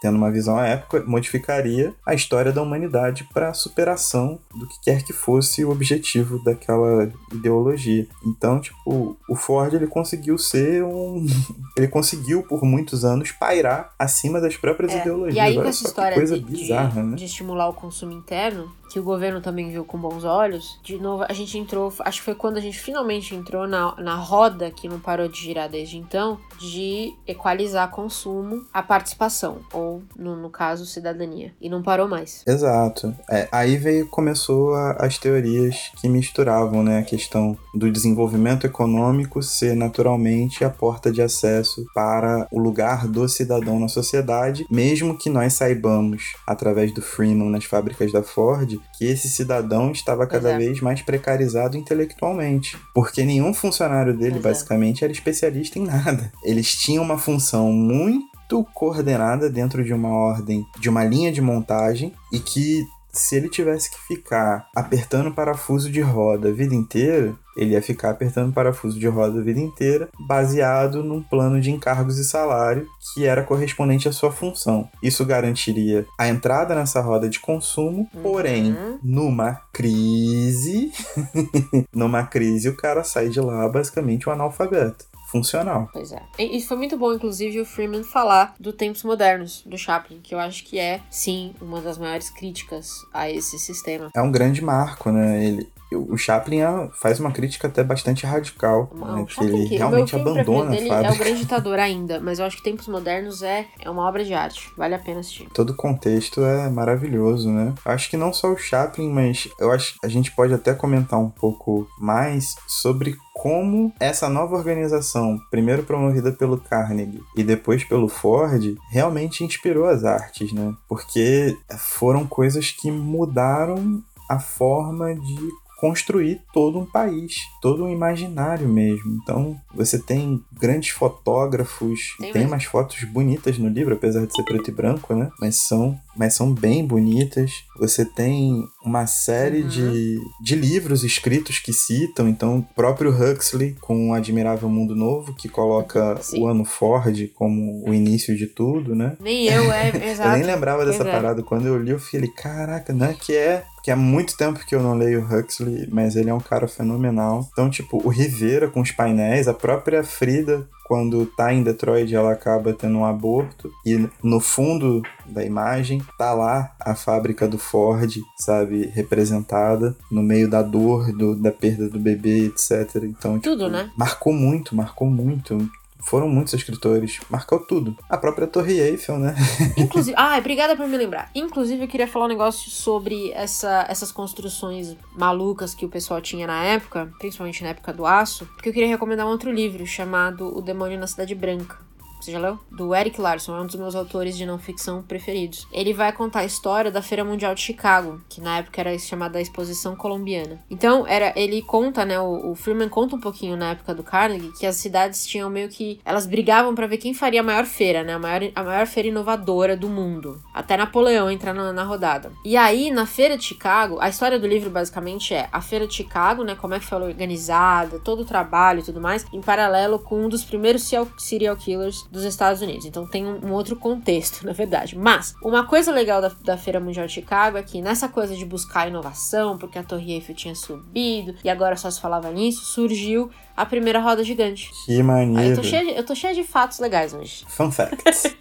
tendo 0.00 0.16
uma 0.16 0.30
visão 0.30 0.58
à 0.58 0.66
época, 0.66 1.02
modificaria 1.06 1.94
a 2.04 2.14
história 2.14 2.52
da 2.52 2.62
humanidade 2.62 3.24
para 3.32 3.48
a 3.48 3.54
superação 3.54 4.38
do 4.54 4.66
que 4.68 4.80
quer 4.82 5.02
que 5.02 5.12
fosse 5.12 5.64
o 5.64 5.70
objetivo 5.70 6.42
daquela 6.44 7.10
ideologia. 7.32 8.06
Então, 8.24 8.60
tipo, 8.60 9.16
o 9.28 9.34
Ford 9.34 9.72
ele 9.72 9.86
conseguiu 9.86 10.36
ser 10.36 10.84
um. 10.84 11.26
ele 11.76 11.88
conseguiu 11.88 12.42
por 12.42 12.64
muitos 12.64 13.04
anos 13.04 13.32
pairar 13.32 13.92
acima 13.98 14.40
das 14.40 14.56
próprias 14.56 14.92
é. 14.92 15.00
ideologias. 15.00 15.36
E 15.36 15.40
aí, 15.40 15.54
com 15.54 15.62
essa 15.62 15.86
história 15.86 16.24
de, 16.24 16.40
bizarra, 16.40 17.02
de, 17.02 17.08
né? 17.08 17.16
de 17.16 17.24
estimular 17.24 17.68
o 17.68 17.74
consumo 17.74 18.12
interno, 18.12 18.70
que 18.90 18.98
o 18.98 19.02
governo 19.02 19.40
também 19.40 19.70
viu 19.70 19.84
com 19.84 19.98
bons 19.98 20.24
olhos, 20.24 20.78
de 20.82 20.98
novo, 20.98 21.24
a 21.28 21.32
gente 21.32 21.58
entrou, 21.58 21.92
acho 22.00 22.18
que 22.18 22.24
foi 22.24 22.34
quando 22.34 22.56
a 22.56 22.60
gente 22.60 22.78
finalmente 22.78 23.34
entrou 23.34 23.66
na, 23.66 23.94
na 23.96 24.14
roda, 24.14 24.70
que 24.70 24.88
não 24.88 25.00
parou 25.00 25.28
de 25.28 25.38
girar 25.38 25.68
desde 25.68 25.96
então, 25.96 26.38
de 26.58 27.14
equalizar 27.26 27.90
consumo 27.90 28.64
a 28.72 28.82
participação, 28.82 29.58
ou 29.72 30.02
no, 30.16 30.36
no 30.36 30.50
caso, 30.50 30.86
cidadania. 30.86 31.52
E 31.60 31.68
não 31.68 31.82
parou 31.82 32.08
mais. 32.08 32.42
Exato. 32.46 33.14
É, 33.30 33.48
aí 33.50 33.76
veio, 33.76 34.08
começou 34.08 34.74
a, 34.74 34.92
as 34.92 35.18
teorias 35.18 35.90
que 36.00 36.08
misturavam 36.08 36.82
né, 36.82 36.98
a 36.98 37.02
questão 37.02 37.56
do 37.74 37.90
desenvolvimento 37.90 38.66
econômico 38.66 39.42
ser 39.42 39.76
naturalmente 39.76 40.64
a 40.64 40.70
porta 40.70 41.10
de 41.10 41.20
acesso 41.20 41.84
para 41.94 42.46
o 42.50 42.58
lugar 42.58 43.06
do 43.06 43.28
cidadão 43.28 43.78
na 43.78 43.88
sociedade, 43.88 44.66
mesmo 44.70 45.16
que 45.16 45.28
nós 45.28 45.54
saibamos, 45.54 46.34
através 46.46 46.92
do 46.92 47.02
Freeman 47.02 47.50
nas 47.50 47.64
fábricas 47.64 48.12
da 48.12 48.22
Ford, 48.22 48.75
que 48.96 49.04
esse 49.04 49.28
cidadão 49.28 49.90
estava 49.90 50.26
cada 50.26 50.52
é. 50.52 50.58
vez 50.58 50.80
mais 50.80 51.02
precarizado 51.02 51.76
intelectualmente. 51.76 52.76
Porque 52.94 53.24
nenhum 53.24 53.52
funcionário 53.52 54.16
dele, 54.16 54.38
é. 54.38 54.40
basicamente, 54.40 55.04
era 55.04 55.12
especialista 55.12 55.78
em 55.78 55.84
nada. 55.84 56.32
Eles 56.44 56.74
tinham 56.74 57.04
uma 57.04 57.18
função 57.18 57.72
muito 57.72 58.64
coordenada 58.74 59.50
dentro 59.50 59.84
de 59.84 59.92
uma 59.92 60.10
ordem, 60.10 60.64
de 60.78 60.88
uma 60.88 61.04
linha 61.04 61.32
de 61.32 61.40
montagem, 61.40 62.12
e 62.32 62.38
que 62.38 62.84
se 63.12 63.34
ele 63.34 63.48
tivesse 63.48 63.90
que 63.90 63.98
ficar 64.06 64.68
apertando 64.74 65.32
parafuso 65.32 65.90
de 65.90 66.00
roda 66.00 66.50
a 66.50 66.52
vida 66.52 66.74
inteira, 66.74 67.34
ele 67.56 67.72
ia 67.72 67.82
ficar 67.82 68.10
apertando 68.10 68.52
parafuso 68.52 68.98
de 68.98 69.08
roda 69.08 69.40
a 69.40 69.42
vida 69.42 69.60
inteira, 69.60 70.08
baseado 70.18 71.02
num 71.02 71.22
plano 71.22 71.60
de 71.60 71.70
encargos 71.70 72.18
e 72.18 72.24
salário 72.24 72.86
que 73.14 73.24
era 73.24 73.42
correspondente 73.42 74.08
à 74.08 74.12
sua 74.12 74.30
função. 74.30 74.88
Isso 75.02 75.24
garantiria 75.24 76.04
a 76.18 76.28
entrada 76.28 76.74
nessa 76.74 77.00
roda 77.00 77.28
de 77.28 77.40
consumo, 77.40 78.08
porém, 78.22 78.72
Uhum. 78.72 78.98
numa 79.02 79.54
crise, 79.72 80.92
numa 81.94 82.24
crise 82.24 82.68
o 82.68 82.76
cara 82.76 83.02
sai 83.04 83.28
de 83.28 83.40
lá 83.40 83.68
basicamente 83.68 84.28
um 84.28 84.32
analfabeto. 84.32 85.06
Funcional. 85.28 85.88
Pois 85.92 86.12
é. 86.12 86.22
E 86.38 86.56
e 86.56 86.62
foi 86.62 86.76
muito 86.76 86.96
bom, 86.96 87.12
inclusive, 87.12 87.60
o 87.60 87.66
Freeman 87.66 88.04
falar 88.04 88.54
do 88.60 88.72
Tempos 88.72 89.02
Modernos, 89.02 89.60
do 89.66 89.76
Chaplin, 89.76 90.20
que 90.22 90.32
eu 90.32 90.38
acho 90.38 90.64
que 90.64 90.78
é, 90.78 91.00
sim, 91.10 91.52
uma 91.60 91.80
das 91.80 91.98
maiores 91.98 92.30
críticas 92.30 92.90
a 93.12 93.28
esse 93.28 93.58
sistema. 93.58 94.08
É 94.14 94.22
um 94.22 94.30
grande 94.30 94.62
marco, 94.62 95.10
né? 95.10 95.44
Ele, 95.44 95.68
o 95.94 96.16
Chaplin 96.16 96.60
é- 96.60 96.88
faz 96.94 97.20
uma 97.20 97.30
crítica 97.30 97.68
até 97.68 97.84
bastante 97.84 98.26
radical, 98.26 98.90
Não, 98.94 99.16
né? 99.18 99.26
Que 99.28 99.44
ele 99.44 99.68
que- 99.68 99.76
realmente 99.76 100.14
abandona 100.16 100.70
a 100.70 100.74
dele 100.74 100.88
é 100.88 100.92
o 100.92 101.02
fábrica. 101.02 101.24
Grande 101.24 101.40
Ditador 101.40 101.78
ainda, 101.78 102.20
mas 102.20 102.38
eu 102.38 102.44
acho 102.44 102.56
que 102.56 102.62
Tempos 102.62 102.88
Modernos 102.88 103.42
é, 103.42 103.66
é 103.80 103.88
uma 103.90 104.08
obra 104.08 104.24
de 104.24 104.34
arte. 104.34 104.70
Vale 104.76 104.94
a 104.94 104.98
pena 104.98 105.20
assistir. 105.20 105.48
Todo 105.54 105.70
o 105.70 105.76
contexto 105.76 106.42
é 106.44 106.68
maravilhoso, 106.68 107.50
né? 107.50 107.74
Eu 107.84 107.92
acho 107.92 108.10
que 108.10 108.16
não 108.16 108.32
só 108.32 108.52
o 108.52 108.56
Chaplin, 108.56 109.08
mas 109.10 109.48
eu 109.60 109.70
acho 109.70 109.94
a 110.02 110.08
gente 110.08 110.32
pode 110.32 110.52
até 110.52 110.74
comentar 110.74 111.18
um 111.20 111.30
pouco 111.30 111.86
mais 112.00 112.54
sobre 112.66 113.16
como 113.34 113.92
essa 114.00 114.28
nova 114.30 114.56
organização, 114.56 115.38
primeiro 115.50 115.82
promovida 115.82 116.32
pelo 116.32 116.56
Carnegie 116.58 117.22
e 117.36 117.44
depois 117.44 117.84
pelo 117.84 118.08
Ford, 118.08 118.74
realmente 118.90 119.44
inspirou 119.44 119.86
as 119.86 120.04
artes, 120.04 120.52
né? 120.52 120.74
Porque 120.88 121.54
foram 121.76 122.26
coisas 122.26 122.70
que 122.70 122.90
mudaram 122.90 124.02
a 124.28 124.38
forma 124.40 125.14
de 125.14 125.36
construir 125.76 126.40
todo 126.52 126.78
um 126.78 126.86
país, 126.86 127.36
todo 127.60 127.84
um 127.84 127.92
imaginário 127.92 128.68
mesmo. 128.68 129.18
Então, 129.22 129.56
você 129.74 129.98
tem 129.98 130.42
grandes 130.58 130.90
fotógrafos, 130.90 132.14
Tem 132.18 132.32
tem 132.32 132.46
umas 132.46 132.64
fotos 132.64 133.02
bonitas 133.04 133.58
no 133.58 133.68
livro, 133.68 133.94
apesar 133.94 134.26
de 134.26 134.34
ser 134.34 134.42
preto 134.42 134.70
e 134.70 134.72
branco, 134.74 135.14
né? 135.14 135.30
Mas 135.40 135.56
são, 135.56 135.98
mas 136.16 136.34
são 136.34 136.52
bem 136.52 136.84
bonitas. 136.86 137.50
Você 137.78 138.04
tem 138.04 138.64
uma 138.84 139.06
série 139.06 139.62
Uhum. 139.62 139.68
de, 139.68 140.18
de 140.42 140.54
livros 140.54 141.04
escritos 141.04 141.58
que 141.58 141.72
citam, 141.72 142.28
então 142.28 142.58
o 142.58 142.62
próprio 142.74 143.10
Huxley 143.10 143.74
com 143.80 144.10
o 144.10 144.14
Admirável 144.14 144.68
Mundo 144.68 144.94
Novo, 144.94 145.34
que 145.34 145.48
coloca 145.48 146.16
Sim. 146.22 146.42
o 146.42 146.46
ano 146.46 146.64
Ford 146.64 147.28
como 147.34 147.88
o 147.88 147.92
início 147.94 148.36
de 148.36 148.46
tudo, 148.46 148.94
né? 148.94 149.16
Nem 149.20 149.46
eu, 149.46 149.70
é, 149.72 149.90
Eu 149.94 150.02
exato. 150.10 150.30
nem 150.30 150.42
lembrava 150.42 150.84
dessa 150.84 151.02
é. 151.02 151.10
parada. 151.10 151.42
Quando 151.42 151.66
eu 151.66 151.78
li, 151.78 151.90
eu 151.90 151.98
falei, 151.98 152.28
caraca, 152.28 152.92
né? 152.92 153.14
Que 153.20 153.34
é. 153.34 153.64
Que 153.86 153.92
há 153.92 153.96
muito 153.96 154.36
tempo 154.36 154.66
que 154.66 154.74
eu 154.74 154.82
não 154.82 154.98
leio 154.98 155.24
Huxley, 155.24 155.88
mas 155.92 156.16
ele 156.16 156.28
é 156.28 156.34
um 156.34 156.40
cara 156.40 156.66
fenomenal. 156.66 157.48
Então, 157.52 157.70
tipo, 157.70 158.04
o 158.04 158.08
Rivera 158.08 158.66
com 158.66 158.80
os 158.80 158.90
painéis, 158.90 159.46
a 159.46 159.54
própria 159.54 160.02
Frida, 160.02 160.68
quando 160.88 161.24
tá 161.24 161.54
em 161.54 161.62
Detroit, 161.62 162.12
ela 162.12 162.32
acaba 162.32 162.72
tendo 162.72 162.98
um 162.98 163.04
aborto. 163.04 163.70
E 163.84 164.08
no 164.20 164.40
fundo 164.40 165.02
da 165.24 165.44
imagem, 165.44 166.02
tá 166.18 166.34
lá 166.34 166.74
a 166.80 166.96
fábrica 166.96 167.46
do 167.46 167.58
Ford, 167.58 168.12
sabe? 168.40 168.86
Representada 168.92 169.96
no 170.10 170.20
meio 170.20 170.50
da 170.50 170.62
dor, 170.62 171.12
do, 171.12 171.36
da 171.36 171.52
perda 171.52 171.88
do 171.88 172.00
bebê, 172.00 172.46
etc. 172.46 173.04
Então, 173.04 173.38
Tudo, 173.38 173.66
tipo, 173.66 173.70
né? 173.70 173.88
Marcou 173.96 174.32
muito, 174.32 174.74
marcou 174.74 175.08
muito. 175.08 175.70
Foram 175.98 176.28
muitos 176.28 176.54
escritores. 176.54 177.20
Marcou 177.28 177.60
tudo. 177.60 177.96
A 178.08 178.16
própria 178.16 178.46
Torre 178.46 178.80
Eiffel, 178.80 179.18
né? 179.18 179.34
Inclusive, 179.76 180.16
ah, 180.16 180.36
obrigada 180.38 180.76
por 180.76 180.86
me 180.86 180.96
lembrar. 180.96 181.30
Inclusive, 181.34 181.82
eu 181.82 181.88
queria 181.88 182.06
falar 182.06 182.26
um 182.26 182.28
negócio 182.28 182.70
sobre 182.70 183.32
essa, 183.32 183.84
essas 183.88 184.12
construções 184.12 184.96
malucas 185.16 185.74
que 185.74 185.84
o 185.84 185.88
pessoal 185.88 186.20
tinha 186.20 186.46
na 186.46 186.62
época, 186.62 187.10
principalmente 187.18 187.62
na 187.62 187.70
época 187.70 187.92
do 187.92 188.06
aço, 188.06 188.46
porque 188.46 188.68
eu 188.68 188.72
queria 188.72 188.88
recomendar 188.88 189.26
um 189.26 189.30
outro 189.30 189.50
livro 189.50 189.86
chamado 189.86 190.56
O 190.56 190.60
Demônio 190.60 190.98
na 190.98 191.06
Cidade 191.06 191.34
Branca. 191.34 191.86
Você 192.20 192.32
já 192.32 192.38
leu? 192.38 192.58
Do 192.70 192.94
Eric 192.94 193.20
Larson, 193.20 193.56
é 193.56 193.60
um 193.60 193.66
dos 193.66 193.76
meus 193.76 193.94
autores 193.94 194.36
de 194.36 194.46
não 194.46 194.58
ficção 194.58 195.02
preferidos. 195.02 195.66
Ele 195.72 195.92
vai 195.92 196.12
contar 196.12 196.40
a 196.40 196.44
história 196.44 196.90
da 196.90 197.02
Feira 197.02 197.24
Mundial 197.24 197.54
de 197.54 197.60
Chicago, 197.60 198.20
que 198.28 198.40
na 198.40 198.58
época 198.58 198.80
era 198.80 198.98
chamada 198.98 199.40
Exposição 199.40 199.94
Colombiana. 199.94 200.58
Então, 200.70 201.06
era 201.06 201.32
ele 201.36 201.62
conta, 201.62 202.04
né, 202.04 202.18
o, 202.18 202.50
o 202.50 202.54
Freeman 202.54 202.88
conta 202.88 203.16
um 203.16 203.20
pouquinho 203.20 203.56
na 203.56 203.70
época 203.70 203.94
do 203.94 204.02
Carnegie 204.02 204.52
que 204.58 204.66
as 204.66 204.76
cidades 204.76 205.26
tinham 205.26 205.50
meio 205.50 205.68
que 205.68 206.00
elas 206.04 206.26
brigavam 206.26 206.74
pra 206.74 206.86
ver 206.86 206.98
quem 206.98 207.14
faria 207.14 207.40
a 207.40 207.44
maior 207.44 207.64
feira, 207.64 208.02
né, 208.02 208.14
a 208.14 208.18
maior, 208.18 208.50
a 208.54 208.62
maior 208.62 208.86
feira 208.86 209.08
inovadora 209.08 209.76
do 209.76 209.88
mundo. 209.88 210.42
Até 210.52 210.76
Napoleão 210.76 211.30
entrar 211.30 211.52
na, 211.52 211.72
na 211.72 211.84
rodada. 211.84 212.32
E 212.44 212.56
aí, 212.56 212.90
na 212.90 213.06
Feira 213.06 213.36
de 213.36 213.44
Chicago, 213.44 213.98
a 214.00 214.08
história 214.08 214.38
do 214.38 214.46
livro 214.46 214.70
basicamente 214.70 215.34
é 215.34 215.48
a 215.52 215.60
Feira 215.60 215.86
de 215.86 215.94
Chicago, 215.94 216.42
né, 216.42 216.54
como 216.54 216.74
é 216.74 216.78
que 216.78 216.86
foi 216.86 217.00
organizada, 217.00 217.98
todo 217.98 218.22
o 218.22 218.24
trabalho 218.24 218.80
e 218.80 218.82
tudo 218.82 219.00
mais, 219.00 219.24
em 219.32 219.40
paralelo 219.40 219.98
com 219.98 220.24
um 220.24 220.28
dos 220.28 220.44
primeiros 220.44 220.90
serial 221.18 221.56
killers 221.56 222.05
dos 222.10 222.24
Estados 222.24 222.62
Unidos. 222.62 222.84
Então 222.86 223.06
tem 223.06 223.26
um, 223.26 223.46
um 223.46 223.52
outro 223.52 223.76
contexto, 223.76 224.44
na 224.46 224.52
verdade. 224.52 224.96
Mas 224.96 225.34
uma 225.42 225.66
coisa 225.66 225.92
legal 225.92 226.20
da, 226.20 226.30
da 226.44 226.56
Feira 226.56 226.80
Mundial 226.80 227.06
de 227.06 227.12
Chicago 227.12 227.58
é 227.58 227.62
que 227.62 227.80
nessa 227.80 228.08
coisa 228.08 228.34
de 228.36 228.44
buscar 228.44 228.88
inovação, 228.88 229.58
porque 229.58 229.78
a 229.78 229.82
Torre 229.82 230.14
Eiffel 230.14 230.34
tinha 230.34 230.54
subido 230.54 231.34
e 231.42 231.50
agora 231.50 231.76
só 231.76 231.90
se 231.90 232.00
falava 232.00 232.30
nisso, 232.30 232.64
surgiu 232.64 233.30
a 233.56 233.64
primeira 233.64 234.00
roda 234.00 234.22
gigante. 234.22 234.70
Que 234.84 234.92
Aí 234.92 234.98
eu 234.98 235.04
maneiro. 235.04 235.56
tô 235.56 235.62
cheia 235.62 235.84
de, 235.84 235.98
eu 235.98 236.04
tô 236.04 236.14
cheia 236.14 236.34
de 236.34 236.44
fatos 236.44 236.78
legais 236.78 237.14
hoje. 237.14 237.44
Fun 237.48 237.70
facts. 237.70 238.24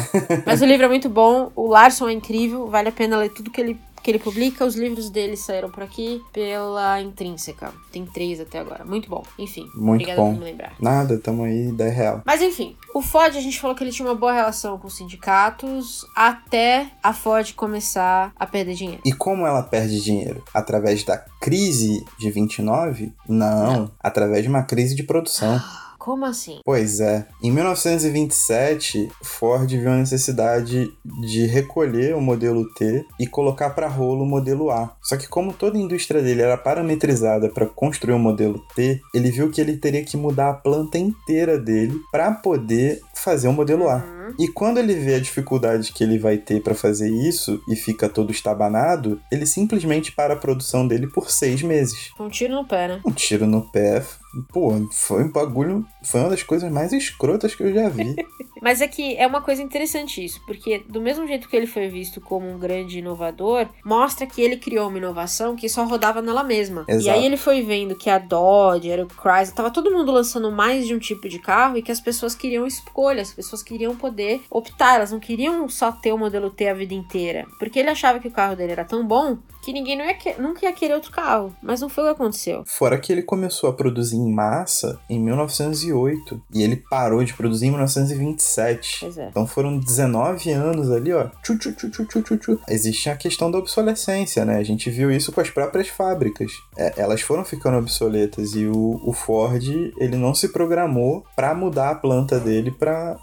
Mas 0.44 0.60
o 0.60 0.66
livro 0.66 0.84
é 0.86 0.88
muito 0.88 1.08
bom, 1.08 1.50
o 1.56 1.66
Larson 1.68 2.08
é 2.08 2.12
incrível, 2.12 2.66
vale 2.68 2.88
a 2.88 2.92
pena 2.92 3.16
ler 3.16 3.30
tudo 3.30 3.50
que 3.50 3.60
ele, 3.60 3.80
que 4.02 4.10
ele 4.10 4.18
publica. 4.18 4.64
Os 4.64 4.74
livros 4.74 5.10
dele 5.10 5.36
saíram 5.36 5.70
por 5.70 5.82
aqui 5.82 6.22
pela 6.32 7.00
Intrínseca. 7.00 7.72
Tem 7.92 8.04
três 8.04 8.40
até 8.40 8.58
agora. 8.58 8.84
Muito 8.84 9.08
bom. 9.08 9.22
Enfim, 9.38 9.68
Muito 9.74 10.02
obrigada 10.02 10.20
bom. 10.20 10.32
por 10.32 10.38
me 10.38 10.44
lembrar. 10.44 10.72
Nada, 10.80 11.18
tamo 11.18 11.44
aí, 11.44 11.68
ideia 11.68 11.90
real. 11.92 12.22
Mas 12.24 12.40
enfim, 12.42 12.76
o 12.94 13.02
Ford, 13.02 13.36
a 13.36 13.40
gente 13.40 13.60
falou 13.60 13.76
que 13.76 13.82
ele 13.84 13.92
tinha 13.92 14.06
uma 14.08 14.14
boa 14.14 14.32
relação 14.32 14.78
com 14.78 14.86
os 14.86 14.96
sindicatos 14.96 16.04
até 16.16 16.90
a 17.02 17.12
Ford 17.12 17.52
começar 17.54 18.32
a 18.38 18.46
perder 18.46 18.74
dinheiro. 18.74 19.02
E 19.04 19.12
como 19.12 19.46
ela 19.46 19.62
perde 19.62 20.00
dinheiro? 20.00 20.42
Através 20.54 21.04
da 21.04 21.18
crise 21.40 22.04
de 22.18 22.30
29? 22.30 23.12
Não, 23.28 23.90
através 24.00 24.42
de 24.42 24.48
uma 24.48 24.62
crise 24.62 24.94
de 24.94 25.02
produção. 25.02 25.60
Como 26.00 26.24
assim? 26.24 26.60
Pois 26.64 26.98
é. 26.98 27.26
Em 27.42 27.52
1927, 27.52 29.10
Ford 29.22 29.70
viu 29.70 29.90
a 29.90 29.98
necessidade 29.98 30.90
de 31.04 31.44
recolher 31.44 32.16
o 32.16 32.22
modelo 32.22 32.66
T 32.72 33.04
e 33.18 33.26
colocar 33.26 33.68
para 33.70 33.86
rolo 33.86 34.24
o 34.24 34.26
modelo 34.26 34.70
A. 34.70 34.96
Só 35.02 35.18
que 35.18 35.28
como 35.28 35.52
toda 35.52 35.76
a 35.76 35.80
indústria 35.80 36.22
dele 36.22 36.40
era 36.40 36.56
parametrizada 36.56 37.50
para 37.50 37.66
construir 37.66 38.14
o 38.14 38.18
modelo 38.18 38.58
T, 38.74 38.98
ele 39.14 39.30
viu 39.30 39.50
que 39.50 39.60
ele 39.60 39.76
teria 39.76 40.02
que 40.02 40.16
mudar 40.16 40.48
a 40.48 40.54
planta 40.54 40.96
inteira 40.96 41.58
dele 41.58 42.00
para 42.10 42.32
poder 42.32 43.02
fazer 43.14 43.48
o 43.48 43.52
modelo 43.52 43.86
A. 43.86 44.19
Uhum. 44.30 44.44
E 44.44 44.48
quando 44.48 44.78
ele 44.78 44.94
vê 44.94 45.14
a 45.14 45.20
dificuldade 45.20 45.92
que 45.92 46.02
ele 46.02 46.18
vai 46.18 46.38
ter 46.38 46.62
para 46.62 46.74
fazer 46.74 47.10
isso 47.10 47.62
e 47.68 47.76
fica 47.76 48.08
todo 48.08 48.30
estabanado, 48.30 49.20
ele 49.30 49.46
simplesmente 49.46 50.12
para 50.12 50.34
a 50.34 50.36
produção 50.36 50.86
dele 50.86 51.06
por 51.06 51.30
seis 51.30 51.62
meses. 51.62 52.10
Um 52.18 52.28
tiro 52.28 52.54
no 52.54 52.66
pé, 52.66 52.88
né? 52.88 53.00
Um 53.04 53.12
tiro 53.12 53.46
no 53.46 53.62
pé. 53.70 54.04
Pô, 54.52 54.72
foi 54.92 55.24
um 55.24 55.32
bagulho. 55.32 55.84
Foi 56.02 56.20
uma 56.20 56.30
das 56.30 56.42
coisas 56.42 56.70
mais 56.70 56.92
escrotas 56.92 57.54
que 57.54 57.62
eu 57.62 57.72
já 57.72 57.88
vi. 57.88 58.14
Mas 58.60 58.80
é 58.80 58.86
que 58.86 59.16
é 59.16 59.26
uma 59.26 59.40
coisa 59.40 59.62
interessante 59.62 60.22
isso, 60.22 60.40
porque 60.46 60.84
do 60.86 61.00
mesmo 61.00 61.26
jeito 61.26 61.48
que 61.48 61.56
ele 61.56 61.66
foi 61.66 61.88
visto 61.88 62.20
como 62.20 62.46
um 62.46 62.58
grande 62.58 62.98
inovador, 62.98 63.66
mostra 63.84 64.26
que 64.26 64.42
ele 64.42 64.58
criou 64.58 64.88
uma 64.88 64.98
inovação 64.98 65.56
que 65.56 65.68
só 65.68 65.84
rodava 65.84 66.20
nela 66.20 66.44
mesma. 66.44 66.84
E 66.86 66.92
Exato. 66.92 67.16
aí 67.16 67.24
ele 67.24 67.38
foi 67.38 67.62
vendo 67.62 67.96
que 67.96 68.10
a 68.10 68.18
Dodge, 68.18 68.90
era 68.90 69.02
o 69.02 69.08
Chrysler, 69.08 69.54
tava 69.54 69.70
todo 69.70 69.90
mundo 69.90 70.12
lançando 70.12 70.52
mais 70.52 70.86
de 70.86 70.94
um 70.94 70.98
tipo 70.98 71.28
de 71.28 71.38
carro 71.38 71.78
e 71.78 71.82
que 71.82 71.90
as 71.90 72.00
pessoas 72.00 72.34
queriam 72.34 72.66
escolha, 72.66 73.22
as 73.22 73.32
pessoas 73.32 73.62
queriam 73.62 73.96
poder 73.96 74.19
optar, 74.50 74.96
elas 74.96 75.12
não 75.12 75.20
queriam 75.20 75.68
só 75.68 75.92
ter 75.92 76.12
o 76.12 76.18
modelo 76.18 76.50
T 76.50 76.68
a 76.68 76.74
vida 76.74 76.94
inteira. 76.94 77.46
Porque 77.58 77.78
ele 77.78 77.90
achava 77.90 78.18
que 78.18 78.28
o 78.28 78.32
carro 78.32 78.56
dele 78.56 78.72
era 78.72 78.84
tão 78.84 79.06
bom 79.06 79.38
que 79.62 79.72
ninguém 79.72 79.96
não 79.96 80.04
ia 80.04 80.14
que- 80.14 80.34
nunca 80.40 80.64
ia 80.66 80.72
querer 80.72 80.94
outro 80.94 81.10
carro. 81.12 81.54
Mas 81.62 81.80
não 81.80 81.88
foi 81.88 82.04
o 82.04 82.06
que 82.08 82.12
aconteceu. 82.12 82.62
Fora 82.66 82.98
que 82.98 83.12
ele 83.12 83.22
começou 83.22 83.68
a 83.70 83.72
produzir 83.72 84.16
em 84.16 84.32
massa 84.32 84.98
em 85.08 85.18
1908 85.20 86.40
e 86.52 86.62
ele 86.62 86.76
parou 86.76 87.22
de 87.24 87.34
produzir 87.34 87.66
em 87.66 87.70
1927. 87.70 88.98
Pois 89.00 89.18
é. 89.18 89.28
Então 89.28 89.46
foram 89.46 89.78
19 89.78 90.50
anos 90.50 90.90
ali, 90.90 91.12
ó. 91.12 91.28
Tchu, 91.42 91.58
tchu, 91.58 91.72
tchu, 91.72 91.90
tchu, 91.90 92.04
tchu, 92.06 92.22
tchu, 92.22 92.36
tchu. 92.38 92.60
Existe 92.68 93.08
a 93.10 93.16
questão 93.16 93.50
da 93.50 93.58
obsolescência, 93.58 94.44
né? 94.44 94.56
A 94.58 94.62
gente 94.62 94.90
viu 94.90 95.10
isso 95.10 95.32
com 95.32 95.40
as 95.40 95.50
próprias 95.50 95.88
fábricas. 95.88 96.52
É, 96.76 96.94
elas 96.96 97.20
foram 97.20 97.44
ficando 97.44 97.78
obsoletas 97.78 98.54
e 98.54 98.66
o, 98.66 99.00
o 99.04 99.12
Ford, 99.12 99.62
ele 99.98 100.16
não 100.16 100.34
se 100.34 100.48
programou 100.48 101.24
para 101.36 101.54
mudar 101.54 101.90
a 101.90 101.94
planta 101.94 102.38
dele 102.38 102.70
para 102.70 103.16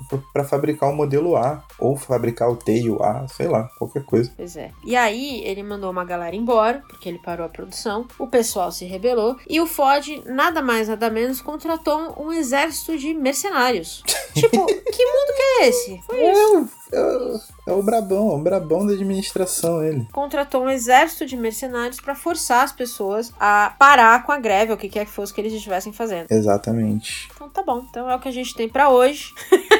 fabricar 0.47 0.89
o 0.89 0.95
modelo 0.95 1.35
A 1.35 1.63
ou 1.79 1.95
fabricar 1.95 2.49
o 2.49 2.55
Tail 2.55 3.01
A, 3.01 3.27
sei 3.27 3.47
lá, 3.47 3.69
qualquer 3.77 4.03
coisa. 4.03 4.31
Pois 4.35 4.55
é. 4.55 4.71
E 4.85 4.95
aí 4.95 5.41
ele 5.43 5.63
mandou 5.63 5.91
uma 5.91 6.05
galera 6.05 6.26
embora, 6.35 6.83
porque 6.89 7.07
ele 7.07 7.19
parou 7.19 7.45
a 7.45 7.49
produção. 7.49 8.05
O 8.19 8.27
pessoal 8.27 8.71
se 8.71 8.85
rebelou. 8.85 9.37
E 9.47 9.59
o 9.61 9.67
Ford, 9.67 10.07
nada 10.25 10.61
mais, 10.61 10.87
nada 10.87 11.09
menos, 11.09 11.41
contratou 11.41 12.15
um 12.21 12.31
exército 12.33 12.97
de 12.97 13.13
mercenários. 13.13 14.03
tipo, 14.33 14.65
que 14.65 15.05
mundo 15.05 15.33
que 15.35 15.41
é 15.41 15.67
esse? 15.67 16.01
Foi 16.05 16.17
isso. 16.31 16.69
É, 16.91 16.99
o- 17.01 17.39
é 17.67 17.71
o 17.73 17.83
brabão, 17.83 18.31
é 18.31 18.35
o 18.35 18.39
brabão 18.39 18.85
da 18.85 18.93
administração 18.93 19.83
ele. 19.83 20.07
Contratou 20.13 20.63
um 20.63 20.69
exército 20.69 21.25
de 21.25 21.35
mercenários 21.35 21.99
pra 21.99 22.15
forçar 22.15 22.63
as 22.63 22.71
pessoas 22.71 23.31
a 23.39 23.75
parar 23.77 24.23
com 24.25 24.31
a 24.31 24.39
greve, 24.39 24.71
o 24.73 24.77
que 24.77 24.87
quer 24.89 25.05
que 25.05 25.11
fosse 25.11 25.33
que 25.33 25.41
eles 25.41 25.53
estivessem 25.53 25.91
fazendo. 25.91 26.27
Exatamente. 26.29 27.27
Então 27.35 27.49
tá 27.49 27.61
bom. 27.63 27.85
Então 27.89 28.09
é 28.09 28.15
o 28.15 28.19
que 28.19 28.29
a 28.29 28.31
gente 28.31 28.55
tem 28.55 28.69
pra 28.69 28.89
hoje. 28.89 29.33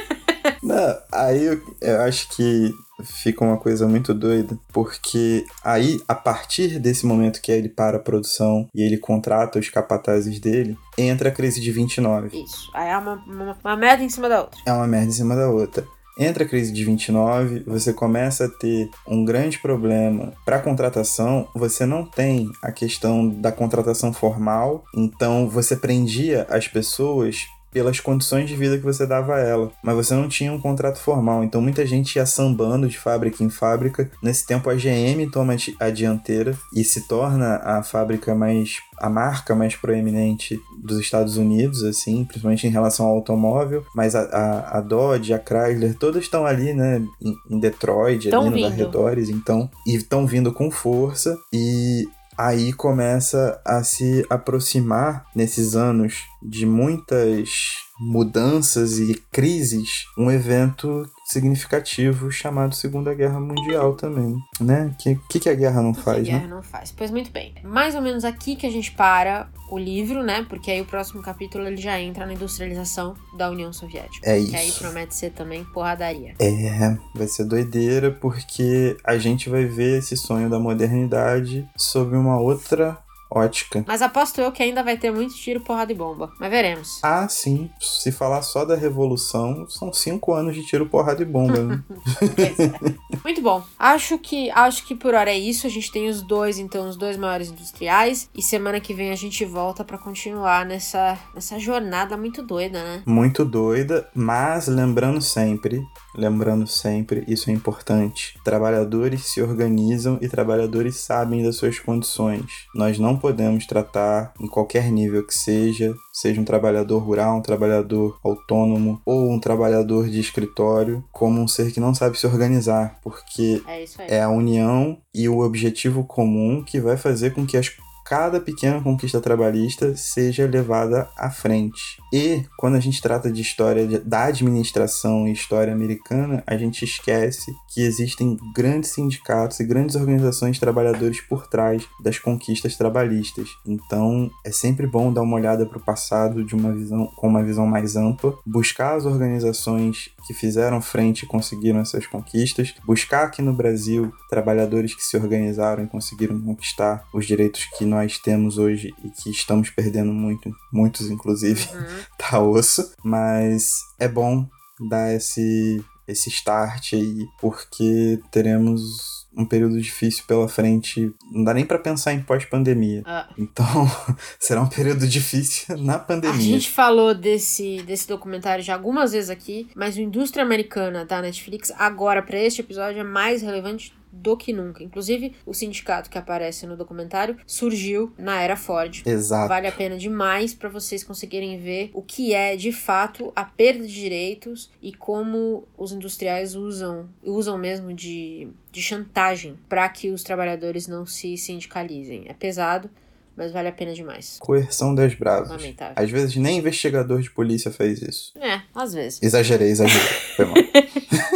Não, 0.64 0.98
aí 1.12 1.44
eu, 1.46 1.62
eu 1.82 2.02
acho 2.02 2.30
que 2.36 2.72
fica 3.04 3.44
uma 3.44 3.58
coisa 3.58 3.88
muito 3.88 4.14
doida, 4.14 4.58
porque 4.72 5.46
aí, 5.64 6.00
a 6.08 6.16
partir 6.16 6.80
desse 6.80 7.06
momento 7.06 7.42
que 7.42 7.52
ele 7.52 7.70
para 7.70 7.98
a 7.98 8.02
produção 8.02 8.68
e 8.74 8.82
ele 8.82 8.98
contrata 8.98 9.60
os 9.60 9.70
capatazes 9.70 10.40
dele, 10.40 10.78
entra 10.98 11.30
a 11.30 11.32
crise 11.32 11.62
de 11.62 11.72
29. 11.72 12.44
Isso. 12.44 12.72
Aí 12.74 12.90
é 12.90 12.98
uma, 12.98 13.16
uma, 13.26 13.58
uma 13.64 13.76
merda 13.76 14.04
em 14.04 14.10
cima 14.10 14.28
da 14.28 14.42
outra. 14.42 14.60
É 14.66 14.74
uma 14.74 14.88
merda 14.88 15.08
em 15.08 15.12
cima 15.12 15.36
da 15.36 15.50
outra. 15.50 15.86
Entra 16.20 16.44
a 16.44 16.48
crise 16.48 16.74
de 16.74 16.84
29, 16.84 17.64
você 17.68 17.94
começa 17.94 18.46
a 18.46 18.50
ter 18.50 18.90
um 19.08 19.24
grande 19.24 19.60
problema 19.60 20.34
para 20.44 20.60
contratação. 20.60 21.48
Você 21.54 21.86
não 21.86 22.04
tem 22.04 22.50
a 22.60 22.72
questão 22.72 23.30
da 23.30 23.52
contratação 23.52 24.12
formal, 24.12 24.84
então 24.96 25.48
você 25.48 25.76
prendia 25.76 26.48
as 26.50 26.68
pessoas 26.68 27.46
pelas 27.78 28.00
condições 28.00 28.50
de 28.50 28.56
vida 28.56 28.76
que 28.76 28.84
você 28.84 29.06
dava 29.06 29.36
a 29.36 29.40
ela, 29.40 29.72
mas 29.84 29.96
você 29.96 30.16
não 30.16 30.28
tinha 30.28 30.52
um 30.52 30.60
contrato 30.60 30.98
formal. 30.98 31.44
Então 31.44 31.62
muita 31.62 31.86
gente 31.86 32.16
ia 32.16 32.26
sambando 32.26 32.88
de 32.88 32.98
fábrica 32.98 33.44
em 33.44 33.52
fábrica. 33.52 34.10
Nesse 34.20 34.48
tempo 34.48 34.68
a 34.68 34.74
GM 34.74 35.30
toma 35.32 35.56
a 35.80 35.90
dianteira 35.92 36.58
e 36.74 36.84
se 36.84 37.08
torna 37.08 37.58
a 37.58 37.84
fábrica 37.84 38.34
mais 38.34 38.78
a 38.98 39.12
marca 39.12 39.54
mais 39.54 39.76
proeminente 39.76 40.60
dos 40.76 41.00
Estados 41.00 41.38
Unidos, 41.38 41.84
assim, 41.84 42.26
principalmente 42.26 42.66
em 42.66 42.72
relação 42.72 43.06
ao 43.06 43.14
automóvel, 43.14 43.86
mas 43.94 44.16
a, 44.16 44.22
a, 44.22 44.78
a 44.80 44.82
Dodge, 44.82 45.36
a 45.36 45.40
Chrysler, 45.40 45.96
todas 45.96 46.24
estão 46.24 46.48
ali, 46.48 46.74
né, 46.74 47.04
em, 47.22 47.36
em 47.56 47.60
Detroit, 47.60 48.28
Tão 48.28 48.48
ali 48.48 48.64
nos 48.64 48.72
arredores, 48.72 49.30
então, 49.30 49.70
e 49.86 49.96
estão 49.96 50.26
vindo 50.26 50.52
com 50.52 50.72
força 50.72 51.38
e 51.54 52.10
aí 52.38 52.72
começa 52.72 53.60
a 53.66 53.84
se 53.84 54.26
aproximar 54.30 55.26
nesses 55.36 55.76
anos 55.76 56.26
de 56.42 56.66
muitas 56.66 57.78
mudanças 58.00 59.00
e 59.00 59.16
crises, 59.32 60.06
um 60.18 60.30
evento 60.30 61.10
significativo 61.28 62.32
chamado 62.32 62.74
Segunda 62.76 63.14
Guerra 63.14 63.40
Mundial 63.40 63.94
também, 63.96 64.38
né? 64.60 64.94
Que 64.98 65.20
que, 65.30 65.40
que 65.40 65.50
a 65.50 65.54
guerra 65.56 65.82
não 65.82 65.94
Que 65.94 66.02
faz, 66.02 66.24
guerra 66.24 66.40
né? 66.40 66.48
não 66.48 66.64
faz. 66.64 66.92
Pois 66.92 67.12
muito 67.12 67.32
bem. 67.32 67.54
Mais 67.64 67.96
ou 67.96 68.02
menos 68.02 68.24
aqui 68.24 68.56
que 68.56 68.66
a 68.66 68.72
gente 68.72 68.92
para 68.92 69.50
o 69.70 69.78
livro, 69.78 70.24
né? 70.24 70.46
Porque 70.48 70.72
aí 70.72 70.82
o 70.82 70.86
próximo 70.86 71.22
capítulo 71.22 71.66
ele 71.68 71.78
já 71.78 72.00
entra 72.00 72.26
na 72.26 72.34
industrialização 72.34 73.16
da 73.38 73.50
União 73.50 73.72
Soviética. 73.74 74.30
É 74.30 74.40
Que 74.42 74.56
aí 74.56 74.70
isso. 74.70 74.80
promete 74.80 75.16
ser 75.16 75.32
também 75.32 75.64
porradaria. 75.66 76.34
É, 76.40 76.98
vai 77.14 77.28
ser 77.28 77.44
doideira 77.46 78.12
porque 78.12 78.96
a 79.04 79.18
gente 79.18 79.50
vai 79.50 79.66
ver 79.66 80.00
esse 80.00 80.16
sonho 80.16 80.50
da 80.50 80.60
modernidade 80.60 81.68
sob 81.76 82.16
uma 82.16 82.40
outra 82.40 82.98
ótica. 83.30 83.84
Mas 83.88 84.02
aposto 84.02 84.40
eu 84.40 84.52
que 84.52 84.64
ainda 84.64 84.84
vai 84.84 84.98
ter 84.98 85.12
muito 85.12 85.36
tiro, 85.36 85.62
porrada 85.62 85.92
e 85.92 85.96
bomba. 85.96 86.32
Mas 86.40 86.50
veremos. 86.50 87.00
Ah, 87.04 87.28
sim. 87.28 87.70
Se 87.80 88.12
falar 88.12 88.42
só 88.42 88.66
da 88.66 88.76
revolução, 88.76 89.68
são 89.70 89.92
cinco 89.92 90.34
anos 90.34 90.56
de 90.56 90.66
tiro, 90.66 90.88
porrada 90.88 91.22
e 91.22 91.26
bomba. 91.26 91.64
Né? 91.64 91.84
É. 92.38 93.18
Muito 93.24 93.42
bom. 93.42 93.64
Acho 93.78 94.18
que 94.18 94.50
acho 94.52 94.86
que 94.86 94.96
por 94.96 95.14
hora 95.14 95.30
é 95.30 95.38
isso. 95.38 95.68
A 95.68 95.70
gente 95.70 95.92
tem 95.92 96.08
os 96.08 96.22
dois, 96.22 96.58
então, 96.60 96.88
os 96.88 96.96
dois 96.96 97.18
maiores 97.18 97.50
industriais. 97.50 98.30
E 98.36 98.42
semana 98.42 98.80
que 98.80 98.94
vem 98.94 99.12
a 99.12 99.16
gente 99.16 99.44
volta 99.46 99.84
pra 99.84 99.98
continuar 99.98 100.66
nessa, 100.66 101.18
nessa 101.34 101.60
jornada 101.60 102.16
muito 102.18 102.42
doida, 102.42 102.84
né? 102.84 103.04
Muito 103.06 103.44
doida, 103.44 104.10
mas 104.14 104.68
lembrando 104.68 105.22
sempre, 105.22 105.82
lembrando 106.18 106.68
sempre, 106.68 107.24
isso 107.28 107.50
é 107.50 107.54
importante. 107.54 108.38
Trabalhadores 108.44 109.26
se 109.26 109.42
organizam 109.42 110.18
e 110.22 110.28
trabalhadores 110.28 110.98
sabem 110.98 111.44
das 111.44 111.56
suas 111.56 111.80
condições. 111.80 112.46
Nós 112.76 112.98
não 113.00 113.18
podemos 113.18 113.66
tratar 113.66 114.34
em 114.40 114.48
qualquer 114.48 114.92
nível 114.92 115.26
que 115.26 115.34
seja, 115.34 115.94
seja 116.12 116.42
um 116.42 116.46
trabalhador 116.46 117.00
rural, 117.00 117.38
um 117.38 117.42
trabalhador 117.42 118.20
autônomo 118.24 119.02
ou 119.06 119.32
um 119.32 119.40
trabalhador 119.40 120.10
de 120.10 120.20
escritório, 120.20 121.04
como 121.12 121.40
um 121.40 121.48
ser 121.48 121.72
que 121.72 121.80
não 121.80 121.94
sabe 121.94 122.18
se 122.18 122.26
organizar, 122.26 123.00
porque 123.04 123.62
É 123.68 124.18
é 124.18 124.22
a 124.22 124.30
união 124.30 124.98
e 125.14 125.30
o 125.30 125.40
objetivo 125.40 126.04
comum 126.04 126.64
que 126.64 126.80
vai 126.80 126.98
fazer 126.98 127.34
com 127.34 127.46
que 127.46 127.58
as 127.58 127.70
cada 128.08 128.40
pequena 128.40 128.82
conquista 128.82 129.20
trabalhista 129.20 129.94
seja 129.98 130.48
levada 130.48 131.10
à 131.18 131.30
frente. 131.30 132.02
E 132.14 132.42
quando 132.58 132.76
a 132.76 132.80
gente 132.80 133.02
trata 133.02 133.30
de 133.30 133.42
história 133.42 133.86
da 134.00 134.26
administração 134.26 135.28
e 135.28 135.34
história 135.34 135.74
americana, 135.74 136.42
a 136.48 136.56
gente 136.56 136.86
esquece 136.86 137.52
que 137.74 137.82
existem 137.82 138.38
grandes 138.56 138.92
sindicatos 138.92 139.60
e 139.60 139.66
grandes 139.66 139.98
organizações 139.98 140.56
de 140.56 140.62
trabalhadores 140.62 141.20
por 141.20 141.48
trás 141.48 141.86
das 142.02 142.18
conquistas 142.18 142.78
trabalhistas. 142.78 143.50
Então, 143.66 144.32
é 144.46 144.52
sempre 144.52 144.88
bom 144.88 145.12
dar 145.12 145.22
uma 145.22 145.36
olhada 145.36 145.66
para 145.66 145.78
o 145.78 145.84
passado 145.84 146.46
de 146.46 146.56
uma 146.56 146.72
visão 146.74 147.08
com 147.18 147.28
uma 147.28 147.44
visão 147.44 147.68
mais 147.68 147.98
ampla, 147.98 148.38
buscar 148.46 148.96
as 148.96 149.06
organizações 149.06 150.10
que 150.26 150.34
fizeram 150.34 150.82
frente 150.82 151.24
e 151.24 151.28
conseguiram 151.28 151.82
essas 151.82 152.08
conquistas, 152.08 152.74
buscar 152.86 153.26
aqui 153.26 153.42
no 153.42 153.54
Brasil 153.54 154.14
trabalhadores 154.30 154.96
que 154.96 155.04
se 155.04 155.18
organizaram 155.18 155.84
e 155.84 155.88
conseguiram 155.88 156.40
conquistar 156.40 157.06
os 157.14 157.26
direitos 157.26 157.66
que 157.78 157.86
nós 157.86 157.97
temos 158.22 158.58
hoje 158.58 158.94
e 159.04 159.10
que 159.10 159.30
estamos 159.30 159.70
perdendo 159.70 160.12
muito, 160.14 160.52
muitos 160.72 161.10
inclusive, 161.10 161.68
Uhum. 161.74 161.86
tá 162.18 162.40
osso, 162.40 162.92
mas 163.04 163.80
é 164.00 164.08
bom 164.08 164.48
dar 164.90 165.14
esse 165.14 165.84
esse 166.08 166.30
start 166.30 166.94
aí, 166.94 167.28
porque 167.42 168.18
teremos 168.32 169.28
um 169.36 169.46
período 169.46 169.80
difícil 169.80 170.24
pela 170.26 170.48
frente. 170.48 171.14
Não 171.32 171.44
dá 171.44 171.54
nem 171.54 171.66
pra 171.66 171.78
pensar 171.78 172.14
em 172.14 172.22
pós-pandemia. 172.22 173.04
Ah. 173.06 173.28
Então, 173.38 173.66
será 174.40 174.62
um 174.62 174.68
período 174.68 175.06
difícil 175.06 175.78
na 175.78 175.96
A 175.96 176.00
pandemia. 176.00 176.40
gente 176.40 176.70
falou 176.70 177.14
desse, 177.14 177.84
desse 177.84 178.08
documentário 178.08 178.64
já 178.64 178.74
algumas 178.74 179.12
vezes 179.12 179.30
aqui, 179.30 179.68
mas 179.76 179.98
o 179.98 180.02
Indústria 180.02 180.44
Americana 180.44 181.06
da 181.06 181.22
Netflix, 181.22 181.72
agora 181.78 182.22
para 182.24 182.40
este 182.40 182.62
episódio, 182.62 183.02
é 183.02 183.04
mais 183.04 183.42
relevante 183.42 183.94
do 184.12 184.36
que 184.38 184.54
nunca. 184.54 184.84
Inclusive, 184.84 185.34
o 185.46 185.54
sindicato 185.54 186.10
que 186.10 186.18
aparece 186.18 186.66
no 186.66 186.78
documentário 186.78 187.38
surgiu 187.46 188.12
na 188.18 188.42
era 188.42 188.56
Ford. 188.56 189.02
Exato. 189.06 189.50
Vale 189.50 189.68
a 189.68 189.72
pena 189.72 189.98
demais 189.98 190.54
para 190.54 190.70
vocês 190.70 191.04
conseguirem 191.04 191.60
ver 191.60 191.92
o 191.94 192.02
que 192.02 192.34
é 192.34 192.56
de 192.56 192.72
fato 192.72 193.32
a 193.36 193.44
perda 193.44 193.86
de 193.86 193.94
direitos 193.94 194.72
e 194.82 194.94
como 194.94 195.68
os 195.78 195.92
industriais 195.92 196.56
usam, 196.56 197.10
usam 197.24 197.58
mesmo 197.58 197.94
de, 197.94 198.48
de 198.72 198.82
chantagem 198.82 199.56
para 199.68 199.88
que 199.90 200.10
os 200.10 200.24
trabalhadores 200.24 200.88
não 200.88 201.06
se 201.06 201.38
sindicalizem. 201.38 202.26
É 202.28 202.34
pesado, 202.34 202.90
mas 203.38 203.52
vale 203.52 203.68
a 203.68 203.72
pena 203.72 203.94
demais. 203.94 204.38
Coerção 204.40 204.96
das 204.96 205.14
bravas. 205.14 205.50
Lamentável. 205.50 205.94
Às 205.96 206.10
vezes 206.10 206.36
nem 206.36 206.58
investigador 206.58 207.22
de 207.22 207.30
polícia 207.30 207.72
faz 207.72 208.02
isso. 208.02 208.34
É, 208.40 208.62
às 208.74 208.94
vezes. 208.94 209.22
Exagerei, 209.22 209.70
exagerei. 209.70 210.08
Foi 210.36 210.46
mal. 210.46 210.56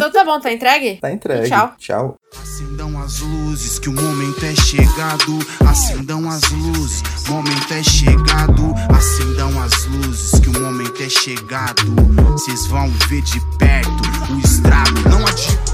Então 0.00 0.10
tá 0.10 0.24
bom, 0.24 0.40
tá 0.40 0.50
entregue? 0.50 0.96
Tá 0.96 1.12
entregue. 1.12 1.46
Tchau. 1.46 1.74
Tchau. 1.76 2.16
Acendam 2.40 2.98
as 3.02 3.20
luzes 3.20 3.78
que 3.78 3.90
o 3.90 3.92
momento 3.92 4.42
é 4.46 4.54
chegado. 4.54 5.38
Acendam 5.68 6.26
as 6.26 6.40
luzes, 6.50 7.02
momento 7.28 7.74
é 7.74 7.82
chegado. 7.82 8.74
Acendam 8.96 9.62
as 9.62 9.84
luzes 9.84 10.40
que 10.40 10.48
o 10.48 10.58
momento 10.58 11.02
é 11.02 11.08
chegado. 11.10 11.84
Vocês 12.32 12.66
vão 12.68 12.88
ver 13.10 13.20
de 13.20 13.40
perto 13.58 14.32
o 14.32 14.38
estrago. 14.38 15.06
Não 15.10 15.18
adianta. 15.26 15.69